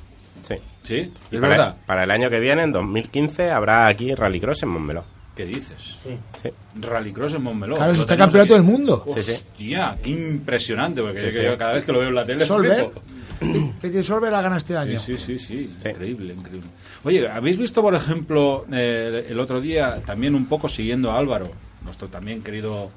Sí. 0.48 0.54
Sí, 0.82 1.12
es 1.30 1.40
para, 1.40 1.48
verdad. 1.48 1.76
para 1.86 2.02
el 2.02 2.10
año 2.10 2.28
que 2.30 2.40
viene, 2.40 2.64
en 2.64 2.72
2015, 2.72 3.52
habrá 3.52 3.86
aquí 3.86 4.12
Rallycross 4.12 4.64
en 4.64 4.70
Montmeló. 4.70 5.13
¿Qué 5.36 5.44
dices? 5.46 5.98
Sí. 6.04 6.48
Rallycross 6.80 7.34
en 7.34 7.42
Montmeló. 7.42 7.74
Claro, 7.76 7.92
eso 7.92 8.02
está 8.02 8.16
campeonato 8.16 8.54
aquí. 8.54 8.62
del 8.62 8.72
mundo. 8.72 9.04
Sí, 9.14 9.22
sí. 9.22 9.32
Hostia, 9.32 9.98
qué 10.02 10.10
impresionante, 10.10 11.02
porque 11.02 11.18
Sí, 11.18 11.24
yo- 11.24 11.30
sí. 11.32 11.44
yo 11.44 11.58
cada 11.58 11.72
vez 11.72 11.84
que 11.84 11.92
lo 11.92 11.98
veo 11.98 12.08
en 12.08 12.14
la 12.14 12.24
tele 12.24 12.46
Solver, 12.46 12.90
Solver 14.04 14.30
la 14.32 14.40
gana 14.42 14.56
este 14.58 14.76
año. 14.76 14.98
Sí, 15.00 15.14
sí, 15.14 15.18
sí, 15.18 15.38
sí, 15.38 15.74
Sí. 15.82 15.88
increíble, 15.88 16.34
increíble. 16.34 16.68
Oye, 17.02 17.28
¿habéis 17.28 17.56
visto, 17.58 17.82
por 17.82 17.94
ejemplo, 17.96 18.64
eh, 18.72 19.26
el 19.28 19.40
otro 19.40 19.60
día, 19.60 20.00
también 20.06 20.34
un 20.36 20.46
poco 20.46 20.68
siguiendo 20.68 21.10
a 21.10 21.18
Álvaro, 21.18 21.50
nuestro 21.82 22.06
también 22.08 22.42
querido 22.42 22.90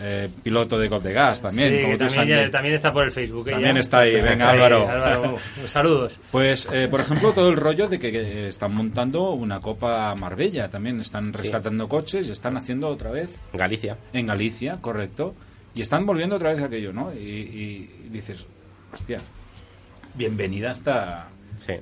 eh, 0.00 0.28
piloto 0.42 0.78
de 0.78 0.88
Cop 0.88 1.02
de 1.02 1.12
Gas, 1.12 1.40
también, 1.42 1.74
sí, 1.74 1.82
como 1.82 1.96
también, 1.96 2.28
ya- 2.28 2.50
también 2.50 2.74
está 2.74 2.92
por 2.92 3.04
el 3.04 3.10
Facebook. 3.12 3.48
¿eh, 3.48 3.52
También 3.52 3.76
está 3.78 4.00
ahí, 4.00 4.20
venga, 4.20 4.50
Álvaro. 4.50 4.88
Álvaro, 4.88 5.38
saludos. 5.66 6.18
Pues, 6.30 6.68
eh, 6.72 6.88
por 6.90 7.00
ejemplo, 7.00 7.32
todo 7.32 7.48
el 7.48 7.56
rollo 7.56 7.88
de 7.88 7.98
que, 7.98 8.12
que 8.12 8.48
están 8.48 8.74
montando 8.74 9.30
una 9.30 9.60
Copa 9.60 10.14
Marbella, 10.14 10.68
también 10.70 11.00
están 11.00 11.32
rescatando 11.32 11.88
coches 11.88 12.28
y 12.28 12.32
están 12.32 12.56
haciendo 12.56 12.88
otra 12.88 13.10
vez 13.10 13.30
Galicia. 13.52 13.96
en 14.12 14.26
Galicia, 14.26 14.78
correcto, 14.80 15.34
y 15.74 15.80
están 15.82 16.04
volviendo 16.06 16.36
otra 16.36 16.50
vez 16.52 16.60
a 16.60 16.66
aquello, 16.66 16.92
¿no? 16.92 17.12
Y, 17.14 17.18
y 17.18 18.08
dices, 18.10 18.46
hostia, 18.92 19.18
bienvenida 20.14 20.70
hasta 20.70 21.28
Sí. 21.56 21.72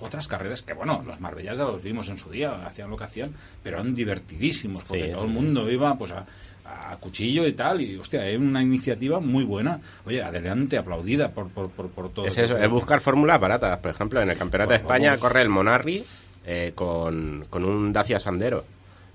otras 0.00 0.26
carreras 0.28 0.62
que, 0.62 0.72
bueno, 0.72 1.02
los 1.06 1.20
Marbellas 1.20 1.58
ya 1.58 1.64
los 1.64 1.82
vimos 1.82 2.08
en 2.08 2.16
su 2.16 2.30
día, 2.30 2.64
hacían 2.64 2.88
lo 2.90 2.96
que 2.96 3.04
hacían, 3.04 3.30
pero 3.62 3.76
eran 3.78 3.94
divertidísimos, 3.94 4.84
porque 4.84 5.04
Sí, 5.04 5.10
todo 5.10 5.20
sí. 5.22 5.26
el 5.26 5.32
mundo 5.32 5.70
iba 5.70 5.96
pues 5.98 6.12
a, 6.12 6.24
a 6.68 6.96
cuchillo 6.98 7.46
y 7.46 7.52
tal, 7.52 7.80
y 7.80 7.96
hostia, 7.96 8.28
es 8.28 8.38
una 8.38 8.62
iniciativa 8.62 9.20
muy 9.20 9.44
buena. 9.44 9.80
Oye, 10.04 10.22
adelante, 10.22 10.78
aplaudida 10.78 11.30
por, 11.30 11.48
por, 11.48 11.70
por, 11.70 11.88
por 11.88 12.08
todo. 12.10 12.26
Es 12.26 12.36
eso, 12.38 12.56
es 12.58 12.68
buscar 12.70 13.00
fórmulas 13.00 13.38
baratas. 13.40 13.78
Por 13.78 13.90
ejemplo, 13.90 14.20
en 14.20 14.30
el 14.30 14.36
Campeonato 14.36 14.72
de 14.72 14.78
Pues 14.78 14.82
España 14.82 15.10
vamos. 15.10 15.20
corre 15.20 15.42
el 15.42 15.48
Monarri 15.48 16.04
eh, 16.46 16.72
con, 16.74 17.44
con 17.50 17.64
un 17.64 17.92
Dacia 17.92 18.18
Sandero. 18.20 18.64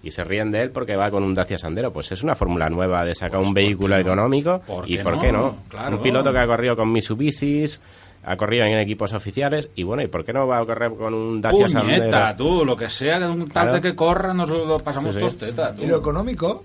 Y 0.04 0.10
se 0.10 0.24
ríen 0.24 0.50
de 0.52 0.64
él 0.64 0.72
porque 0.72 0.96
va 0.96 1.12
con 1.12 1.22
un 1.24 1.36
Dacia 1.36 1.60
Sandero. 1.60 1.94
Pues 1.94 2.12
es 2.12 2.24
una 2.24 2.36
fórmula 2.36 2.70
nueva 2.70 3.06
de 3.06 3.14
sacar 3.14 3.38
Pues, 3.38 3.48
un 3.50 3.54
¿por 3.54 3.62
qué 3.62 3.68
vehículo 3.68 3.96
no? 3.96 4.02
económico. 4.02 4.60
¿Por 4.66 4.90
y 4.90 4.98
qué 4.98 5.04
por 5.04 5.14
no? 5.16 5.22
qué 5.22 5.32
no. 5.32 5.58
Claro. 5.70 5.98
Un 5.98 6.02
piloto 6.02 6.32
que 6.34 6.40
ha 6.40 6.48
corrido 6.48 6.76
con 6.76 6.92
Mitsubishis, 6.92 7.80
ha 8.24 8.36
corrido 8.36 8.66
en 8.66 8.80
equipos 8.80 9.14
oficiales. 9.14 9.70
Y 9.76 9.84
bueno, 9.84 10.02
¿y 10.02 10.08
por 10.08 10.26
qué 10.26 10.34
no 10.34 10.48
va 10.48 10.58
a 10.58 10.66
correr 10.66 10.92
con 10.96 11.14
un 11.14 11.40
Dacia 11.40 11.68
Puñeta, 11.68 11.80
Sandero? 12.10 12.36
tú, 12.36 12.66
lo 12.66 12.76
que 12.76 12.90
sea, 12.90 13.18
un 13.30 13.48
tarde 13.48 13.70
Claro. 13.70 13.82
que 13.82 13.96
corra, 13.96 14.34
nos 14.34 14.50
lo, 14.50 14.66
lo 14.66 14.78
pasamos 14.80 15.14
Sí, 15.14 15.20
sí. 15.20 15.26
todos 15.28 15.38
teta, 15.38 15.76
tú. 15.76 15.84
Y 15.84 15.86
lo 15.86 15.98
económico, 15.98 16.64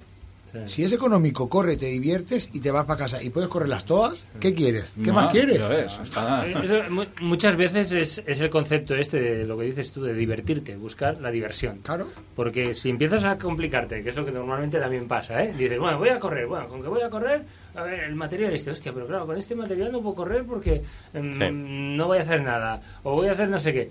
si 0.66 0.84
es 0.84 0.92
económico, 0.92 1.48
corre, 1.48 1.76
te 1.76 1.86
diviertes 1.86 2.50
y 2.52 2.60
te 2.60 2.70
vas 2.70 2.84
para 2.86 2.98
casa 3.00 3.22
y 3.22 3.30
puedes 3.30 3.48
correrlas 3.48 3.84
todas, 3.84 4.24
¿qué 4.40 4.54
quieres? 4.54 4.84
¿Qué 4.94 5.08
No, 5.08 5.14
más 5.14 5.30
quieres? 5.32 5.58
ya 5.58 5.68
ves, 5.68 6.00
está- 6.02 6.46
Eso, 6.46 6.74
mu- 6.90 7.04
muchas 7.20 7.56
veces 7.56 7.92
es, 7.92 8.22
es 8.26 8.40
el 8.40 8.48
concepto 8.48 8.94
este 8.94 9.20
de 9.20 9.44
lo 9.44 9.58
que 9.58 9.64
dices 9.66 9.92
tú, 9.92 10.02
de 10.02 10.14
divertirte, 10.14 10.76
buscar 10.76 11.20
la 11.20 11.30
diversión. 11.30 11.78
Claro. 11.82 12.08
Porque 12.34 12.74
si 12.74 12.90
empiezas 12.90 13.24
a 13.24 13.36
complicarte, 13.38 14.02
que 14.02 14.10
es 14.10 14.16
lo 14.16 14.24
que 14.24 14.32
normalmente 14.32 14.78
también 14.78 15.06
pasa, 15.06 15.42
¿eh? 15.42 15.52
Dices, 15.56 15.78
bueno, 15.78 15.98
voy 15.98 16.08
a 16.08 16.18
correr, 16.18 16.46
bueno, 16.46 16.68
con 16.68 16.80
que 16.82 16.88
voy 16.88 17.02
a 17.02 17.10
correr, 17.10 17.42
a 17.74 17.82
ver, 17.82 18.00
el 18.04 18.14
material 18.14 18.52
este, 18.52 18.70
hostia, 18.70 18.92
pero 18.92 19.06
claro, 19.06 19.26
con 19.26 19.36
este 19.36 19.54
material 19.54 19.92
no 19.92 20.00
puedo 20.00 20.14
correr 20.16 20.44
porque 20.44 20.82
mm, 21.12 21.32
Sí. 21.32 21.38
no 21.50 22.06
voy 22.06 22.18
a 22.18 22.22
hacer 22.22 22.42
nada, 22.42 22.80
o 23.02 23.12
voy 23.14 23.28
a 23.28 23.32
hacer 23.32 23.48
no 23.48 23.58
sé 23.58 23.72
qué. 23.72 23.90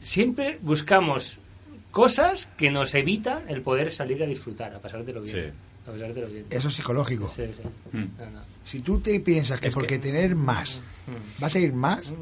Siempre 0.00 0.58
buscamos 0.62 1.38
cosas 1.90 2.46
que 2.56 2.70
nos 2.70 2.94
evitan 2.94 3.42
el 3.48 3.62
poder 3.62 3.90
salir 3.90 4.22
a 4.22 4.26
disfrutar, 4.26 4.74
a 4.74 4.78
pasártelo 4.78 5.22
bien. 5.22 5.34
Sí. 5.34 5.50
A 5.86 5.90
pasártelo 5.92 6.26
bien. 6.28 6.46
Eso 6.50 6.68
es 6.68 6.74
psicológico. 6.74 7.30
Sí, 7.34 7.42
sí. 7.56 7.96
Mm. 7.96 8.08
No, 8.18 8.30
no. 8.30 8.40
Si 8.64 8.80
tú 8.80 8.98
te 9.00 9.18
piensas 9.20 9.60
que 9.60 9.68
Es 9.68 9.74
porque 9.74 9.94
que- 10.00 10.08
tener 10.10 10.34
más 10.34 10.80
vas 11.38 11.54
a 11.54 11.58
ir 11.58 11.72
más, 11.72 12.12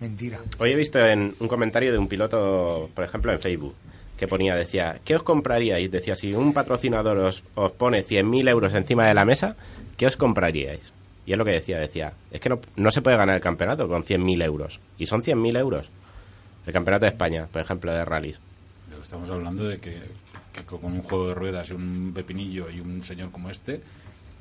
mentira. 0.00 0.38
Hoy 0.58 0.70
he 0.72 0.76
visto 0.76 0.98
en 1.04 1.34
un 1.40 1.48
comentario 1.48 1.90
de 1.92 1.98
un 1.98 2.08
piloto, 2.08 2.88
por 2.94 3.04
ejemplo, 3.04 3.32
en 3.32 3.40
Facebook, 3.40 3.74
que 4.18 4.28
ponía, 4.28 4.54
decía, 4.54 5.00
¿qué 5.04 5.16
os 5.16 5.22
compraríais? 5.22 5.90
Decía, 5.90 6.14
si 6.14 6.32
un 6.34 6.52
patrocinador 6.52 7.18
os, 7.18 7.42
os 7.56 7.72
pone 7.72 8.04
100.000 8.04 8.48
euros 8.48 8.74
encima 8.74 9.06
de 9.08 9.14
la 9.14 9.24
mesa, 9.24 9.56
¿qué 9.96 10.06
os 10.06 10.16
compraríais? 10.16 10.92
Y 11.26 11.32
es 11.32 11.38
lo 11.38 11.44
que 11.44 11.52
decía, 11.52 11.78
decía, 11.78 12.12
es 12.30 12.38
que 12.40 12.48
no, 12.50 12.60
no 12.76 12.90
se 12.90 13.00
puede 13.02 13.16
ganar 13.16 13.34
el 13.34 13.40
campeonato 13.42 13.88
con 13.88 14.04
100.000 14.04 14.44
euros. 14.44 14.78
Y 14.98 15.06
son 15.06 15.22
100.000 15.22 15.56
euros. 15.58 15.88
El 16.66 16.72
campeonato 16.72 17.06
de 17.06 17.10
España, 17.10 17.48
por 17.50 17.62
ejemplo, 17.62 17.92
de 17.92 18.04
rallies. 18.04 18.38
Estamos 19.00 19.28
hablando 19.30 19.64
de 19.68 19.78
que, 19.78 19.98
que 20.54 20.62
con 20.64 20.84
un 20.84 21.02
juego 21.02 21.28
de 21.28 21.34
ruedas 21.34 21.70
y 21.70 21.74
un 21.74 22.12
pepinillo 22.14 22.70
y 22.70 22.80
un 22.80 23.02
señor 23.02 23.30
como 23.30 23.50
este, 23.50 23.80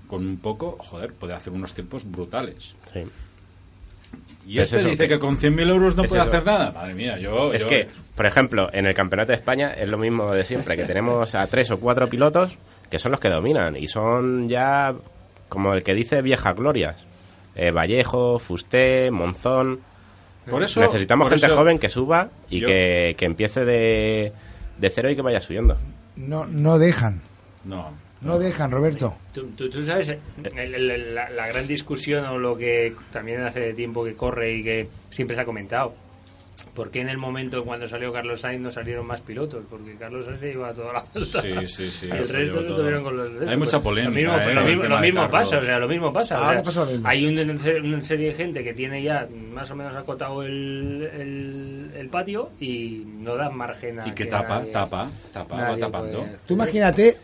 con 0.08 0.26
un 0.26 0.38
poco, 0.38 0.78
joder, 0.80 1.14
puede 1.14 1.34
hacer 1.34 1.52
unos 1.54 1.74
tiempos 1.74 2.10
brutales. 2.10 2.76
Sí. 2.94 3.02
Y 4.46 4.60
Es 4.60 4.68
este 4.68 4.78
eso, 4.82 4.90
dice 4.90 5.08
que- 5.08 5.16
que 5.16 5.20
con 5.20 5.38
100.000 5.38 5.70
euros 5.70 5.96
no 5.96 6.04
es 6.04 6.10
puede 6.12 6.22
eso. 6.22 6.30
hacer 6.32 6.46
nada. 6.46 6.72
Madre 6.72 6.94
mía, 6.94 7.18
yo... 7.18 7.54
Es 7.54 7.64
yo- 7.64 7.70
que, 7.70 7.88
por 8.16 8.26
ejemplo, 8.26 8.70
en 8.74 8.86
el 8.86 8.94
Campeonato 8.94 9.30
de 9.32 9.38
España 9.38 9.74
es 9.74 9.88
lo 9.88 9.98
mismo 9.98 10.32
de 10.34 10.46
siempre, 10.46 10.76
que 10.78 10.84
tenemos 10.86 11.34
a 11.34 11.48
tres 11.48 11.72
o 11.72 11.80
cuatro 11.80 12.08
pilotos 12.10 12.58
que 12.90 13.00
son 13.00 13.12
los 13.12 13.20
que 13.20 13.30
dominan 13.30 13.76
y 13.76 13.88
son 13.88 14.50
ya 14.50 14.94
como 15.50 15.74
el 15.74 15.84
que 15.84 15.94
dice 15.96 16.22
viejas 16.22 16.56
glorias. 16.56 17.06
Eh, 17.56 17.72
Vallejo, 17.72 18.38
Fusté, 18.40 19.10
Monzón, 19.12 19.80
Por 20.50 20.62
eso, 20.62 20.82
Necesitamos 20.82 21.26
por 21.26 21.32
gente 21.34 21.46
eso- 21.48 21.56
joven 21.56 21.80
que 21.80 21.90
suba 21.90 22.30
y 22.50 22.60
Yo- 22.60 22.68
que, 22.68 23.16
que 23.18 23.26
empiece 23.26 23.64
de, 23.66 24.34
de 24.78 24.90
cero 24.90 25.10
y 25.10 25.16
que 25.16 25.22
vaya 25.22 25.40
subiendo. 25.42 25.78
No, 26.16 26.46
no 26.46 26.78
dejan. 26.80 27.22
No. 27.66 27.92
No 28.22 28.40
dejan, 28.40 28.72
Roberto. 28.72 29.16
Tú, 29.34 29.48
tú- 29.48 29.70
tú 29.70 29.84
sabes 29.84 30.10
el- 30.56 30.58
el- 30.76 30.92
el- 30.92 31.14
la, 31.16 31.30
la 31.30 31.48
gran 31.50 31.68
discusión 31.68 32.26
o 32.26 32.38
lo 32.38 32.56
que 32.58 32.96
también 33.12 33.42
hace 33.42 33.74
tiempo 33.74 34.06
que 34.06 34.14
corre 34.16 34.54
y 34.54 34.64
que 34.64 34.88
siempre 35.10 35.36
se 35.36 35.42
ha 35.42 35.46
comentado. 35.46 35.94
¿Por 36.76 36.92
qué 36.92 37.02
en 37.02 37.10
el 37.10 37.18
momento 37.18 37.64
cuando 37.66 37.88
salió 37.88 38.14
Carlos 38.14 38.42
Sainz 38.42 38.62
no 38.62 38.72
salieron 38.72 39.06
más 39.06 39.22
pilotos? 39.22 39.64
Porque 39.70 39.96
Carlos 39.96 40.26
Sainz 40.26 40.40
se 40.40 40.52
iba 40.52 40.70
a 40.70 40.74
toda 40.74 40.94
la 40.94 41.04
pasta. 41.04 41.42
Sí, 41.42 41.68
sí, 41.68 41.92
sí. 41.92 42.08
El 42.10 42.28
resto 42.30 42.62
se 42.62 42.68
tuvieron 42.68 43.04
con 43.04 43.18
los 43.18 43.50
Hay 43.50 43.58
mucha 43.58 43.80
polémica. 43.82 44.12
Lo 44.12 44.16
mismo, 44.38 44.50
¿eh? 44.50 44.54
lo 44.54 44.62
el 44.62 44.68
mismo, 44.68 44.84
lo 44.86 45.00
mismo 45.00 45.30
pasa, 45.30 45.58
o 45.58 45.62
sea, 45.62 45.80
lo 45.80 45.88
mismo 45.88 46.14
pasa. 46.14 46.36
o 46.36 46.44
Ahora 46.44 46.54
sea, 46.58 46.64
pasa 46.64 46.80
lo 46.86 46.92
mismo. 46.92 47.08
Hay 47.08 47.26
un- 47.26 47.40
una 47.86 48.04
serie 48.04 48.28
de 48.28 48.34
gente 48.34 48.64
que 48.64 48.74
tiene 48.74 49.02
ya 49.04 49.28
más 49.54 49.70
o 49.72 49.76
menos 49.76 49.96
acotado 49.96 50.44
el, 50.44 51.10
el, 51.14 51.92
el 51.96 52.10
patio 52.10 52.52
y 52.60 53.04
no 53.06 53.36
da 53.36 53.50
margen 53.50 54.00
a 54.00 54.08
Y 54.08 54.12
que 54.12 54.24
que 54.24 54.26
tapa, 54.30 54.60
nadie- 54.60 54.72
tapa, 54.72 55.10
tapa, 55.34 55.56
va 55.72 55.78
tapando. 55.78 56.20
puede- 56.20 56.38
Tú 56.48 56.54
imagínate, 56.54 57.18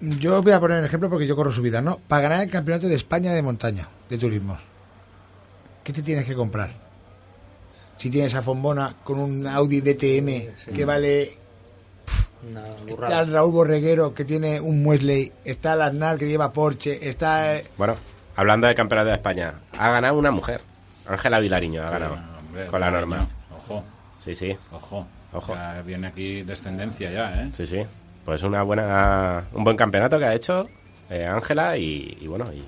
yo 0.00 0.42
voy 0.42 0.52
a 0.52 0.60
poner 0.60 0.78
un 0.78 0.84
ejemplo 0.84 1.10
porque 1.10 1.26
yo 1.26 1.36
corro 1.36 1.52
subidas, 1.52 1.82
¿no? 1.82 1.98
Para 2.08 2.22
ganar 2.22 2.42
el 2.44 2.50
campeonato 2.50 2.88
de 2.88 2.94
España 2.94 3.32
de 3.32 3.42
montaña, 3.42 3.88
de 4.08 4.16
turismos, 4.16 4.58
¿qué 5.84 5.92
te 5.92 6.02
tienes 6.02 6.24
que 6.26 6.34
comprar? 6.34 6.70
Si 8.00 8.08
tienes 8.08 8.34
a 8.34 8.40
Fombona 8.40 8.94
con 9.04 9.18
un 9.18 9.46
Audi 9.46 9.82
DTM 9.82 10.72
que 10.74 10.84
vale, 10.86 11.32
está 12.88 13.20
el 13.20 13.30
Raúl 13.30 13.52
Borreguero 13.52 14.14
que 14.14 14.24
tiene 14.24 14.58
un 14.58 14.84
Wesley, 14.86 15.30
está 15.44 15.74
el 15.74 15.82
Arnal 15.82 16.18
que 16.18 16.26
lleva 16.26 16.50
Porsche, 16.50 17.06
está... 17.06 17.56
eh, 17.56 17.66
Bueno, 17.76 17.96
hablando 18.36 18.66
del 18.66 18.74
campeonato 18.74 19.08
de 19.10 19.14
España, 19.16 19.52
ha 19.76 19.90
ganado 19.90 20.18
una 20.18 20.30
mujer. 20.30 20.62
Ángela 21.06 21.40
Vilariño 21.40 21.82
ha 21.82 21.90
ganado. 21.90 22.18
Hombre, 22.38 22.66
con 22.68 22.80
la 22.80 22.90
norma. 22.90 23.28
Ojo, 23.54 23.84
Sí, 24.18 24.34
sí, 24.34 24.56
ojo. 24.72 25.06
Ojo. 25.34 25.54
Ya 25.54 25.82
viene 25.82 26.06
aquí 26.06 26.42
descendencia 26.42 27.10
ya, 27.10 27.42
¿eh? 27.42 27.50
sí, 27.52 27.66
sí. 27.66 27.82
Pues 28.24 28.42
una 28.42 28.62
buena, 28.62 29.44
un 29.52 29.62
buen 29.62 29.76
campeonato 29.76 30.18
que 30.18 30.24
ha 30.24 30.34
hecho 30.34 30.66
eh, 31.10 31.26
Ángela 31.26 31.76
y, 31.76 32.16
y 32.18 32.26
bueno, 32.26 32.50
y 32.50 32.64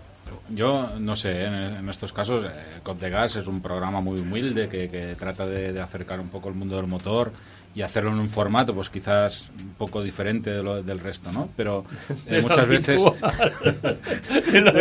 Yo 0.51 0.91
no 0.99 1.17
sé, 1.17 1.45
en, 1.45 1.55
en 1.55 1.89
estos 1.89 2.13
casos, 2.13 2.45
eh, 2.45 2.51
Cop 2.83 3.01
de 3.01 3.11
Gas 3.11 3.37
es 3.37 3.47
un 3.47 3.61
programa 3.61 4.01
muy 4.01 4.21
humilde 4.21 4.69
que, 4.69 4.89
que 4.89 5.15
trata 5.15 5.47
de, 5.47 5.73
de 5.73 5.81
acercar 5.81 6.21
un 6.21 6.29
poco 6.29 6.49
el 6.49 6.55
mundo 6.55 6.77
del 6.77 6.87
motor 6.87 7.33
y 7.75 7.83
hacerlo 7.83 8.11
en 8.11 8.19
un 8.19 8.29
formato, 8.29 8.75
pues 8.75 8.91
quizás 8.91 9.51
un 9.59 9.75
poco 9.79 10.03
diferente 10.03 10.51
de 10.51 10.63
lo- 10.63 10.83
del 10.83 10.99
resto, 11.01 11.33
¿no? 11.33 11.49
Pero 11.57 11.85
eh, 12.27 12.41
muchas 12.43 12.69
veces. 12.69 13.01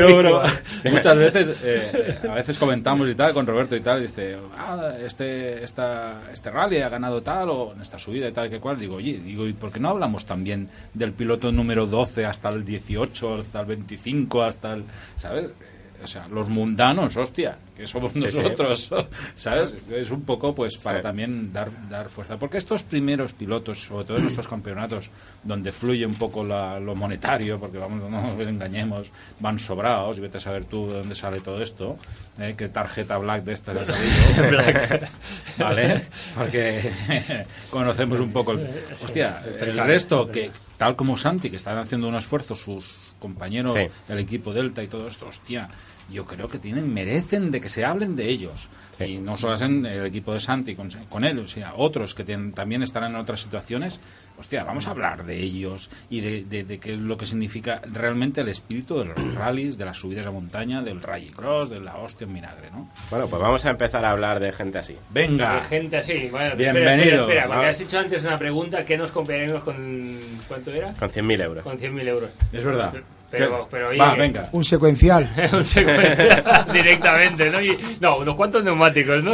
bueno, 0.09 0.41
muchas 0.91 1.17
veces, 1.17 1.57
eh, 1.63 2.19
a 2.29 2.33
veces 2.33 2.57
comentamos 2.57 3.07
y 3.09 3.15
tal 3.15 3.33
con 3.33 3.45
Roberto 3.47 3.75
y 3.75 3.81
tal, 3.81 4.01
dice, 4.01 4.37
ah, 4.57 4.93
este, 5.03 5.63
esta, 5.63 6.23
este 6.31 6.49
rally 6.51 6.79
ha 6.81 6.89
ganado 6.89 7.21
tal, 7.21 7.49
o 7.49 7.73
en 7.75 7.81
esta 7.81 7.97
subida 7.99 8.27
y 8.27 8.31
tal 8.31 8.49
que 8.49 8.59
cual. 8.59 8.77
Digo, 8.77 8.95
oye, 8.95 9.19
digo, 9.23 9.47
¿y 9.47 9.53
por 9.53 9.71
qué 9.71 9.79
no 9.79 9.89
hablamos 9.89 10.25
también 10.25 10.67
del 10.93 11.11
piloto 11.13 11.51
número 11.51 11.85
12 11.85 12.25
hasta 12.25 12.49
el 12.49 12.65
18, 12.65 13.35
hasta 13.35 13.59
el 13.61 13.65
25, 13.67 14.43
hasta 14.43 14.73
el. 14.73 14.83
¿Sabes? 15.15 15.45
Eh, 15.45 16.03
O 16.03 16.07
sea, 16.07 16.27
los 16.27 16.49
mundanos, 16.49 17.15
hostia, 17.15 17.57
que 17.75 17.87
somos 17.87 18.11
sí. 18.11 18.19
nosotros, 18.19 18.91
¿sabes? 19.35 19.75
Es 19.91 20.11
un 20.11 20.21
poco, 20.23 20.53
pues, 20.53 20.77
para 20.77 21.01
también 21.01 21.51
dar, 21.53 21.69
dar 21.89 22.09
fuerza. 22.09 22.37
Porque 22.37 22.57
estos 22.57 22.83
primeros 22.83 23.33
pilotos, 23.33 23.79
sobre 23.81 24.05
todo 24.05 24.17
en 24.17 24.27
estos 24.27 24.47
campeonatos, 24.47 25.09
donde 25.43 25.71
fluye 25.71 26.05
un 26.05 26.15
poco 26.15 26.43
la- 26.43 26.79
lo 26.79 26.95
monetario, 26.95 27.59
porque 27.59 27.77
vamos, 27.77 28.09
no 28.09 28.21
nos 28.21 28.39
engañemos, 28.47 29.11
van 29.39 29.57
sobrados, 29.57 30.17
y 30.17 30.21
vete 30.21 30.37
a 30.37 30.41
saber 30.41 30.65
tú 30.65 30.87
de 30.87 30.95
dónde 30.99 31.15
sale 31.15 31.39
todo 31.39 31.61
esto, 31.61 31.97
¿eh? 32.39 32.55
qué 32.57 32.67
tarjeta 32.69 33.17
black 33.17 33.43
de 33.43 33.53
estas 33.53 33.77
ha 33.77 33.85
salido, 33.93 34.57
¿vale? 35.57 36.01
Porque 36.37 37.45
conocemos 37.69 38.19
un 38.19 38.31
poco 38.31 38.51
el... 38.53 38.67
Hostia, 39.03 39.41
el 39.59 39.77
resto, 39.77 40.29
que 40.29 40.51
tal 40.77 40.95
como 40.95 41.17
Santi, 41.17 41.49
que 41.49 41.55
están 41.57 41.77
haciendo 41.77 42.07
un 42.07 42.15
esfuerzo, 42.15 42.55
sus 42.55 42.95
compañeros 43.19 43.75
Sí. 43.77 43.87
del 44.07 44.19
equipo 44.19 44.51
Delta 44.51 44.81
y 44.83 44.87
todo 44.87 45.07
esto, 45.07 45.27
hostia, 45.27 45.69
yo 46.11 46.25
creo 46.25 46.47
que 46.47 46.59
tienen, 46.59 46.93
merecen 46.93 47.51
de 47.51 47.59
que 47.61 47.69
se 47.69 47.85
hablen 47.85 48.15
de 48.15 48.27
ellos. 48.29 48.69
Sí. 48.97 49.05
Y 49.05 49.17
no 49.17 49.35
solo 49.37 49.55
en 49.65 49.85
el 49.85 50.05
equipo 50.05 50.33
de 50.33 50.39
Santi 50.39 50.75
con, 50.75 50.89
con 51.09 51.23
él, 51.23 51.39
o 51.39 51.47
sea, 51.47 51.73
otros 51.75 52.13
que 52.13 52.23
tienen- 52.23 52.51
también 52.53 52.83
estarán 52.83 53.11
en 53.11 53.17
otras 53.17 53.39
situaciones, 53.41 53.99
hostia, 54.37 54.63
vamos 54.63 54.87
a 54.87 54.91
hablar 54.91 55.25
de 55.25 55.37
ellos 55.39 55.89
y 56.09 56.21
de, 56.21 56.43
de, 56.43 56.63
de 56.63 56.79
qué 56.79 56.93
es 56.93 56.99
lo 56.99 57.17
que 57.17 57.25
significa 57.25 57.81
realmente 57.91 58.41
el 58.41 58.47
espíritu 58.49 58.99
de 58.99 59.05
los 59.05 59.35
rallies, 59.35 59.77
de 59.77 59.85
las 59.85 59.97
subidas 59.97 60.27
a 60.27 60.31
montaña, 60.31 60.81
del 60.83 61.01
rallycross, 61.01 61.69
de 61.69 61.79
la 61.79 61.95
hostia 61.97 62.25
en 62.27 62.33
vinagre, 62.33 62.69
¿no? 62.71 62.89
bueno, 63.09 63.27
pues 63.27 63.41
vamos 63.41 63.65
a 63.65 63.69
empezar 63.71 64.05
a 64.05 64.11
hablar 64.11 64.39
de 64.39 64.51
gente 64.51 64.77
así. 64.77 64.95
Venga, 65.09 65.55
De 65.55 65.61
gente 65.61 65.97
así. 65.97 66.27
Bueno, 66.31 66.55
Bienvenido. 66.55 66.91
Espera, 66.93 67.11
espera, 67.11 67.21
espera, 67.41 67.47
porque 67.47 67.65
has 67.67 67.81
hecho 67.81 67.99
antes 67.99 68.23
una 68.23 68.37
pregunta. 68.37 68.85
¿Qué 68.85 68.97
nos 68.97 69.11
compraríamos 69.11 69.63
con. 69.63 70.17
¿Cuánto 70.47 70.71
era? 70.71 70.93
Con 70.93 71.09
100.000 71.09 71.41
euros. 71.43 71.63
Con 71.63 71.77
100.000 71.79 72.07
euros. 72.07 72.29
es 72.51 72.63
verdad. 72.63 72.93
Pero- 73.31 73.67
pero, 73.71 73.89
oye, 73.89 73.97
Va, 73.97 74.13
que- 74.15 74.21
venga. 74.21 74.49
Un 74.51 74.63
secuencial. 74.65 75.29
Un 75.53 75.65
secuencial 75.65 76.65
directamente, 76.73 77.49
¿no? 77.49 77.61
Y- 77.61 77.77
no, 78.01 78.17
unos 78.17 78.35
cuantos 78.35 78.63
neumáticos, 78.63 79.23
¿no? 79.23 79.31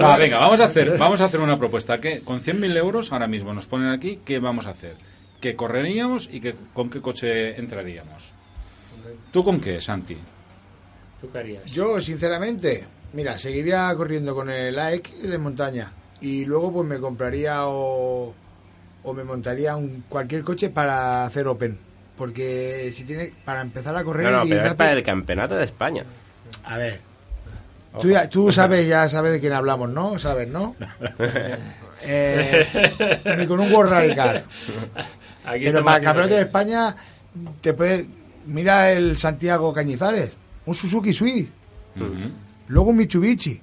Va, 0.00 0.16
venga, 0.16 0.38
vamos 0.38 0.60
a 0.60 0.64
hacer, 0.64 0.96
vamos 0.98 1.20
a 1.20 1.24
hacer 1.24 1.40
una 1.40 1.56
propuesta 1.56 1.98
que 2.00 2.20
con 2.20 2.40
100.000 2.40 2.76
euros 2.76 3.12
ahora 3.12 3.26
mismo 3.26 3.52
nos 3.54 3.66
ponen 3.66 3.88
aquí, 3.88 4.20
¿qué 4.24 4.38
vamos 4.38 4.66
a 4.66 4.70
hacer? 4.70 4.96
¿Qué 5.40 5.56
correríamos 5.56 6.28
y 6.30 6.40
qué, 6.40 6.54
con 6.74 6.90
qué 6.90 7.00
coche 7.00 7.58
entraríamos? 7.58 8.32
¿Tú 9.32 9.42
con 9.42 9.58
qué, 9.60 9.80
Santi? 9.80 10.16
¿Tú 11.20 11.30
qué 11.32 11.38
harías? 11.38 11.64
Yo, 11.64 12.00
sinceramente, 12.00 12.84
mira, 13.14 13.38
seguiría 13.38 13.94
corriendo 13.96 14.34
con 14.34 14.50
el 14.50 14.78
AX 14.78 15.22
de 15.22 15.38
montaña 15.38 15.92
y 16.20 16.44
luego 16.44 16.70
pues 16.72 16.86
me 16.88 16.98
compraría 16.98 17.66
o, 17.66 18.34
o 19.02 19.14
me 19.14 19.24
montaría 19.24 19.76
un, 19.76 20.04
cualquier 20.08 20.42
coche 20.42 20.68
para 20.68 21.24
hacer 21.24 21.46
Open. 21.46 21.78
Porque 22.20 22.92
si 22.94 23.04
tiene, 23.04 23.32
para 23.46 23.62
empezar 23.62 23.96
a 23.96 24.04
correr... 24.04 24.30
No, 24.30 24.40
no, 24.40 24.44
y 24.44 24.50
pero 24.50 24.66
es 24.66 24.74
para 24.74 24.92
el 24.92 25.02
campeonato 25.02 25.54
de 25.54 25.64
España. 25.64 26.04
A 26.64 26.76
ver. 26.76 27.00
Tú, 27.98 28.10
ya- 28.10 28.28
tú 28.28 28.52
sabes, 28.60 28.86
ya 28.86 29.08
sabes 29.08 29.32
de 29.32 29.40
quién 29.40 29.54
hablamos, 29.54 29.88
¿no? 29.88 30.18
Sabes, 30.18 30.46
¿no? 30.46 30.76
Eh, 32.02 32.66
ni 33.38 33.46
con 33.46 33.60
un 33.60 33.72
World. 33.72 33.92
Aquí 33.92 35.64
Pero 35.64 35.82
para 35.82 35.96
el 35.98 36.04
campeonato 36.04 36.34
de 36.34 36.40
España, 36.42 36.94
te 37.62 37.72
puede, 37.72 38.04
mira 38.46 38.90
el 38.92 39.16
Santiago 39.18 39.72
Cañizares, 39.72 40.30
un 40.66 40.74
Suzuki 40.74 41.12
Swift, 41.14 41.48
luego 42.68 42.90
un 42.90 42.96
Mitsubishi, 42.96 43.60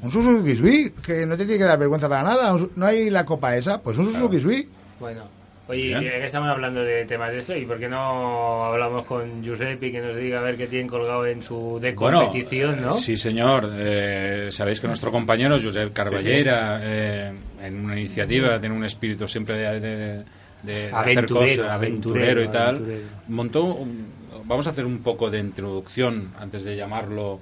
un 0.00 0.10
Suzuki 0.10 0.56
Swift, 0.56 1.00
que 1.00 1.24
no 1.26 1.36
te 1.36 1.44
tiene 1.44 1.58
que 1.58 1.64
dar 1.64 1.78
vergüenza 1.78 2.06
para 2.08 2.22
nada, 2.22 2.54
no 2.76 2.86
hay 2.86 3.08
la 3.10 3.24
copa 3.24 3.56
esa, 3.56 3.80
pues 3.80 3.96
un 3.98 4.12
Suzuki 4.12 4.40
Swift. 4.40 4.68
Bueno, 5.00 5.33
oye, 5.68 5.90
ya 5.90 6.00
que 6.00 6.26
estamos 6.26 6.48
hablando 6.48 6.82
de 6.82 7.04
temas 7.04 7.32
de 7.32 7.38
esto, 7.38 7.56
¿y 7.56 7.64
por 7.64 7.78
qué 7.78 7.88
no 7.88 8.64
hablamos 8.64 9.04
con 9.06 9.42
Giuseppe 9.42 9.86
y 9.88 9.92
que 9.92 10.00
nos 10.00 10.16
diga 10.16 10.40
a 10.40 10.42
ver 10.42 10.56
qué 10.56 10.66
tienen 10.66 10.88
colgado 10.88 11.26
en 11.26 11.42
su 11.42 11.78
de 11.80 11.94
competición, 11.94 12.72
Bueno, 12.72 12.86
¿no? 12.88 12.92
sí, 12.92 13.16
señor. 13.16 13.70
Eh, 13.74 14.48
sabéis 14.50 14.80
que 14.80 14.86
nuestro 14.86 15.10
compañero 15.10 15.56
Josep 15.60 15.92
Carballera, 15.92 16.80
eh, 16.82 17.32
en 17.62 17.84
una 17.84 17.98
iniciativa, 17.98 18.58
tiene 18.60 18.74
un 18.74 18.84
espíritu 18.84 19.26
siempre 19.28 19.56
de, 19.56 19.80
de- 19.80 20.24
de 20.62 20.86
hacer 20.86 20.94
Aventurero, 21.18 21.34
cosas, 21.62 21.70
aventurero, 21.70 21.70
aventurero, 21.72 22.42
y 22.42 22.48
tal. 22.48 22.76
aventurero. 22.76 23.02
Montó, 23.28 23.64
un- 23.64 24.06
vamos 24.46 24.66
a 24.66 24.70
hacer 24.70 24.86
un 24.86 24.98
poco 24.98 25.30
de 25.30 25.38
introducción 25.38 26.32
antes 26.40 26.64
de 26.64 26.74
llamarlo, 26.76 27.40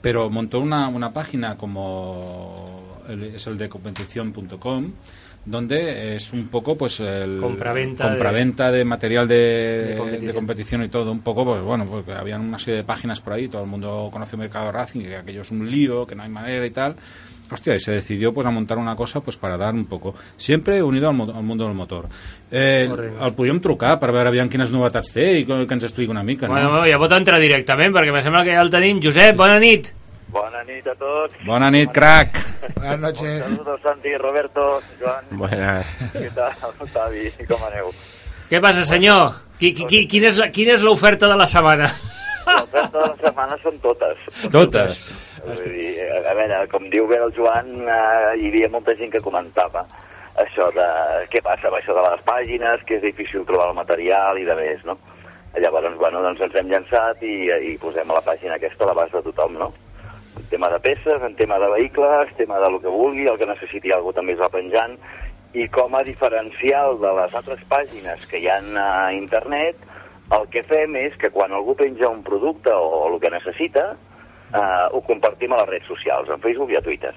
pero 0.00 0.30
montó 0.30 0.58
una, 0.60 0.88
una 0.88 1.12
página 1.12 1.56
como 1.58 3.00
el- 3.08 3.24
es 3.34 3.46
el 3.46 3.58
de 3.58 3.68
competición.com 3.68 4.92
donde 5.44 6.14
es 6.16 6.32
un 6.32 6.46
poco 6.48 6.76
pues 6.76 7.00
el 7.00 7.38
Compraventa 7.40 8.04
de- 8.04 8.10
compraventa 8.10 8.70
de, 8.72 8.84
material 8.84 9.26
de, 9.26 9.34
de 9.34 9.96
competición. 9.96 10.26
de 10.26 10.34
competición 10.34 10.84
y 10.84 10.88
todo 10.88 11.10
un 11.10 11.20
poco 11.20 11.44
pues 11.44 11.62
bueno 11.62 11.84
porque 11.84 12.12
habían 12.12 12.42
una 12.42 12.58
serie 12.60 12.76
de 12.76 12.84
páginas 12.84 13.20
por 13.20 13.32
ahí 13.32 13.48
todo 13.48 13.62
el 13.64 13.68
mundo 13.68 14.08
conoce 14.12 14.36
Mercado 14.36 14.70
Racing 14.70 15.00
que 15.02 15.16
aquello 15.16 15.40
es 15.42 15.50
un 15.50 15.68
lío 15.70 16.06
que 16.06 16.14
no 16.14 16.22
hay 16.22 16.28
manera 16.28 16.64
y 16.64 16.70
tal 16.70 16.94
hostia 17.50 17.74
y 17.74 17.80
se 17.80 17.90
decidió 17.92 18.32
pues 18.32 18.46
a 18.46 18.50
montar 18.50 18.78
una 18.78 18.94
cosa 18.96 19.20
pues 19.20 19.36
para 19.36 19.56
dar 19.58 19.74
un 19.74 19.84
poco 19.86 20.14
siempre 20.36 20.80
unido 20.82 21.08
al, 21.10 21.20
al 21.20 21.42
mundo 21.42 21.64
del 21.66 21.74
motor 21.74 22.08
eh, 22.50 22.86
Correcte. 22.88 23.24
el 23.26 23.34
podíem 23.34 23.60
trucar 23.60 23.98
per 24.00 24.12
veure 24.14 24.30
aviam 24.30 24.48
quines 24.48 24.70
novetats 24.72 25.10
té 25.12 25.26
i 25.40 25.44
que, 25.44 25.58
ens 25.68 25.84
expliqui 25.84 26.08
una 26.10 26.22
mica 26.22 26.46
Bueno, 26.46 26.70
no? 26.70 26.78
bueno, 26.78 26.86
ja 26.88 26.96
pot 27.02 27.12
entrar 27.18 27.40
directament, 27.42 27.92
perquè 27.92 28.12
me 28.14 28.22
sembla 28.22 28.44
que 28.46 28.54
ja 28.54 28.62
el 28.62 28.70
tenim. 28.72 29.02
Josep, 29.02 29.36
bona 29.36 29.58
nit. 29.60 29.90
Bona 30.32 30.62
nit 30.64 30.86
a 30.88 30.94
tots. 30.96 31.34
bona 31.44 31.70
nit 31.70 31.90
crac 31.92 32.38
Buenas 32.76 33.00
noches. 33.00 33.42
Saludos, 33.44 33.80
Santi, 33.82 34.16
Roberto, 34.16 34.80
Joan. 35.00 35.24
Buenas. 35.32 35.90
Què 36.14 36.28
tal, 36.34 36.52
Xavi? 36.92 37.24
Com 37.48 37.62
aneu? 37.66 37.90
Què 38.48 38.60
passa, 38.62 38.84
senyor? 38.86 39.32
Qui, 39.58 39.72
qui, 39.74 39.84
qui, 39.90 40.00
quina 40.08 40.28
és 40.30 40.38
la- 40.38 40.48
quina 40.54 40.74
és 40.76 40.82
l'oferta 40.82 41.28
de 41.28 41.36
la 41.36 41.46
setmana? 41.46 41.88
L'oferta 42.46 42.98
de 42.98 43.06
la 43.08 43.16
setmana 43.20 43.58
són 43.62 43.78
totes. 43.82 44.18
totes 44.50 45.02
Vull 45.44 45.62
dir, 45.74 46.06
a 46.26 46.34
veure, 46.38 46.62
com 46.70 46.88
diu 46.90 47.06
bé 47.10 47.18
el 47.18 47.32
Joan, 47.34 47.68
eh, 47.82 48.38
hi 48.38 48.48
havia 48.52 48.68
molta 48.70 48.94
gent 48.98 49.10
que 49.12 49.20
comentava 49.20 49.84
això 50.38 50.68
de 50.74 50.86
què 51.32 51.42
passa 51.42 51.66
amb 51.68 51.76
això 51.80 51.94
de 51.98 52.02
les 52.08 52.22
pàgines, 52.26 52.84
que 52.86 52.96
és 53.00 53.02
difícil 53.02 53.44
trobar 53.46 53.68
el 53.72 53.74
material 53.78 54.38
i 54.38 54.44
de 54.46 54.54
més, 54.54 54.84
no? 54.86 54.96
Llavors, 55.58 55.96
bueno, 55.98 56.22
doncs 56.22 56.40
ens 56.46 56.54
hem 56.56 56.70
llançat 56.70 57.20
i, 57.26 57.50
i 57.72 57.76
posem 57.82 58.08
a 58.10 58.14
la 58.20 58.22
pàgina 58.24 58.54
aquesta 58.56 58.86
a 58.86 58.92
l'abast 58.92 59.12
de 59.18 59.22
tothom, 59.26 59.58
no? 59.58 59.72
Tema 60.52 60.68
de 60.68 60.78
peces, 60.84 61.22
en 61.24 61.34
tema 61.34 61.58
de 61.58 61.68
vehicles, 61.72 62.36
tema 62.36 62.58
de 62.60 62.70
lo 62.70 62.80
que 62.80 62.92
vulgui, 62.92 63.26
el 63.26 63.38
que 63.40 63.48
necessiti 63.48 63.90
algú 63.90 64.12
també 64.12 64.36
es 64.36 64.42
va 64.42 64.52
penjant, 64.52 64.98
i 65.56 65.64
com 65.72 65.96
a 65.96 66.04
diferencial 66.04 66.98
de 67.00 67.12
les 67.18 67.34
altres 67.40 67.64
pàgines 67.72 68.28
que 68.28 68.40
hi 68.40 68.48
ha 68.52 68.60
a 68.60 69.12
internet, 69.16 69.80
el 70.32 70.46
que 70.52 70.62
fem 70.68 70.96
és 71.00 71.16
que 71.20 71.32
quan 71.32 71.52
algú 71.56 71.74
penja 71.76 72.08
un 72.12 72.22
producte 72.24 72.72
o 72.72 73.08
el 73.08 73.18
que 73.20 73.32
necessita, 73.32 73.90
eh, 74.52 74.86
ho 74.92 75.00
compartim 75.08 75.52
a 75.52 75.62
les 75.62 75.70
redes 75.72 75.88
socials, 75.88 76.28
en 76.28 76.40
Facebook 76.44 76.72
i 76.72 76.80
a 76.80 76.84
Twitter. 76.84 77.12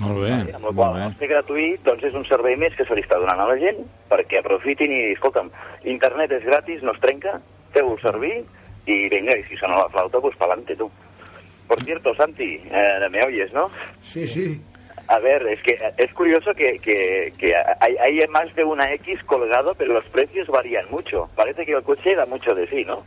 Molt 0.00 0.22
bé, 0.22 0.32
Amb 0.54 0.64
la 0.64 0.72
qual 0.72 0.94
bé. 0.96 1.06
ser 1.20 1.28
gratuït, 1.28 1.82
doncs 1.84 2.06
és 2.08 2.14
un 2.16 2.24
servei 2.24 2.56
més 2.56 2.74
que 2.78 2.86
se 2.88 2.94
li 2.96 3.02
està 3.04 3.18
donant 3.20 3.42
a 3.42 3.48
la 3.50 3.58
gent 3.60 3.82
perquè 4.08 4.38
aprofitin 4.40 4.90
i, 4.90 5.02
escolta'm, 5.12 5.50
internet 5.84 6.32
és 6.38 6.46
gratis, 6.46 6.82
no 6.82 6.94
es 6.94 7.02
trenca, 7.02 7.40
feu-ho 7.74 7.98
servir 8.00 8.38
i 8.86 9.08
vinga, 9.12 9.36
i 9.36 9.44
si 9.50 9.58
sona 9.60 9.82
la 9.82 9.90
flauta, 9.92 10.20
pues 10.20 10.38
pa'lante, 10.40 10.78
tu. 10.78 10.88
Por 11.72 11.84
cierto, 11.84 12.14
Santi, 12.14 12.60
eh, 12.70 13.08
me 13.10 13.24
oyes, 13.24 13.50
¿no? 13.52 13.70
Sí, 14.02 14.26
sí. 14.26 14.60
A 15.08 15.18
ver, 15.18 15.46
es 15.48 15.62
que 15.62 15.72
eh, 15.72 15.92
es 15.96 16.12
curioso 16.12 16.52
que, 16.54 16.78
que, 16.78 17.32
que 17.38 17.54
hay, 17.80 17.96
hay 17.96 18.28
más 18.28 18.54
de 18.54 18.62
una 18.62 18.92
X 18.94 19.20
colgado, 19.24 19.74
pero 19.74 19.94
los 19.94 20.04
precios 20.06 20.48
varían 20.48 20.84
mucho. 20.90 21.30
Parece 21.34 21.64
que 21.64 21.72
el 21.72 21.82
coche 21.82 22.14
da 22.14 22.26
mucho 22.26 22.54
de 22.54 22.68
sí, 22.68 22.84
¿no? 22.84 23.02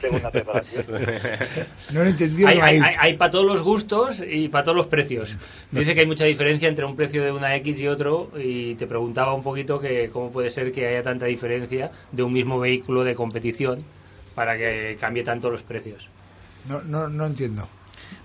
Según 0.00 0.22
la 0.24 0.30
preparación. 0.32 0.84
No 1.92 2.00
lo 2.00 2.06
he 2.06 2.10
entendido. 2.10 2.48
Hay, 2.48 2.58
no 2.58 2.64
hay, 2.64 2.76
hay- 2.78 2.82
hay- 2.82 2.96
hay 2.98 3.14
para 3.16 3.30
todos 3.30 3.46
los 3.46 3.62
gustos 3.62 4.22
y 4.28 4.48
para 4.48 4.64
todos 4.64 4.76
los 4.76 4.86
precios. 4.88 5.36
Dice 5.70 5.94
que 5.94 6.00
hay 6.00 6.06
mucha 6.06 6.24
diferencia 6.24 6.68
entre 6.68 6.84
un 6.84 6.96
precio 6.96 7.22
de 7.22 7.30
una 7.30 7.54
X 7.56 7.80
y 7.80 7.86
otro 7.86 8.30
y 8.36 8.74
te 8.74 8.88
preguntaba 8.88 9.34
un 9.34 9.42
poquito 9.44 9.78
que 9.80 10.10
cómo 10.10 10.32
puede 10.32 10.50
ser 10.50 10.72
que 10.72 10.88
haya 10.88 11.02
tanta 11.04 11.26
diferencia 11.26 11.90
de 12.10 12.22
un 12.24 12.32
mismo 12.32 12.58
vehículo 12.58 13.04
de 13.04 13.14
competición 13.14 13.84
para 14.34 14.58
que 14.58 14.96
cambie 15.00 15.22
tanto 15.22 15.48
los 15.48 15.62
precios. 15.62 16.08
no, 16.68 16.82
no, 16.82 17.06
no 17.08 17.26
entiendo. 17.26 17.68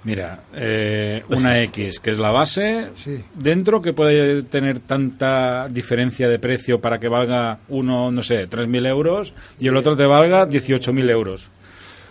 Mira, 0.05 0.39
eh, 0.55 1.23
una 1.29 1.59
X, 1.63 1.99
que 1.99 2.11
es 2.11 2.17
la 2.19 2.31
base, 2.31 2.87
Sí. 2.95 3.21
dentro 3.35 3.81
que 3.81 3.91
puede 3.91 4.43
tener 4.43 4.79
tanta 4.79 5.67
diferencia 5.67 6.29
de 6.29 6.39
precio 6.39 6.79
para 6.79 6.99
que 6.99 7.09
valga 7.09 7.59
uno, 7.67 8.09
no 8.09 8.23
sé, 8.23 8.47
3.000 8.47 8.85
euros 8.85 9.33
y 9.59 9.67
el 9.67 9.75
otro 9.75 9.97
te 9.97 10.05
valga 10.05 10.47
18.000 10.47 11.09
euros. 11.09 11.49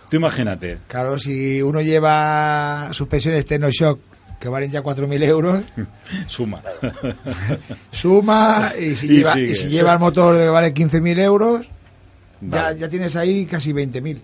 Tú 0.09 0.17
imagínate. 0.17 0.77
Claro, 0.87 1.17
si 1.19 1.61
uno 1.63 1.81
lleva 1.81 2.89
suspensiones 2.93 3.45
Technoshock 3.47 3.99
que 4.39 4.49
valen 4.49 4.71
ya 4.71 4.81
4.000 4.83 5.23
euros, 5.23 5.63
Suma. 6.27 6.61
suma 7.91 8.71
y 8.79 8.95
si, 8.95 9.07
Y 9.07 9.09
lleva, 9.17 9.33
sigue, 9.33 9.51
y 9.51 9.55
si 9.55 9.67
lleva 9.69 9.93
el 9.93 9.99
motor 9.99 10.37
que 10.37 10.47
vale 10.47 10.73
15.000 10.73 11.19
euros, 11.19 11.65
ya, 12.41 12.71
ya 12.73 12.87
tienes 12.87 13.15
ahí 13.15 13.45
casi 13.45 13.73
20.000. 13.73 14.19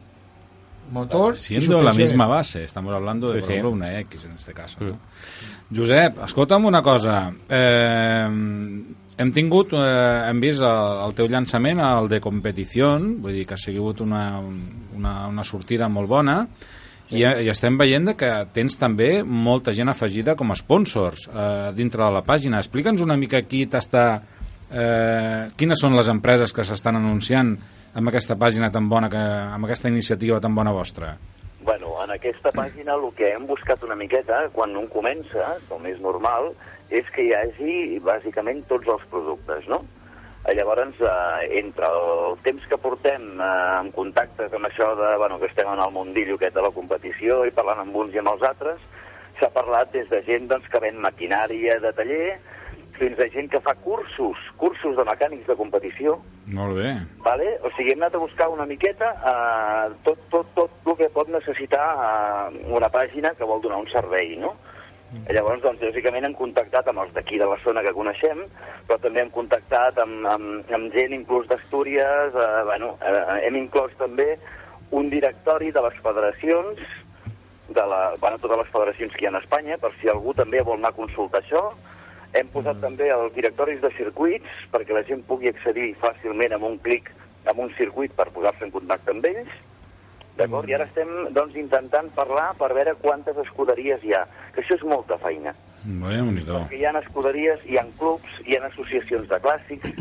Motor 0.92 1.36
Siendo 1.36 1.82
la 1.82 1.94
misma 1.94 2.28
base, 2.28 2.64
estamos 2.64 2.94
hablando 2.94 3.32
de, 3.32 3.40
Sí, 3.40 3.40
por 3.40 3.48
sí. 3.48 3.54
ejemplo, 3.54 3.72
una 3.72 4.00
X 4.02 4.26
en 4.26 4.32
este 4.34 4.54
caso. 4.54 4.78
No? 4.82 4.98
Josep, 5.76 6.24
escolta'm 6.26 6.66
una 6.66 6.82
cosa. 6.82 7.34
Eh, 7.50 8.28
hem 9.18 9.32
tingut, 9.34 9.74
eh, 9.74 10.30
hem 10.30 10.40
vist 10.44 10.62
el, 10.62 11.02
el 11.08 11.16
teu 11.18 11.28
llançament, 11.32 11.80
el 11.82 12.10
de 12.12 12.20
competició, 12.22 12.94
vull 13.00 13.34
dir 13.34 13.46
que 13.48 13.56
ha 13.56 13.62
sigut 13.62 14.02
una, 14.06 14.40
una, 14.96 15.14
una 15.32 15.44
sortida 15.44 15.90
molt 15.90 16.12
bona, 16.12 16.38
i, 17.10 17.22
i 17.22 17.50
estem 17.54 17.78
veient 17.78 18.14
que 18.18 18.30
tens 18.54 18.78
també 18.82 19.20
molta 19.24 19.74
gent 19.78 19.90
afegida 19.92 20.34
com 20.36 20.52
a 20.52 20.58
sponsors 20.58 21.28
eh, 21.30 21.72
dintre 21.78 22.04
de 22.04 22.12
la 22.14 22.24
pàgina. 22.26 22.62
Explica'ns 22.62 23.02
una 23.06 23.18
mica 23.18 23.42
qui 23.46 23.66
t'està... 23.70 24.22
Eh, 24.66 25.52
quines 25.56 25.80
són 25.80 25.94
les 25.96 26.08
empreses 26.10 26.52
que 26.52 26.64
s'estan 26.66 26.98
anunciant 26.98 27.54
amb 27.96 28.12
aquesta 28.12 28.36
pàgina 28.36 28.70
tan 28.72 28.90
bona, 28.92 29.10
que, 29.10 29.24
amb 29.56 29.66
aquesta 29.68 29.90
iniciativa 29.92 30.42
tan 30.44 30.56
bona 30.56 30.74
vostra? 30.76 31.16
Bueno, 31.66 31.96
en 32.04 32.12
aquesta 32.14 32.52
pàgina 32.54 32.94
el 32.94 33.08
que 33.18 33.32
hem 33.34 33.48
buscat 33.50 33.84
una 33.88 33.96
miqueta, 33.98 34.46
quan 34.54 34.76
un 34.78 34.90
comença, 34.92 35.56
com 35.70 35.86
és 35.90 36.02
normal, 36.04 36.52
és 36.94 37.08
que 37.16 37.26
hi 37.26 37.32
hagi 37.34 37.76
bàsicament 38.06 38.66
tots 38.70 38.92
els 38.92 39.06
productes, 39.10 39.66
no? 39.72 39.82
Eh, 40.46 40.54
Llavors, 40.54 41.00
eh, 41.02 41.62
entre 41.62 41.88
el 41.90 42.36
temps 42.46 42.68
que 42.70 42.78
portem 42.78 43.24
eh, 43.40 43.48
en 43.80 43.90
contacte 43.96 44.52
amb 44.54 44.70
això 44.70 44.92
de, 45.00 45.16
bueno, 45.18 45.40
que 45.40 45.50
estem 45.50 45.72
en 45.72 45.82
el 45.82 45.96
mundillo 45.96 46.36
aquest 46.38 46.60
de 46.60 46.66
la 46.68 46.74
competició 46.76 47.42
i 47.48 47.56
parlant 47.56 47.82
amb 47.82 47.96
uns 48.04 48.14
i 48.14 48.22
amb 48.22 48.36
els 48.36 48.46
altres, 48.46 48.84
s'ha 49.40 49.50
parlat 49.56 49.90
des 49.96 50.12
de 50.12 50.22
gent 50.28 50.46
doncs, 50.52 50.68
que 50.70 50.84
ven 50.84 51.02
maquinària 51.02 51.80
de 51.82 51.96
taller 51.98 52.36
fins 53.00 53.20
a 53.20 53.28
gent 53.34 53.52
que 53.52 53.62
fa 53.64 53.76
cursos, 53.84 54.40
cursos 54.58 54.96
de 54.98 55.06
mecànics 55.08 55.48
de 55.48 55.58
competició, 55.60 56.20
Molt 56.54 56.78
bé. 56.78 56.92
Vale? 57.26 57.56
O 57.66 57.72
sigui, 57.74 57.96
hem 57.96 58.04
anat 58.04 58.16
a 58.16 58.22
buscar 58.22 58.52
una 58.54 58.68
miqueta 58.70 59.08
eh, 59.18 59.94
tot, 60.06 60.20
tot, 60.30 60.52
tot 60.54 60.92
el 60.92 60.98
que 61.00 61.10
pot 61.14 61.30
necessitar 61.34 61.86
eh, 61.96 62.60
una 62.70 62.90
pàgina 62.94 63.34
que 63.34 63.48
vol 63.50 63.64
donar 63.64 63.82
un 63.82 63.90
servei, 63.90 64.36
no? 64.38 64.54
Llavors, 65.32 65.62
doncs, 65.64 65.80
lògicament 65.80 66.26
hem 66.28 66.34
contactat 66.36 66.90
amb 66.92 67.00
els 67.06 67.14
d'aquí 67.16 67.38
de 67.40 67.48
la 67.48 67.56
zona 67.64 67.82
que 67.86 67.94
coneixem, 67.96 68.42
però 68.88 68.98
també 69.00 69.22
hem 69.24 69.32
contactat 69.34 69.98
amb, 70.04 70.26
amb, 70.28 70.72
amb 70.76 70.94
gent 70.94 71.16
inclús 71.16 71.48
d'Astúries, 71.50 72.36
eh, 72.36 72.62
bueno, 72.68 72.94
eh, 73.02 73.40
hem 73.48 73.58
inclòs 73.62 73.96
també 74.02 74.36
un 74.92 75.10
directori 75.10 75.72
de 75.74 75.82
les 75.88 75.98
federacions, 76.04 76.84
de 77.70 77.86
la, 77.90 78.02
bueno, 78.22 78.38
totes 78.44 78.60
les 78.62 78.74
federacions 78.74 79.16
que 79.16 79.26
hi 79.26 79.30
ha 79.32 79.34
a 79.34 79.42
Espanya, 79.42 79.80
per 79.82 79.94
si 79.98 80.12
algú 80.12 80.36
també 80.38 80.62
vol 80.62 80.78
anar 80.78 80.94
a 80.94 81.00
consultar 81.00 81.42
això. 81.42 81.72
Hem 82.36 82.50
posat 82.52 82.82
també 82.84 83.08
els 83.14 83.32
directoris 83.36 83.80
de 83.84 83.92
circuits 83.96 84.66
perquè 84.74 84.96
la 84.96 85.06
gent 85.08 85.24
pugui 85.28 85.52
accedir 85.52 85.94
fàcilment 86.02 86.58
amb 86.58 86.68
un 86.68 86.80
clic 86.84 87.14
amb 87.46 87.62
un 87.62 87.72
circuit 87.78 88.14
per 88.18 88.28
posar-se 88.34 88.66
en 88.66 88.74
contacte 88.74 89.14
amb 89.14 89.26
ells. 89.30 89.54
D'acord? 90.36 90.68
I 90.68 90.76
ara 90.76 90.88
estem 90.90 91.12
doncs, 91.36 91.56
intentant 91.56 92.10
parlar 92.18 92.50
per 92.60 92.74
veure 92.76 92.98
quantes 93.00 93.38
escuderies 93.46 94.04
hi 94.04 94.12
ha, 94.18 94.26
que 94.52 94.60
això 94.64 94.76
és 94.76 94.84
molta 94.84 95.16
feina. 95.22 95.54
Bé, 95.86 96.18
Perquè 96.66 96.82
hi 96.82 96.88
ha 96.90 96.92
escuderies, 97.00 97.64
hi 97.70 97.80
ha 97.80 97.86
clubs, 98.02 98.42
hi 98.44 98.58
ha 98.58 98.66
associacions 98.68 99.30
de 99.32 99.40
clàssics, 99.46 99.94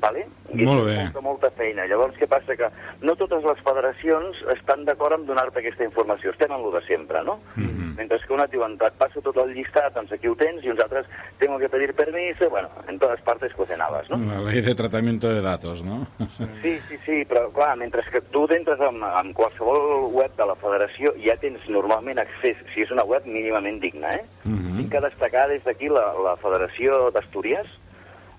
vale? 0.00 0.26
I 0.54 0.64
Molt 0.64 0.86
bé. 0.86 0.96
Molta, 1.02 1.20
molta 1.20 1.50
feina. 1.58 1.86
Llavors, 1.86 2.16
què 2.16 2.28
passa? 2.30 2.56
Que 2.56 2.70
no 3.04 3.14
totes 3.20 3.44
les 3.44 3.60
federacions 3.66 4.40
estan 4.56 4.84
d'acord 4.88 5.18
amb 5.18 5.28
donar-te 5.28 5.60
aquesta 5.60 5.84
informació. 5.84 6.32
Estem 6.32 6.52
en 6.54 6.62
lo 6.62 6.72
de 6.72 6.82
sempre, 6.86 7.22
no? 7.24 7.38
Mhm. 7.56 7.96
Mentre 7.98 8.20
que 8.24 8.32
una 8.32 8.44
et 8.44 8.52
diuen, 8.52 8.76
et 8.80 8.94
passo 8.94 9.20
tot 9.20 9.36
el 9.42 9.50
llistat, 9.54 9.92
doncs 9.94 10.12
aquí 10.12 10.28
ho 10.28 10.36
tens, 10.36 10.62
i 10.64 10.70
uns 10.70 10.80
altres, 10.80 11.06
tengo 11.38 11.58
que 11.58 11.68
pedir 11.68 11.92
permiso, 11.94 12.48
bueno, 12.48 12.68
en 12.86 12.98
totes 12.98 13.20
partes 13.22 13.52
cocinabas, 13.54 14.08
no? 14.08 14.16
La 14.18 14.40
ley 14.40 14.60
de 14.60 14.74
tratamiento 14.74 15.28
de 15.28 15.40
datos, 15.42 15.82
¿no? 15.84 16.06
Sí, 16.62 16.78
sí, 16.88 16.96
sí, 17.04 17.24
però 17.24 17.50
clar, 17.50 17.76
mentre 17.76 18.02
que 18.12 18.20
tu 18.20 18.46
entres 18.50 18.78
en, 18.80 19.02
en 19.02 19.32
qualsevol 19.32 20.12
web 20.12 20.30
de 20.36 20.46
la 20.46 20.54
federació 20.54 21.12
ja 21.22 21.36
tens 21.36 21.60
normalment 21.68 22.18
accés, 22.18 22.56
si 22.74 22.82
és 22.82 22.90
una 22.90 23.04
web 23.04 23.26
mínimament 23.26 23.80
digna, 23.80 24.14
eh? 24.14 24.24
Mhm. 24.44 24.76
Tinc 24.78 24.90
que 24.92 25.00
destacar 25.00 25.48
des 25.48 25.64
d'aquí 25.64 25.88
la, 25.88 26.12
la 26.22 26.36
Federació 26.36 27.10
d'Astúries, 27.10 27.66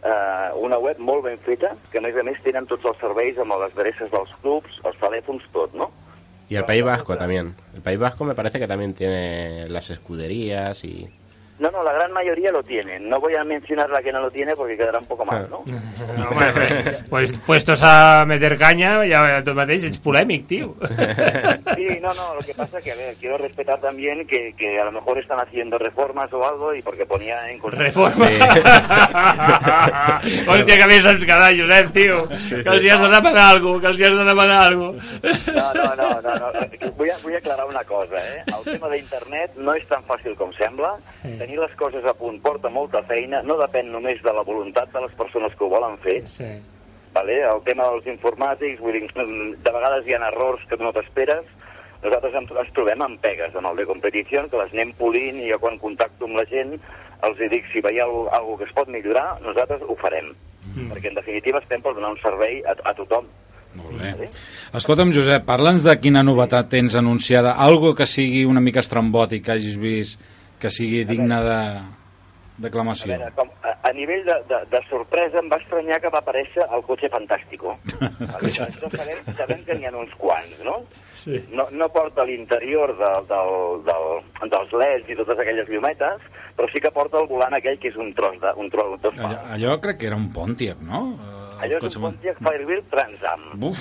eh, 0.03 0.49
una 0.55 0.77
web 0.79 0.99
molt 0.99 1.23
ben 1.25 1.39
feta, 1.45 1.75
que 1.91 1.99
a 1.99 2.01
més 2.01 2.17
a 2.17 2.23
més 2.23 2.39
tenen 2.43 2.67
tots 2.67 2.85
els 2.85 2.99
serveis 3.01 3.37
amb 3.37 3.57
les 3.59 3.73
adreces 3.75 4.11
dels 4.11 4.31
clubs, 4.43 4.79
els 4.83 5.01
telèfons, 5.01 5.47
tot, 5.55 5.73
no? 5.73 5.91
Y 6.49 6.55
el 6.55 6.65
País 6.65 6.83
Vasco 6.83 7.15
también. 7.15 7.55
El 7.75 7.81
País 7.81 7.99
Vasco 7.99 8.25
me 8.25 8.33
parece 8.33 8.59
que 8.59 8.67
también 8.67 8.93
tiene 8.93 9.69
las 9.69 9.89
escuderías 9.91 10.83
y... 10.83 11.07
No, 11.59 11.69
no, 11.71 11.83
la 11.83 11.91
gran 11.93 12.11
mayoría 12.13 12.51
lo 12.51 12.63
tienen. 12.63 13.09
No 13.09 13.19
voy 13.19 13.35
a 13.35 13.43
mencionar 13.43 13.89
la 13.89 14.01
que 14.01 14.11
no 14.11 14.21
lo 14.21 14.31
tiene 14.31 14.55
porque 14.55 14.77
quedará 14.77 14.99
un 14.99 15.05
poco 15.05 15.25
mal, 15.25 15.49
¿no? 15.49 15.63
No, 16.17 16.29
home, 16.29 16.51
pues, 16.53 17.07
pues 17.09 17.33
puestos 17.45 17.81
a 17.83 18.23
meter 18.25 18.57
caña, 18.57 19.05
ya 19.05 19.43
tu 19.43 19.53
mateix 19.53 19.83
ets 19.83 19.99
polèmic, 19.99 20.47
tio. 20.47 20.75
Sí, 21.75 21.87
no, 22.01 22.13
no, 22.13 22.35
lo 22.35 22.41
que 22.41 22.53
pasa 22.53 22.81
que, 22.81 22.91
a 22.91 22.95
ver, 22.95 23.15
quiero 23.15 23.37
respetar 23.37 23.79
también 23.79 24.25
que, 24.27 24.53
que 24.57 24.79
a 24.79 24.85
lo 24.85 24.91
mejor 24.91 25.17
están 25.19 25.39
haciendo 25.39 25.77
reformas 25.77 26.31
o 26.33 26.45
algo 26.45 26.73
y 26.73 26.81
porque 26.81 27.05
ponía 27.05 27.49
en... 27.49 27.61
Reforma. 27.61 28.25
Hòstia, 30.47 30.77
que 30.79 30.87
bé 30.87 31.01
saps 31.01 31.25
quedar, 31.25 31.55
Josep, 31.55 31.91
tio. 31.93 32.23
Que 32.49 32.63
els 32.63 32.83
hi 32.83 32.89
has 32.91 33.01
de 33.01 33.09
demanar 33.11 33.47
alguna 33.55 33.79
que 33.79 33.87
els 33.91 33.99
hi 33.99 34.07
has 34.07 34.15
de 34.17 34.25
demanar 34.25 34.59
alguna 34.67 34.99
No, 35.55 35.73
no, 35.73 35.95
no, 35.95 36.09
no, 36.21 36.35
no. 36.35 36.51
Vull, 36.97 37.11
vull 37.23 37.35
aclarar 37.37 37.67
una 37.67 37.83
cosa, 37.87 38.19
eh? 38.19 38.43
El 38.47 38.63
tema 38.67 38.89
d'internet 38.91 39.55
no 39.57 39.75
és 39.77 39.85
tan 39.91 40.03
fàcil 40.09 40.35
com 40.39 40.51
sembla. 40.57 40.95
Tenir 41.49 41.63
les 41.65 41.71
coses 41.73 42.05
a 42.05 42.11
punt 42.13 42.35
porta 42.45 42.69
molta 42.69 42.99
feina, 43.09 43.39
no 43.41 43.55
depèn 43.57 43.87
només 43.89 44.19
de 44.21 44.29
la 44.37 44.43
voluntat 44.45 44.91
de 44.93 45.01
les 45.01 45.15
persones 45.17 45.55
que 45.57 45.63
ho 45.65 45.69
volen 45.71 45.95
fer. 46.03 46.19
Sí. 46.29 46.49
Vale? 47.15 47.39
El 47.41 47.63
tema 47.65 47.87
dels 47.89 48.05
informàtics, 48.11 48.77
vull 48.77 48.93
dir, 48.93 49.09
de 49.17 49.73
vegades 49.73 50.05
hi 50.05 50.13
ha 50.13 50.19
errors 50.27 50.61
que 50.69 50.77
no 50.77 50.93
t'esperes. 50.93 51.49
Nosaltres 52.03 52.37
ens, 52.37 52.53
trobem 52.77 53.01
amb 53.01 53.17
pegues 53.25 53.57
amb 53.57 53.71
el 53.71 53.81
de 53.81 53.89
competició, 53.89 54.45
que 54.45 54.61
les 54.61 54.77
anem 54.77 54.93
polint 55.01 55.41
i 55.41 55.49
jo 55.49 55.57
quan 55.65 55.81
contacto 55.81 56.29
amb 56.29 56.37
la 56.37 56.45
gent 56.53 56.77
els 57.25 57.45
dic 57.49 57.65
si 57.73 57.81
veieu 57.81 58.29
alguna 58.29 58.45
cosa 58.45 58.61
que 58.61 58.69
es 58.69 58.77
pot 58.77 58.95
millorar, 58.99 59.27
nosaltres 59.41 59.81
ho 59.81 59.97
farem. 59.97 60.29
Mm. 60.69 60.93
Perquè 60.93 61.09
en 61.09 61.17
definitiva 61.17 61.65
estem 61.65 61.81
per 61.81 61.97
donar 61.97 62.13
un 62.13 62.21
servei 62.21 62.61
a, 62.61 62.77
a 62.77 62.93
tothom. 62.93 63.25
Molt 63.73 63.97
bé. 63.97 64.29
Escolta'm, 64.77 65.17
Josep, 65.17 65.49
parla'ns 65.49 65.81
de 65.81 65.97
quina 65.97 66.21
novetat 66.21 66.69
tens 66.69 66.93
anunciada, 66.93 67.57
algo 67.57 67.97
que 67.97 68.05
sigui 68.05 68.45
una 68.45 68.61
mica 68.61 68.85
estrambòtic 68.85 69.49
que 69.49 69.57
hagis 69.57 69.81
vist, 69.81 70.21
que 70.59 70.69
sigui 70.73 71.05
digne 71.07 71.39
de 71.45 71.57
A 72.59 72.61
declamació. 72.61 73.13
veure, 73.13 73.31
com, 73.37 73.47
a, 73.63 73.71
a 73.87 73.91
nivell 73.95 74.25
de, 74.27 74.35
de, 74.49 74.57
de 74.67 74.79
sorpresa 74.89 75.39
em 75.39 75.47
va 75.51 75.55
estranyar 75.61 76.01
que 76.03 76.09
va 76.11 76.19
aparèixer 76.19 76.65
el 76.75 76.81
cotxe 76.83 77.07
fantàstico. 77.13 77.77
Vale? 78.19 78.49
Això 78.49 78.67
sabem, 78.91 79.21
sabem 79.37 79.63
que 79.63 79.77
n'hi 79.77 79.87
ha 79.87 79.93
uns 79.95 80.11
quants, 80.19 80.59
no? 80.67 80.81
Sí. 81.19 81.39
No, 81.55 81.69
no 81.71 81.87
porta 81.95 82.23
l'interior 82.27 82.91
del, 82.99 83.25
del, 83.31 83.55
del, 83.87 84.51
dels 84.51 84.75
LEDs 84.81 85.09
i 85.11 85.17
totes 85.19 85.39
aquelles 85.39 85.71
llumetes, 85.71 86.27
però 86.55 86.67
sí 86.71 86.83
que 86.83 86.91
porta 86.95 87.19
el 87.23 87.27
volant 87.31 87.55
aquell 87.55 87.79
que 87.79 87.91
és 87.93 87.99
un 87.99 88.11
tros 88.15 88.35
de, 88.43 88.51
un 88.59 88.69
tros 88.71 88.99
de 89.03 89.15
Allò, 89.15 89.39
allò 89.55 89.79
crec 89.83 89.99
que 90.03 90.11
era 90.11 90.19
un 90.19 90.29
Pontiac, 90.35 90.79
no? 90.83 91.01
El 91.61 91.71
Allò 91.73 91.79
és 91.87 91.95
un 91.97 92.03
Pontiac 92.07 92.37
Firewheel 92.39 92.83
Trans 92.89 93.23
Am. 93.33 93.41
Buf! 93.59 93.79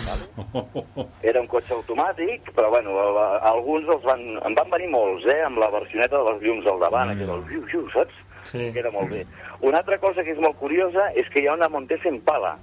Era 1.30 1.40
un 1.40 1.46
cotxe 1.46 1.74
automàtic, 1.74 2.50
però 2.56 2.70
bueno, 2.70 2.90
el- 2.90 3.40
alguns 3.52 3.88
els 3.94 4.02
van, 4.06 4.22
en 4.46 4.54
van 4.54 4.70
venir 4.70 4.88
molts, 4.90 5.26
eh, 5.26 5.40
amb 5.46 5.58
la 5.62 5.68
versioneta 5.70 6.16
de 6.18 6.32
les 6.32 6.42
llums 6.42 6.66
al 6.66 6.80
davant, 6.80 7.10
aquell 7.14 7.26
del 7.30 7.44
xiu, 7.50 7.62
xiu, 7.70 7.84
saps? 7.94 8.14
Sí. 8.50 8.70
Que 8.72 8.80
era 8.80 8.90
molt 8.90 9.10
bé. 9.10 9.24
Una 9.60 9.78
altra 9.78 9.98
cosa 9.98 10.22
que 10.24 10.32
és 10.32 10.38
molt 10.40 10.56
curiosa 10.58 11.10
és 11.14 11.28
que 11.32 11.40
hi 11.42 11.46
ha 11.48 11.54
una 11.54 11.68
Montesa 11.68 12.08
Impala. 12.08 12.56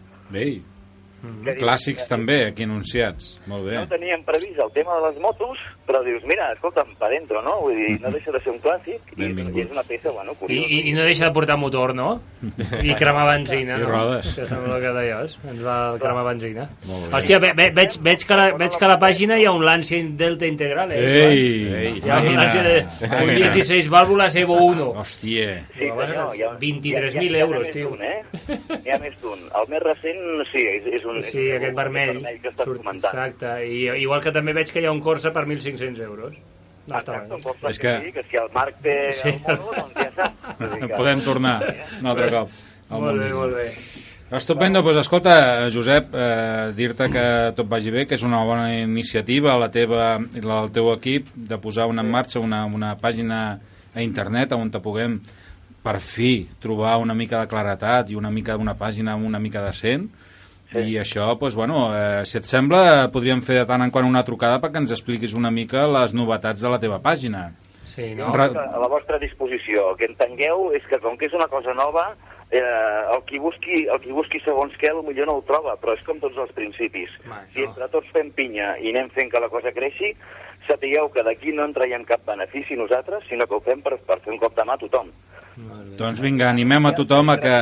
Bé, 1.45 1.53
Que 1.55 1.61
clàssics 1.61 2.07
també 2.09 2.45
aquí 2.47 2.63
anunciats. 2.63 3.41
Molt 3.47 3.65
bé. 3.67 3.76
No 3.78 3.88
teníem 3.88 4.23
previst 4.26 4.59
el 4.59 4.71
tema 4.73 4.95
de 4.99 5.07
les 5.07 5.19
motos, 5.21 5.57
però 5.88 6.01
dius, 6.03 6.23
mira, 6.26 6.51
escolta'm, 6.53 6.95
pa 6.97 7.09
dentro, 7.09 7.41
no? 7.45 7.59
Vull 7.61 7.76
dir, 7.78 7.99
no 8.01 8.09
deixa 8.11 8.32
de 8.32 8.39
ser 8.41 8.51
un 8.53 8.59
clàssic 8.63 9.01
i, 9.15 9.19
Benvingut. 9.21 9.55
i 9.57 9.61
és 9.61 9.71
una 9.71 9.84
peça, 9.84 10.09
bueno, 10.11 10.32
I, 10.34 10.36
curiosa. 10.39 10.67
i, 10.69 10.80
I 10.89 10.93
no 10.93 11.03
deixa 11.05 11.26
de 11.26 11.32
portar 11.36 11.57
motor, 11.57 11.93
no? 11.95 12.21
I 12.82 12.95
cremar 12.95 13.28
benzina, 13.30 13.78
I 13.78 13.82
no? 13.84 13.89
rodes. 13.89 14.34
Que 14.36 14.45
sembla 14.49 14.80
que 14.82 14.93
deies. 14.97 15.38
Ens 15.49 15.61
va 15.65 15.78
cremar 16.01 16.26
benzina. 16.32 16.69
Molt 16.88 17.05
bé. 17.07 17.11
Hòstia, 17.19 17.39
ve, 17.39 17.53
ve, 17.57 17.69
veig, 17.78 17.99
veig, 18.01 18.26
que 18.26 18.36
la, 18.39 18.47
veig 18.57 18.78
que 18.78 18.86
a 18.86 18.89
la 18.89 18.99
pàgina 18.99 19.38
hi 19.39 19.45
ha 19.45 19.51
un 19.53 19.63
Lancia 19.65 20.01
Delta 20.17 20.45
Integral, 20.49 20.91
eh? 20.91 20.99
Ei! 20.99 21.45
Ei, 21.86 21.93
Hi 22.01 22.09
ha 22.09 22.19
un 22.21 22.36
Lancia 22.36 22.63
de 22.63 22.76
un 22.82 23.09
màquina. 23.09 23.53
16 23.53 23.89
válvulas 23.89 24.36
Evo 24.36 24.57
1. 24.65 24.89
Hòstia! 25.01 25.61
Sí, 25.78 25.88
senyor, 25.89 26.36
hi 26.36 26.43
ha- 26.43 26.53
23.000 26.59 27.21
hi 27.21 27.28
ha- 27.28 27.30
hi 27.30 27.36
ha 27.36 27.45
euros, 27.45 27.61
més 27.67 27.71
tio. 27.73 27.89
d'un, 27.89 28.01
eh? 28.03 28.21
Hi 28.86 28.89
ha 28.91 28.97
més 28.99 29.15
d'un. 29.21 29.39
El 29.61 29.67
més 29.69 29.84
recent, 29.84 30.21
sí, 30.51 30.61
és, 30.65 30.86
és 30.99 31.05
un... 31.05 31.14
Sí, 31.24 31.39
és 31.47 31.55
aquest 31.57 31.70
un 31.72 31.76
vermell. 31.76 32.22
que 32.41 32.49
estàs 32.49 32.66
Surt- 32.66 32.84
comentant. 32.84 33.13
Exacte. 33.13 33.68
I, 33.68 33.89
igual 34.01 34.22
que 34.22 34.32
també 34.32 34.53
veig 34.53 34.72
que 34.72 34.82
hi 34.82 34.86
ha 34.86 34.91
un 34.91 34.99
Corsa 34.99 35.32
per 35.32 35.45
1.500 35.45 35.99
euros. 35.99 36.36
No 36.88 36.95
està 36.97 37.16
Exacte, 37.24 37.51
bé. 37.63 37.70
És 37.70 37.80
que- 37.80 37.99
sí, 38.05 38.11
que 38.11 38.24
si 38.24 38.38
el 38.38 38.49
Marc 38.53 38.76
té 38.82 39.11
Sí. 39.11 39.30
el 39.47 39.57
mono, 39.59 39.72
doncs 39.74 39.93
ja 39.95 40.11
saps. 40.16 40.57
Que- 40.88 40.95
Podem 40.95 41.22
tornar 41.22 41.76
un 42.01 42.05
altre 42.07 42.30
cop. 42.30 42.49
Molt 42.89 43.20
bé, 43.20 43.34
molt 43.34 43.55
bé. 43.55 43.72
Estupendo, 44.32 44.82
doncs 44.82 44.97
escolta, 45.01 45.68
Josep, 45.72 46.07
eh, 46.13 46.72
dir-te 46.76 47.09
que 47.09 47.53
tot 47.55 47.68
vagi 47.70 47.91
bé, 47.91 48.05
que 48.07 48.16
és 48.16 48.24
una 48.24 48.43
bona 48.43 48.72
iniciativa 48.82 49.55
la 49.57 49.70
teva, 49.72 50.18
la 50.20 50.61
del 50.61 50.72
teu 50.72 50.91
equip 50.93 51.28
de 51.36 51.57
posar 51.61 51.86
una 51.88 52.01
en 52.01 52.09
marxa 52.11 52.39
una, 52.39 52.66
una 52.66 52.95
pàgina 52.97 53.59
a 53.95 54.01
internet 54.01 54.51
on 54.53 54.70
te 54.72 54.80
puguem 54.80 55.20
per 55.86 55.99
fi 56.01 56.47
trobar 56.59 56.97
una 56.97 57.13
mica 57.13 57.39
de 57.39 57.47
claretat 57.47 58.09
i 58.09 58.16
una 58.16 58.32
mica 58.32 58.57
d'una 58.57 58.74
pàgina 58.76 59.16
una 59.16 59.39
mica 59.39 59.61
decent 60.76 60.91
i 60.93 60.97
això, 61.01 61.28
doncs, 61.39 61.55
bueno, 61.55 61.88
eh, 61.95 62.23
si 62.26 62.38
et 62.38 62.45
sembla 62.45 63.09
podríem 63.13 63.41
fer 63.41 63.61
de 63.61 63.65
tant 63.65 63.82
en 63.82 63.91
quant 63.91 64.05
una 64.05 64.23
trucada 64.28 64.59
perquè 64.61 64.78
ens 64.84 64.91
expliquis 64.91 65.34
una 65.34 65.51
mica 65.51 65.88
les 65.88 66.13
novetats 66.13 66.61
de 66.61 66.69
la 66.69 66.80
teva 66.80 66.99
pàgina 67.01 67.51
Sí, 67.86 68.13
No? 68.15 68.32
Ra- 68.36 68.49
a 68.51 68.80
la 68.82 68.88
vostra 68.91 69.17
disposició. 69.21 69.91
El 69.91 69.95
que 69.97 70.05
entengueu 70.09 70.71
és 70.76 70.84
que 70.89 70.97
com 70.99 71.15
que 71.15 71.28
és 71.30 71.34
una 71.38 71.47
cosa 71.47 71.71
nova, 71.73 72.09
eh, 72.51 72.59
el, 72.59 73.21
qui 73.30 73.39
busqui, 73.39 73.86
el 73.88 74.01
qui 74.01 74.11
busqui 74.11 74.41
segons 74.43 74.73
què 74.82 74.89
potser 74.91 75.26
no 75.26 75.38
ho 75.38 75.43
troba, 75.47 75.78
però 75.80 75.93
és 75.95 76.03
com 76.03 76.19
tots 76.19 76.36
els 76.38 76.51
principis. 76.51 77.09
Va, 77.30 77.39
Si 77.53 77.61
no. 77.61 77.69
entre 77.69 77.88
tots 77.93 78.09
fem 78.11 78.32
pinya 78.36 78.73
i 78.84 78.89
anem 78.91 79.07
fent 79.15 79.32
que 79.32 79.39
la 79.39 79.47
cosa 79.53 79.71
creixi, 79.71 80.11
sapigueu 80.67 81.07
que 81.13 81.23
d'aquí 81.23 81.53
no 81.53 81.63
en 81.63 81.73
traiem 81.73 82.03
cap 82.03 82.26
benefici 82.26 82.76
nosaltres, 82.76 83.23
sinó 83.30 83.47
que 83.47 83.55
ho 83.55 83.61
fem 83.61 83.80
per, 83.82 83.95
per 83.99 84.19
fer 84.19 84.34
un 84.34 84.39
cop 84.39 84.55
de 84.57 84.63
mà 84.65 84.73
a 84.73 84.78
tothom. 84.82 85.07
doncs 85.95 86.19
vinga, 86.19 86.49
animem 86.49 86.86
a 86.88 86.91
tothom 86.95 87.30
a 87.30 87.38
que 87.39 87.55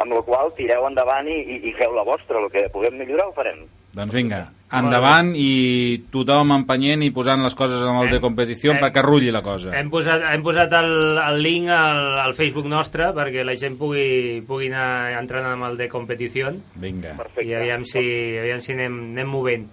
Amb 0.00 0.14
la 0.16 0.22
qual 0.24 0.54
tireu 0.56 0.86
endavant 0.88 1.28
i, 1.28 1.36
i, 1.44 1.60
i 1.68 1.74
feu 1.76 1.92
la 1.92 2.04
vostra. 2.08 2.40
El 2.40 2.48
que 2.52 2.68
puguem 2.72 2.96
millorar 2.98 3.26
ho 3.28 3.34
farem. 3.36 3.66
Doncs 3.92 4.14
vinga, 4.14 4.44
endavant 4.78 5.32
i 5.34 6.04
tothom 6.14 6.52
empenyent 6.54 7.02
i 7.02 7.08
posant 7.10 7.42
les 7.42 7.56
coses 7.58 7.80
en 7.82 7.96
el 7.98 8.08
de 8.12 8.20
competició 8.22 8.70
hem- 8.70 8.78
perquè 8.84 9.02
rulli 9.02 9.32
la 9.34 9.40
cosa. 9.42 9.72
Hem 9.76 9.88
posat, 9.90 10.22
hem 10.30 10.44
posat 10.46 10.72
el, 10.78 11.18
el 11.18 11.40
link 11.42 11.68
al, 11.74 11.98
al 12.22 12.36
Facebook 12.38 12.68
nostre 12.70 13.08
perquè 13.16 13.42
la 13.44 13.56
gent 13.58 13.74
pugui, 13.80 14.40
pugui 14.46 14.70
anar 14.70 15.18
entrant 15.18 15.48
amb 15.50 15.66
el 15.72 15.76
de 15.76 15.88
competició 15.90 16.52
Vinga. 16.76 17.16
Perfecte. 17.18 17.48
i 17.50 17.54
aviam 17.58 17.82
si, 17.84 17.98
aviam 18.38 18.62
si 18.62 18.72
anem, 18.78 19.00
anem 19.10 19.28
movent. 19.34 19.66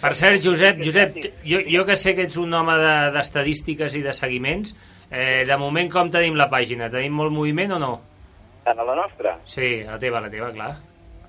Per 0.00 0.14
cert, 0.16 0.40
Josep, 0.42 0.80
Josep 0.82 1.20
jo, 1.44 1.60
jo 1.68 1.84
que 1.84 1.96
sé 2.00 2.16
que 2.16 2.24
ets 2.24 2.40
un 2.40 2.54
home 2.56 2.72
de- 2.80 3.10
d'estadístiques 3.14 3.94
i 4.00 4.02
de 4.02 4.12
seguiments, 4.16 4.72
eh, 5.10 5.44
de 5.46 5.56
moment 5.60 5.92
com 5.92 6.08
tenim 6.10 6.34
la 6.40 6.48
pàgina? 6.48 6.88
Tenim 6.90 7.12
molt 7.20 7.36
moviment 7.36 7.76
o 7.76 7.78
no? 7.78 7.92
En 8.68 8.76
la 8.86 8.94
nostra, 8.94 9.36
Sí, 9.44 9.82
la 9.84 9.98
teva, 9.98 10.20
la 10.20 10.30
teva, 10.30 10.52
clar. 10.52 10.76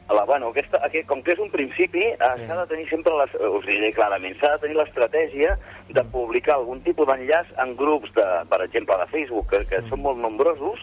a 0.09 0.13
la, 0.13 0.23
bueno, 0.25 0.47
aquesta, 0.49 0.79
aquest, 0.83 1.05
com 1.07 1.21
que 1.21 1.31
és 1.35 1.39
un 1.39 1.51
principi, 1.53 2.01
eh, 2.01 2.17
s'ha 2.47 2.55
de 2.57 2.65
tenir 2.67 2.87
sempre, 2.89 3.13
les, 3.19 3.35
us 3.35 3.65
diré 3.67 3.91
clarament, 3.93 4.33
s'ha 4.39 4.55
de 4.55 4.63
tenir 4.65 4.75
l'estratègia 4.79 5.57
de 5.89 6.03
publicar 6.11 6.55
algun 6.55 6.81
tipus 6.81 7.05
d'enllaç 7.07 7.51
en 7.61 7.75
grups, 7.77 8.11
de, 8.15 8.25
per 8.49 8.61
exemple, 8.65 8.97
de 8.97 9.05
Facebook, 9.11 9.49
que, 9.51 9.65
que 9.69 9.81
són 9.89 10.01
molt 10.01 10.17
nombrosos, 10.17 10.79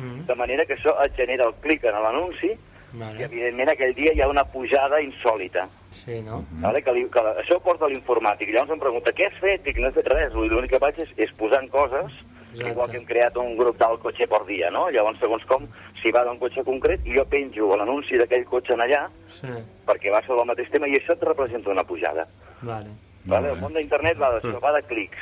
Mm. 0.00 0.24
de 0.24 0.34
manera 0.34 0.64
que 0.64 0.72
això 0.78 0.94
et 1.04 1.12
genera 1.14 1.44
el 1.44 1.52
clic 1.60 1.82
en 1.84 1.92
l'anunci 1.92 2.46
i, 2.54 2.56
Vale. 2.96 3.24
evidentment, 3.26 3.68
aquell 3.68 3.92
dia 3.94 4.14
hi 4.14 4.22
ha 4.22 4.28
una 4.30 4.44
pujada 4.48 4.96
insòlita. 5.04 5.66
Sí, 5.92 6.22
no? 6.22 6.38
Vale? 6.62 6.80
Que, 6.82 6.90
li, 6.96 7.02
que 7.12 7.20
la, 7.20 7.34
això 7.42 7.56
ho 7.58 7.60
porta 7.60 7.84
l'informàtic. 7.86 8.48
I 8.48 8.52
llavors 8.54 8.72
em 8.72 8.80
pregunta, 8.80 9.12
què 9.12 9.26
has 9.26 9.36
fet? 9.42 9.62
Dic, 9.62 9.76
no 9.76 9.88
he 9.88 9.92
fet 9.92 10.08
res. 10.08 10.32
L'únic 10.32 10.70
que 10.70 10.78
faig 10.80 10.98
és, 11.04 11.10
és 11.18 11.30
posant 11.36 11.68
coses, 11.68 12.16
Exacte. 12.54 12.70
igual 12.70 12.90
que 12.90 12.96
hem 12.96 13.04
creat 13.04 13.36
un 13.36 13.58
grup 13.58 13.76
del 13.76 13.98
cotxe 14.00 14.26
per 14.26 14.40
dia, 14.46 14.70
no? 14.70 14.88
Llavors, 14.88 15.20
segons 15.20 15.44
com, 15.44 15.68
si 16.02 16.10
va 16.10 16.24
d'un 16.24 16.38
cotxe 16.38 16.64
concret, 16.64 17.00
jo 17.04 17.24
penjo 17.28 17.76
l'anunci 17.76 18.16
d'aquell 18.18 18.44
cotxe 18.48 18.72
en 18.74 18.80
allà, 18.86 19.06
Sí, 19.40 19.46
perquè 19.86 20.10
va 20.12 20.22
sobre 20.26 20.40
el 20.42 20.46
mateix 20.52 20.70
tema, 20.70 20.88
i 20.88 20.96
això 20.98 21.12
et 21.12 21.22
representa 21.22 21.70
una 21.70 21.84
pujada. 21.84 22.26
vale. 22.62 22.90
Vale? 23.24 23.50
El 23.52 23.58
món 23.60 23.74
d'internet 23.76 24.16
va 24.16 24.30
d'això, 24.32 24.56
va 24.62 24.72
de 24.72 24.82
clics. 24.88 25.18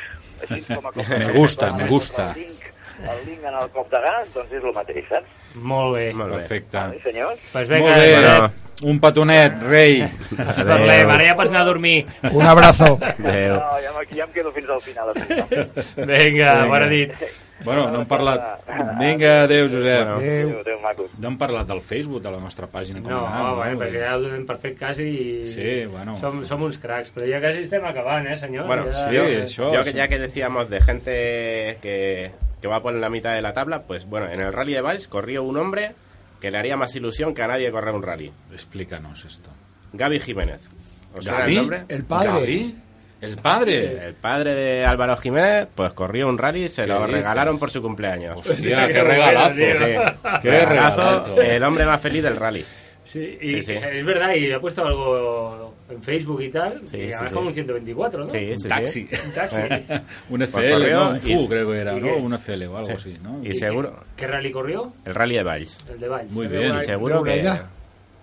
Així 0.47 0.61
com 0.75 0.87
a 0.87 0.93
cop 0.93 1.09
Me 1.09 1.33
gusta, 1.35 1.73
me 1.77 1.89
gusta. 1.89 2.29
El 2.31 2.43
link, 2.45 2.69
el 3.11 3.25
link 3.27 3.43
en 3.43 3.55
el 3.59 3.69
cop 3.75 3.91
de 3.91 4.01
gas, 4.05 4.29
doncs 4.35 4.53
és 4.55 4.63
el 4.63 4.73
mateix, 4.77 5.05
saps? 5.11 5.57
Molt 5.57 5.97
bé. 5.97 6.05
Molt 6.15 6.31
bé. 6.31 6.37
Perfecte. 6.39 6.79
Vale, 6.79 7.01
senyors? 7.03 7.41
Pues 7.53 7.69
Molt 7.69 7.81
vinga, 7.81 7.97
bé, 7.99 8.15
Bueno. 8.15 8.51
un 8.93 9.01
petonet, 9.03 9.59
rei. 9.67 9.99
ens 10.05 10.63
parlem. 10.63 11.11
Ara 11.11 11.25
ja 11.27 11.35
pots 11.35 11.51
anar 11.51 11.63
a 11.63 11.69
dormir. 11.73 12.07
Un 12.31 12.47
abrazo. 12.47 12.99
Adéu. 13.03 13.57
No, 13.59 13.75
ja, 13.83 13.93
ja 14.15 14.25
em 14.25 14.31
quedo 14.33 14.53
fins 14.53 14.71
al 14.71 14.81
final. 14.83 15.11
escolta. 15.17 15.67
Vinga, 16.07 16.55
bona 16.71 16.87
nit. 16.87 17.13
Bueno, 17.65 17.91
no 17.91 18.01
hem 18.03 18.07
parlat... 18.07 18.65
Vinga, 19.01 19.43
adéu, 19.45 19.69
Josep. 19.69 20.05
Bueno. 20.05 20.17
Adéu. 20.17 20.49
Adéu, 20.49 20.61
adéu, 20.61 20.79
macos. 20.83 21.11
No 21.19 21.29
hem 21.29 21.39
parlat 21.39 21.67
del 21.67 21.81
Facebook, 21.83 22.23
de 22.23 22.31
la 22.31 22.39
nostra 22.39 22.67
pàgina. 22.71 23.03
com 23.03 23.11
No, 23.13 23.57
bueno, 23.57 23.79
perquè 23.81 24.03
ja 24.05 24.17
ho 24.17 24.21
donem 24.23 24.45
per 24.47 24.59
fet 24.63 24.79
quasi 24.79 25.07
i 25.09 25.47
Sí, 25.51 25.87
bueno. 25.91 26.17
som, 26.21 26.43
som 26.47 26.63
uns 26.63 26.79
cracs, 26.79 27.11
però 27.15 27.27
ja 27.27 27.41
quasi 27.43 27.65
estem 27.67 27.85
acabant, 27.85 28.27
eh, 28.31 28.37
senyor? 28.37 28.67
Bueno, 28.67 28.87
ja... 28.91 29.09
sí, 29.11 29.17
això... 29.43 29.73
Yo 29.75 29.83
que 29.85 29.93
ya 29.93 30.09
que 30.09 30.19
decíamos 30.19 30.71
de 30.71 30.81
gente 30.81 31.79
que, 31.83 32.31
que 32.61 32.69
va 32.69 32.81
por 32.83 32.95
la 32.95 33.11
mitad 33.11 33.35
de 33.35 33.43
la 33.43 33.53
tabla, 33.53 33.83
pues 33.83 34.05
bueno, 34.07 34.29
en 34.31 34.41
el 34.41 34.53
Rally 34.53 34.75
de 34.75 34.81
Valls 34.81 35.09
corrió 35.09 35.43
un 35.43 35.57
hombre 35.57 35.93
que 36.41 36.51
le 36.51 36.59
haría 36.59 36.77
más 36.77 36.95
ilusión 36.95 37.35
que 37.35 37.43
a 37.43 37.49
nadie 37.49 37.71
correr 37.71 37.95
un 37.95 38.03
rally. 38.03 38.31
Explícanos 38.53 39.25
esto. 39.25 39.51
Gaby 39.93 40.21
Jiménez. 40.21 40.61
¿Os 41.17 41.27
¿Gaby? 41.27 41.53
el 41.53 41.59
nombre? 41.59 41.85
El 41.89 42.05
padre. 42.05 42.29
¿Gaby? 42.29 42.77
¿El 43.21 43.37
padre? 43.37 44.07
El 44.09 44.15
padre 44.15 44.55
de 44.55 44.85
Álvaro 44.85 45.17
Jiménez, 45.17 45.67
pues 45.75 45.93
corrió 45.93 46.29
un 46.29 46.39
rally 46.39 46.65
y 46.65 46.69
se 46.69 46.83
¿Qué 46.83 46.89
lo 46.89 46.99
dices? 47.01 47.15
regalaron 47.15 47.59
por 47.59 47.71
su 47.71 47.83
cumpleaños. 47.83 48.39
Hostia, 48.39 48.89
Qué 48.89 49.03
regalazo. 49.03 49.55
Sí, 49.57 49.63
Qué 50.43 50.65
regalazo. 50.65 51.41
El 51.41 51.63
hombre 51.65 51.85
más 51.85 52.01
feliz 52.01 52.23
del 52.23 52.37
rally. 52.37 52.65
Sí, 53.05 53.39
y 53.41 53.49
Sí, 53.49 53.63
sí. 53.63 53.73
es 53.73 54.05
verdad, 54.05 54.35
y 54.35 54.53
ha 54.53 54.61
puesto 54.61 54.85
algo 54.87 55.75
en 55.91 56.03
Facebook 56.03 56.43
y 56.43 56.51
tal, 56.51 56.83
Sí, 56.87 56.99
y 56.99 57.03
además 57.13 57.29
sí. 57.31 57.35
como 57.35 57.47
un 57.49 57.55
124, 57.55 58.25
¿no? 58.27 58.31
Sí, 58.31 58.53
Un 58.55 58.69
taxi. 58.69 59.09
Un 59.25 59.33
taxi. 59.33 59.57
un 60.29 60.39
Pues 60.39 60.51
FL, 60.51 60.91
¿no? 60.93 61.09
Un 61.11 61.17
y- 61.17 61.21
FU, 61.21 61.49
creo 61.49 61.71
que 61.71 61.79
era, 61.79 61.95
¿y 61.97 62.01
¿no? 62.03 62.17
Un 62.17 62.35
FL 62.35 62.67
o 62.67 62.77
algo 62.77 62.87
Sí. 62.87 62.93
así, 62.93 63.19
¿no? 63.23 63.41
Y 63.43 63.55
seguro, 63.55 63.95
¿Qué 64.15 64.27
rally 64.27 64.51
corrió? 64.53 64.93
el 65.07 65.15
rally 65.15 65.37
de 65.37 65.43
Valls. 65.43 65.79
El 65.91 66.01
de 66.01 66.09
Valls. 66.09 66.31
Muy 66.33 66.47
El 66.47 66.53
bien. 66.53 66.75
Y 66.77 66.81
seguro 66.83 67.23
que... 67.23 67.31
Regularidad. 67.31 67.67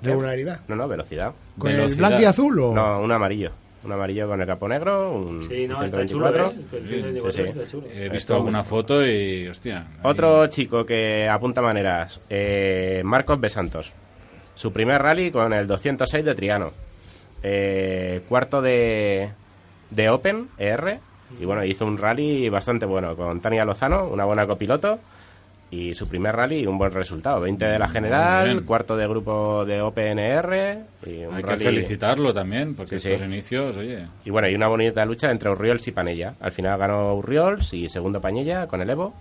Regularidad. 0.04 0.60
No, 0.68 0.76
no, 0.76 0.88
velocidad. 0.88 1.32
Con 1.58 1.72
el 1.72 1.78
Velocidad. 1.78 1.98
blanco 2.10 2.22
y 2.22 2.26
azul 2.26 2.60
o. 2.60 2.74
No, 2.76 3.02
un 3.02 3.12
amarillo. 3.12 3.52
Un 3.86 3.92
amarillo 3.92 4.28
con 4.28 4.42
el 4.42 4.48
capo 4.48 4.68
negro, 4.68 5.12
un 5.12 5.48
Sí, 5.48 5.68
no, 5.68 5.84
está 5.84 6.06
chulo, 6.06 6.32
124. 6.32 6.46
¿eh? 6.48 6.78
El 6.82 6.88
124 6.88 7.32
Sí, 7.32 7.38
sí. 7.44 7.60
está 7.60 7.72
chulo. 7.72 7.88
He 7.94 8.10
visto 8.10 8.36
alguna 8.36 8.64
foto 8.64 9.06
y, 9.06 9.48
hostia... 9.48 9.80
ahí- 9.92 10.00
Otro 10.04 10.48
chico 10.48 10.86
que 10.86 11.30
apunta 11.30 11.62
maneras, 11.62 12.20
eh, 12.30 13.02
Marcos 13.06 13.40
Besantos. 13.40 13.92
Su 14.56 14.72
primer 14.74 15.02
rally 15.02 15.32
con 15.32 15.54
el 15.54 15.68
206 15.68 16.26
de 16.26 16.34
Triano. 16.36 16.72
Eh, 17.44 18.22
cuarto 18.28 18.62
de, 18.62 19.30
de 19.92 20.10
Open, 20.10 20.48
ER. 20.58 21.00
Y 21.40 21.46
bueno, 21.46 21.64
hizo 21.66 21.86
un 21.86 21.98
rally 21.98 22.50
bastante 22.50 22.86
bueno 22.86 23.16
con 23.16 23.40
Tania 23.42 23.66
Lozano, 23.66 24.08
una 24.08 24.26
buena 24.26 24.48
copiloto. 24.48 25.00
Y 25.76 25.94
su 25.94 26.08
primer 26.08 26.36
rally 26.36 26.60
y 26.60 26.68
un 26.68 26.78
buen 26.78 26.92
resultado. 26.92 27.42
20 27.42 27.66
de 27.66 27.80
la 27.80 27.90
general, 27.90 28.64
cuarto 28.64 28.96
de 28.96 29.08
grupo 29.08 29.66
de. 29.66 29.76
Y 29.76 31.26
un 31.26 31.36
Hay 31.36 31.44
que 31.44 31.58
felicitarlo 31.58 32.34
también, 32.34 32.76
porque 32.76 32.98
Sí, 32.98 33.10
estos 33.10 33.20
sí. 33.20 33.26
inicios, 33.26 33.76
oye... 33.78 34.08
Y 34.24 34.30
bueno, 34.30 34.48
y 34.48 34.56
una 34.56 34.68
bonita 34.68 35.04
lucha 35.06 35.32
entre 35.32 35.50
Urriols 35.50 35.88
y 35.88 35.92
Panella. 35.92 36.36
Al 36.40 36.52
final 36.52 36.78
ganó 36.80 37.14
Urriols 37.16 37.74
y 37.74 37.90
segundo 37.90 38.22
Pañella 38.22 38.68
con 38.68 38.82
el 38.82 38.90
Evo. 38.90 39.14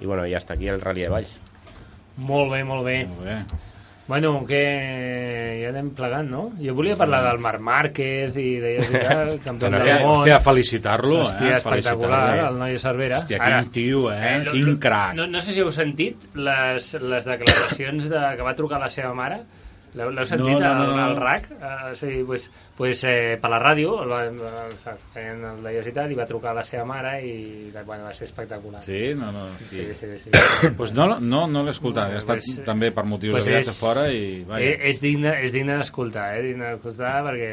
Y 0.00 0.06
bueno, 0.06 0.26
y 0.26 0.34
hasta 0.34 0.54
aquí 0.54 0.68
el 0.68 0.80
rally 0.80 1.02
de 1.02 1.08
Valls. 1.08 1.40
Molt 2.16 2.52
bé, 2.52 2.62
molt 2.64 2.84
bé. 2.84 3.06
Molt 3.06 3.24
bé. 3.24 3.44
Bueno, 4.12 4.44
que 4.44 4.58
ja 5.62 5.70
anem 5.70 5.86
plegant, 5.96 6.26
no? 6.28 6.42
Jo 6.60 6.74
volia 6.76 6.98
parlar 7.00 7.22
del 7.24 7.38
Marc 7.40 7.62
Márquez 7.64 8.34
i 8.36 8.50
de 8.60 8.72
Jessica, 8.76 9.14
campió 9.46 9.70
del 9.70 9.78
Hòstia, 9.78 9.94
món. 10.02 10.10
hòstia, 10.18 10.36
felicitar-lo, 10.44 11.20
Hòstia, 11.22 11.54
eh? 11.54 11.56
espectacular, 11.62 12.18
Felicitar-lo. 12.20 12.50
el 12.50 12.58
noi 12.60 12.74
de 12.76 12.82
Cervera. 12.82 13.20
Hòstia, 13.22 13.38
quin 13.46 13.70
tio, 13.72 14.02
eh? 14.12 14.34
lo- 14.44 14.52
Quin 14.52 14.76
crac. 14.82 15.14
No, 15.16 15.24
no 15.32 15.40
sé 15.40 15.54
si 15.56 15.64
heu 15.64 15.72
sentit 15.72 16.28
les, 16.36 16.90
les 17.00 17.24
declaracions 17.30 18.10
de, 18.12 18.20
que 18.36 18.44
va 18.50 18.52
trucar 18.58 18.82
la 18.84 18.90
seva 18.92 19.14
mare. 19.16 19.40
L'heu 19.92 20.24
sentit 20.24 20.54
No, 20.54 20.58
no, 20.58 20.66
al, 20.70 20.78
no, 20.78 20.96
no. 20.96 21.02
al 21.04 21.16
RAC? 21.20 21.50
Uh, 21.52 21.94
sí, 21.94 22.22
pues, 22.26 22.46
pues, 22.78 23.02
eh, 23.04 23.36
per 23.36 23.50
la 23.52 23.58
ràdio, 23.60 23.98
el, 24.02 24.08
va- 24.10 24.22
el, 24.24 24.72
feien 25.12 25.42
el 25.44 25.58
de 25.62 25.72
Jessica, 25.74 26.06
i 26.08 26.16
va 26.16 26.24
trucar 26.24 26.54
a 26.54 26.54
la 26.54 26.64
seva 26.64 26.86
mare 26.88 27.18
i 27.28 27.70
bueno, 27.84 28.04
va 28.08 28.12
ser 28.16 28.24
espectacular. 28.26 28.80
Sí, 28.80 29.12
no, 29.14 29.30
no, 29.30 29.46
sí, 29.58 29.82
hosti. 29.90 30.16
sí, 30.16 30.18
sí. 30.24 30.30
Pues 30.78 30.94
no, 30.96 31.20
no, 31.20 31.46
no 31.46 31.62
l'he 31.62 31.74
escoltat, 31.74 32.14
he 32.14 32.16
estat 32.22 32.40
Pues, 32.40 32.64
també 32.64 32.90
per 32.90 33.04
motius 33.04 33.34
pues 33.36 33.44
de 33.44 33.50
viatge 33.52 33.70
és- 33.74 33.78
fora 33.78 34.06
i... 34.10 34.42
Vaja. 34.48 34.64
Eh, 34.64 34.88
és 34.90 35.00
digne, 35.02 35.34
és 35.44 35.52
digne 35.52 35.76
d'escoltar, 35.76 36.38
eh? 36.38 36.42
digne 36.48 36.72
d'escoltar 36.72 37.12
perquè 37.28 37.52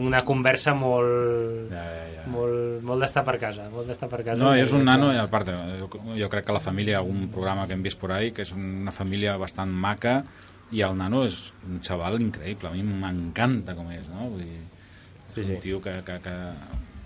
una 0.00 0.24
conversa 0.24 0.72
molt, 0.72 1.68
Ja, 1.70 1.84
ja, 1.84 2.06
ja. 2.16 2.26
molt, 2.32 2.80
molt 2.88 3.04
d'estar 3.04 3.22
per 3.28 3.36
casa, 3.38 3.68
molt 3.68 3.86
d'estar 3.92 4.08
per 4.08 4.24
casa. 4.24 4.40
No, 4.42 4.54
i 4.56 4.64
és 4.64 4.72
un 4.72 4.84
nano, 4.88 5.12
i 5.12 5.18
a 5.20 5.28
part, 5.28 5.52
jo, 5.78 5.90
jo 6.16 6.28
crec 6.32 6.46
que 6.48 6.56
la 6.56 6.60
família, 6.64 6.98
algun 7.04 7.28
programa 7.30 7.66
que 7.68 7.74
hem 7.76 7.82
vist 7.84 8.00
por 8.00 8.12
ahí, 8.16 8.32
que 8.32 8.42
és 8.48 8.52
una 8.56 8.92
família 8.96 9.36
bastant 9.36 9.70
maca, 9.70 10.22
i 10.72 10.82
el 10.86 10.96
nano 10.96 11.24
és 11.26 11.52
un 11.66 11.80
xaval 11.82 12.20
increïble, 12.22 12.68
a 12.68 12.72
mi 12.76 12.82
m'encanta 12.86 13.74
com 13.74 13.90
és, 13.90 14.06
no? 14.08 14.28
Vull 14.30 14.44
dir, 14.44 14.60
és 15.36 15.46
un 15.48 15.60
tio 15.60 15.80
que... 15.80 15.96
que, 16.06 16.18
que... 16.22 16.34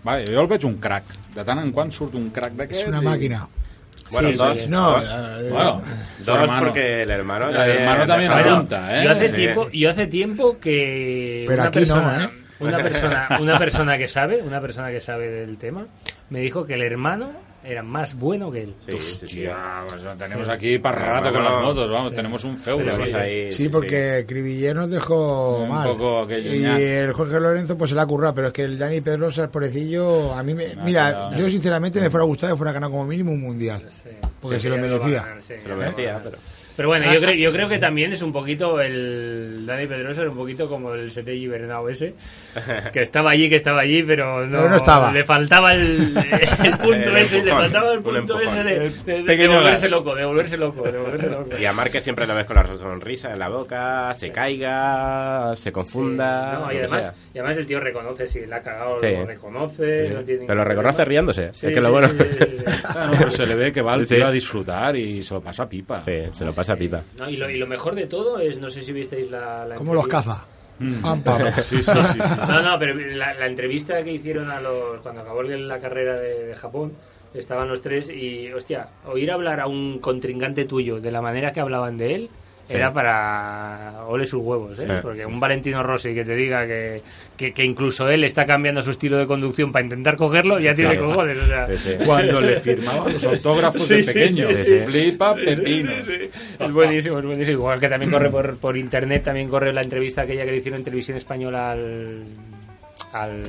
Va, 0.07 0.19
jo 0.21 0.41
el 0.43 0.47
veig 0.51 0.65
un 0.69 0.75
crac. 0.85 1.05
De 1.35 1.45
tant 1.49 1.59
en 1.63 1.71
quant 1.73 1.91
surt 1.91 2.15
un 2.19 2.27
crac 2.31 2.53
d'aquests. 2.59 2.83
Es 2.83 2.89
una 2.91 3.01
i- 3.01 3.05
máquina. 3.07 3.47
Bueno, 4.13 4.29
Sí, 4.31 4.37
dos. 4.37 4.59
sí. 4.59 4.67
No, 4.69 4.91
dos. 4.93 5.11
eh, 5.11 5.49
Bueno, 5.51 5.81
su 6.19 6.25
Dos 6.25 6.41
hermano. 6.43 6.67
porque 6.67 7.03
el 7.05 7.11
hermano... 7.11 7.49
El 7.49 7.57
hermano 7.71 8.07
también 8.07 8.31
Bueno, 8.31 8.51
apunta, 8.57 9.01
¿eh? 9.01 9.05
Yo 9.05 9.11
hace, 9.13 9.29
Sí. 9.31 9.35
tiempo, 9.37 9.71
yo 9.73 9.91
hace 9.91 10.07
tiempo 10.09 10.59
que 10.61 11.45
Pero 11.49 11.63
una 11.63 11.69
aquí 11.69 11.79
no, 11.79 11.81
persona, 11.81 12.25
¿eh? 12.25 12.29
una 12.61 12.77
persona, 12.83 13.29
una 13.41 13.59
persona 13.59 13.97
que 13.99 14.09
sabe, 14.09 14.43
una 14.43 14.61
persona 14.61 14.91
que 14.91 15.01
sabe 15.01 15.29
del 15.31 15.57
tema, 15.57 15.87
me 16.29 16.41
dijo 16.41 16.67
que 16.67 16.75
el 16.75 16.83
hermano 16.83 17.33
era 17.65 17.83
más 17.83 18.15
bueno 18.15 18.51
que 18.51 18.63
él. 18.65 18.75
Sí, 18.79 18.93
sí, 18.99 18.99
sí. 18.99 19.47
Hostia, 19.47 19.57
pues 19.89 20.19
tenemos 20.19 20.49
aquí 20.49 20.79
para 20.79 20.99
rato 20.99 21.33
con 21.33 21.43
las 21.45 21.61
motos, 21.63 21.91
vamos, 21.91 22.15
tenemos 22.15 22.45
un 22.45 22.57
feudo. 22.57 22.85
Sí. 23.05 23.15
ahí, 23.15 23.53
Sí, 23.53 23.69
porque 23.69 24.25
Cribillé 24.29 24.75
nos 24.75 24.91
dejó 24.91 25.59
Un 25.61 25.69
mal. 25.71 25.89
poco 25.89 26.21
aquello, 26.21 26.55
y 26.55 26.65
el 26.65 27.13
Jorge 27.13 27.41
Lorenzo 27.41 27.77
pues 27.79 27.91
se 27.91 27.97
la 27.97 28.03
ha 28.03 28.07
currado, 28.07 28.35
pero 28.35 28.47
es 28.49 28.53
que 28.53 28.63
el 28.63 28.79
Dani 28.79 29.01
Pedrosa, 29.01 29.43
el 29.45 29.49
pobrecillo, 29.49 30.35
a 30.35 30.43
mí 30.43 30.55
me... 30.55 30.75
No, 30.75 30.85
mira, 30.85 31.31
yo 31.37 31.49
sinceramente 31.49 32.01
me 32.01 32.11
fuera 32.11 32.25
gustado 32.25 32.53
que 32.55 32.59
fuera 32.59 32.73
ganado 32.73 32.93
como 32.93 33.05
mínimo 33.07 33.33
un 33.33 33.41
mundial. 33.41 33.83
Porque 34.41 34.57
Sí, 34.59 34.65
se 34.65 34.69
lo 34.71 34.77
merecía. 34.79 35.25
Se 35.41 35.59
ya 35.59 35.69
lo 35.69 35.77
merecía, 35.77 36.21
pero... 36.23 36.37
Pero 36.77 36.89
bueno, 36.89 37.13
yo 37.13 37.21
creo, 37.21 37.35
yo 37.35 37.53
creo 37.53 37.69
que 37.69 37.79
también 37.79 38.13
es 38.13 38.23
un 38.23 38.33
poquito 38.33 38.81
el 38.81 39.65
Dani 39.67 39.87
Pedrosa 39.87 40.23
era 40.23 40.31
un 40.31 40.37
poquito 40.37 40.69
como 40.69 40.93
el 40.95 41.11
Setegi 41.11 41.47
Bernau 41.47 41.89
ese, 41.89 42.15
que 42.93 43.03
estaba 43.03 43.31
allí, 43.31 43.49
que 43.49 43.57
estaba 43.57 43.81
allí, 43.83 44.03
pero 44.03 44.45
no, 44.47 44.57
Pero 44.59 44.69
no 44.71 44.77
estaba. 44.77 45.13
le 45.13 45.25
faltaba 45.25 45.75
el, 45.75 46.17
el 46.65 46.71
punto 46.79 47.11
El 47.11 47.17
ese, 47.17 47.37
le 47.37 47.51
empujón, 47.51 47.59
faltaba 47.63 47.93
el 47.93 47.99
un 47.99 48.05
punto 48.05 48.41
ese 48.41 48.65
de, 48.65 48.79
de- 48.91 49.23
de- 49.23 49.37
de 49.37 49.49
volverse 49.49 49.89
loco, 49.89 50.15
de 50.15 50.25
volverse 50.25 50.57
loco, 50.57 50.83
de 50.83 50.99
volverse 50.99 51.29
loco. 51.31 51.51
Y 51.59 51.65
a 51.65 51.73
Márquez 51.73 52.03
siempre 52.03 52.27
lo 52.27 52.35
ves 52.35 52.45
con 52.47 52.57
la 52.57 52.67
sonrisa 52.77 53.33
en 53.33 53.39
la 53.39 53.49
boca, 53.49 54.13
se 54.15 54.31
caiga, 54.33 55.55
se 55.57 55.73
confunda, 55.73 56.55
No, 56.59 56.67
lo 56.67 56.73
y 56.73 56.79
además, 56.79 57.13
y 57.35 57.39
además 57.39 57.59
el 57.59 57.67
tío 57.67 57.81
reconoce 57.81 58.27
si 58.27 58.47
la 58.47 58.57
ha 58.57 58.63
cagado, 58.63 58.99
Sí. 59.01 59.11
lo 59.13 59.27
reconoce, 59.27 60.09
Sí. 60.09 60.15
no 60.15 60.23
tiene 60.25 60.45
Pero 60.47 60.55
lo 60.59 60.65
reconoce 60.65 60.97
problema. 60.97 61.09
riéndose, 61.09 61.51
Sí, 61.55 61.67
es 61.67 61.73
que 61.73 61.75
sí, 61.75 61.81
lo 61.81 61.91
bueno. 61.93 62.09
sí, 62.09 62.17
sí, 62.19 62.25
sí, 62.41 62.57
sí. 62.59 62.65
Ah, 62.85 63.07
no, 63.11 63.19
pero 63.19 63.31
se 63.31 63.47
le 63.47 63.55
ve 63.55 63.73
que 63.73 63.83
va 63.83 63.95
el 63.95 64.07
Sí. 64.07 64.17
tío 64.17 64.27
a 64.27 64.31
disfrutar 64.31 64.97
y 64.97 65.23
se 65.23 65.35
lo 65.35 65.41
pasa 65.41 65.69
pipa. 65.69 66.01
Sí, 66.01 66.13
se 66.33 66.45
lo 66.45 66.53
pasa 66.53 66.64
pipa. 66.77 67.03
No, 67.19 67.29
y, 67.29 67.37
lo, 67.37 67.51
y 67.51 67.59
lo 67.59 67.67
mejor 67.67 67.95
de 67.95 68.07
todo 68.07 68.39
es, 68.39 68.59
no 68.59 68.71
sé 68.71 68.83
si 68.83 68.93
visteis 68.93 69.31
la, 69.31 69.67
la 69.67 69.75
Como 69.77 69.93
los 69.95 70.05
entrevista- 70.05 70.31
caza. 70.35 70.47
Mm. 70.79 70.95
Pam, 71.03 71.23
pam. 71.23 71.43
Sí, 71.63 71.83
sí, 71.83 71.93
sí, 71.93 72.03
sí. 72.03 72.19
No, 72.49 72.63
no, 72.63 72.79
pero 72.79 72.95
la, 72.95 73.35
la 73.35 73.47
entrevista 73.47 74.03
que 74.03 74.13
hicieron 74.13 74.51
a 74.51 74.61
los 74.61 75.01
cuando 75.03 75.21
acabó 75.21 75.43
el- 75.43 75.69
la 75.69 75.79
carrera 75.81 76.17
de, 76.17 76.47
de 76.47 76.57
Japón, 76.57 76.93
estaban 77.35 77.69
los 77.69 77.83
tres 77.83 78.09
y, 78.11 78.51
hostia, 78.53 78.89
oír 79.07 79.31
hablar 79.31 79.61
a 79.61 79.67
un 79.67 79.99
contrincante 79.99 80.65
tuyo 80.65 81.01
de 81.01 81.11
la 81.13 81.21
manera 81.21 81.53
que 81.53 81.61
hablaban 81.61 81.97
de 81.99 82.15
él 82.15 82.31
Sí. 82.67 82.77
era 82.77 82.93
para 82.93 84.05
ole 84.07 84.25
sus 84.25 84.43
huevos, 84.43 84.79
¿eh? 84.79 84.87
Sí, 84.87 84.93
Porque 85.03 85.27
un 85.27 85.39
Valentino 85.39 85.83
Rossi 85.83 86.15
que 86.15 86.25
te 86.25 86.35
diga 86.35 86.67
que, 86.67 87.03
que, 87.37 87.53
que 87.53 87.63
incluso 87.65 88.09
él 88.09 88.25
está 88.25 88.47
cambiando 88.47 88.81
su 88.81 88.91
estilo 88.91 89.19
de 89.19 89.27
conducción 89.27 89.71
para 89.71 89.85
intentar 89.85 90.17
cogerlo, 90.17 90.59
ya 90.59 90.75
tiene 90.75 90.99
cojones, 90.99 91.39
o 91.39 91.45
sea... 91.47 91.67
Sí, 91.69 91.77
sí. 91.77 91.95
Cuando 92.07 92.41
le 92.41 92.59
firmaba 92.61 93.11
los 93.11 93.23
autógrafos 93.25 93.83
Sí, 93.87 93.97
de 93.97 94.03
sí, 94.03 94.13
pequeño. 94.15 94.47
sí, 94.49 94.65
sí. 94.65 94.79
Flipa 94.87 95.35
pepino. 95.35 95.93
Es 96.59 96.73
buenísimo, 96.73 97.19
es 97.19 97.25
buenísimo. 97.27 97.59
Igual 97.59 97.81
que 97.81 97.89
también 97.89 98.11
corre 98.11 98.31
por, 98.31 98.57
por 98.57 98.77
internet, 98.79 99.25
también 99.25 99.49
corre 99.51 99.73
la 99.73 99.83
entrevista 99.83 100.23
aquella 100.23 100.45
que 100.47 100.51
le 100.53 100.57
hicieron 100.57 100.79
en 100.81 100.85
televisión 100.85 101.19
española 101.19 101.73
al. 101.73 102.25
al. 103.13 103.43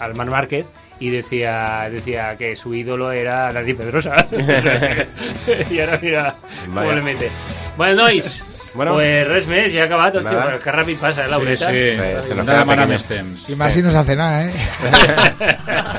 al 0.00 0.14
Mar 0.16 0.30
Márquez 0.30 0.66
y 1.00 1.10
decía 1.10 1.88
decía 1.90 2.36
que 2.36 2.54
su 2.54 2.72
ídolo 2.74 3.10
era 3.10 3.52
Dani 3.52 3.74
Pedrosa. 3.74 4.14
y 5.70 5.80
ahora 5.80 5.98
mira 6.00 6.36
cómo 6.66 6.80
Vaya. 6.80 6.92
le 6.94 7.02
mete. 7.02 7.30
Bueno, 7.76 8.02
nois, 8.02 8.46
Bueno. 8.74 8.92
pues 8.94 9.26
res 9.26 9.48
més, 9.50 9.72
ja 9.74 9.82
ha 9.82 9.86
acabat, 9.88 10.14
hòstia, 10.14 10.30
Nada. 10.30 10.44
pues 10.52 10.62
que 10.62 10.70
ràpid 10.70 10.96
passa, 11.00 11.24
eh, 11.24 11.56
Sí, 11.56 11.58
sí. 11.58 11.64
Se- 12.28 12.34
nos 12.36 12.46
queda 12.46 12.64
pequeño. 12.64 12.86
més 12.86 13.04
temps. 13.04 13.48
Y 13.50 13.56
más 13.56 13.74
si 13.74 13.82
no 13.82 13.90
se 13.90 13.96
hace 13.98 14.14
nada, 14.14 14.44
¿eh? 14.46 14.54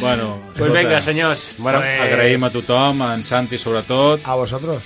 Bueno, 0.00 0.40
Pues 0.58 0.72
venga, 0.72 1.00
senyors. 1.00 1.54
Bueno, 1.58 1.78
pues, 1.78 2.00
agraïm 2.00 2.44
a 2.44 2.50
tothom, 2.50 3.02
a 3.02 3.14
en 3.14 3.24
Santi 3.24 3.58
sobretot, 3.58 4.20
A 4.24 4.34
vosotros. 4.34 4.82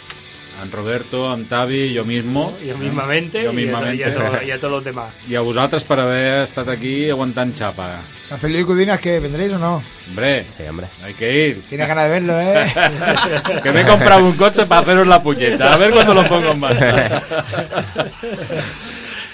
A 0.58 0.62
en 0.64 0.72
Roberto, 0.72 1.30
a 1.30 1.34
en 1.34 1.44
Tavi, 1.46 1.94
jo 1.96 2.04
mismo. 2.04 2.56
Yo 2.66 2.76
mismamente, 2.78 3.38
Jo 3.40 3.46
y 3.46 3.48
a- 3.48 3.52
mismamente. 3.52 3.96
y 3.96 4.02
a 4.02 4.14
todo- 4.14 4.42
y 4.46 4.50
a 4.50 4.56
todos 4.58 4.72
los 4.72 4.84
demás. 4.84 5.12
I 5.28 5.34
a 5.36 5.40
vosaltres 5.40 5.84
per 5.84 6.00
haver 6.00 6.42
estat 6.42 6.68
aquí 6.68 7.08
aguantant 7.10 7.54
xapa. 7.56 8.00
San 8.28 8.38
Felipe 8.38 8.64
Cudinas, 8.66 9.00
que 9.00 9.20
vendréis 9.20 9.52
o 9.54 9.58
no? 9.58 9.82
Hombre, 10.08 10.44
Sí, 10.56 10.64
hombre. 10.68 10.86
hay 11.04 11.14
que 11.14 11.46
ir. 11.48 11.62
Tienes 11.68 11.86
ganas 11.88 12.04
de 12.04 12.10
verlo, 12.10 12.40
¿eh? 12.40 12.66
Que 13.62 13.72
me 13.72 13.82
he 13.82 13.86
comprado 13.86 14.24
un 14.24 14.34
coche 14.36 14.66
para 14.66 14.80
haceros 14.82 15.06
la 15.06 15.22
puñeta. 15.22 15.72
A 15.74 15.76
ver 15.76 15.90
cuándo 15.92 16.12
lo 16.14 16.26
pongo 16.28 16.50
en 16.52 16.60
marcha. 16.60 17.22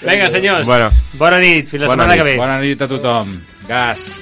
Vinga, 0.01 0.29
senyors. 0.29 0.65
Bueno. 0.67 0.91
Bona 1.13 1.39
nit. 1.39 1.67
Fins 1.67 1.81
la 1.81 1.87
Bona 1.87 2.03
setmana 2.03 2.13
nit. 2.15 2.23
que 2.23 2.31
ve. 2.31 2.37
Bona 2.37 2.59
nit 2.59 2.81
a 2.81 2.87
tothom. 2.87 3.41
Gas. 3.67 4.21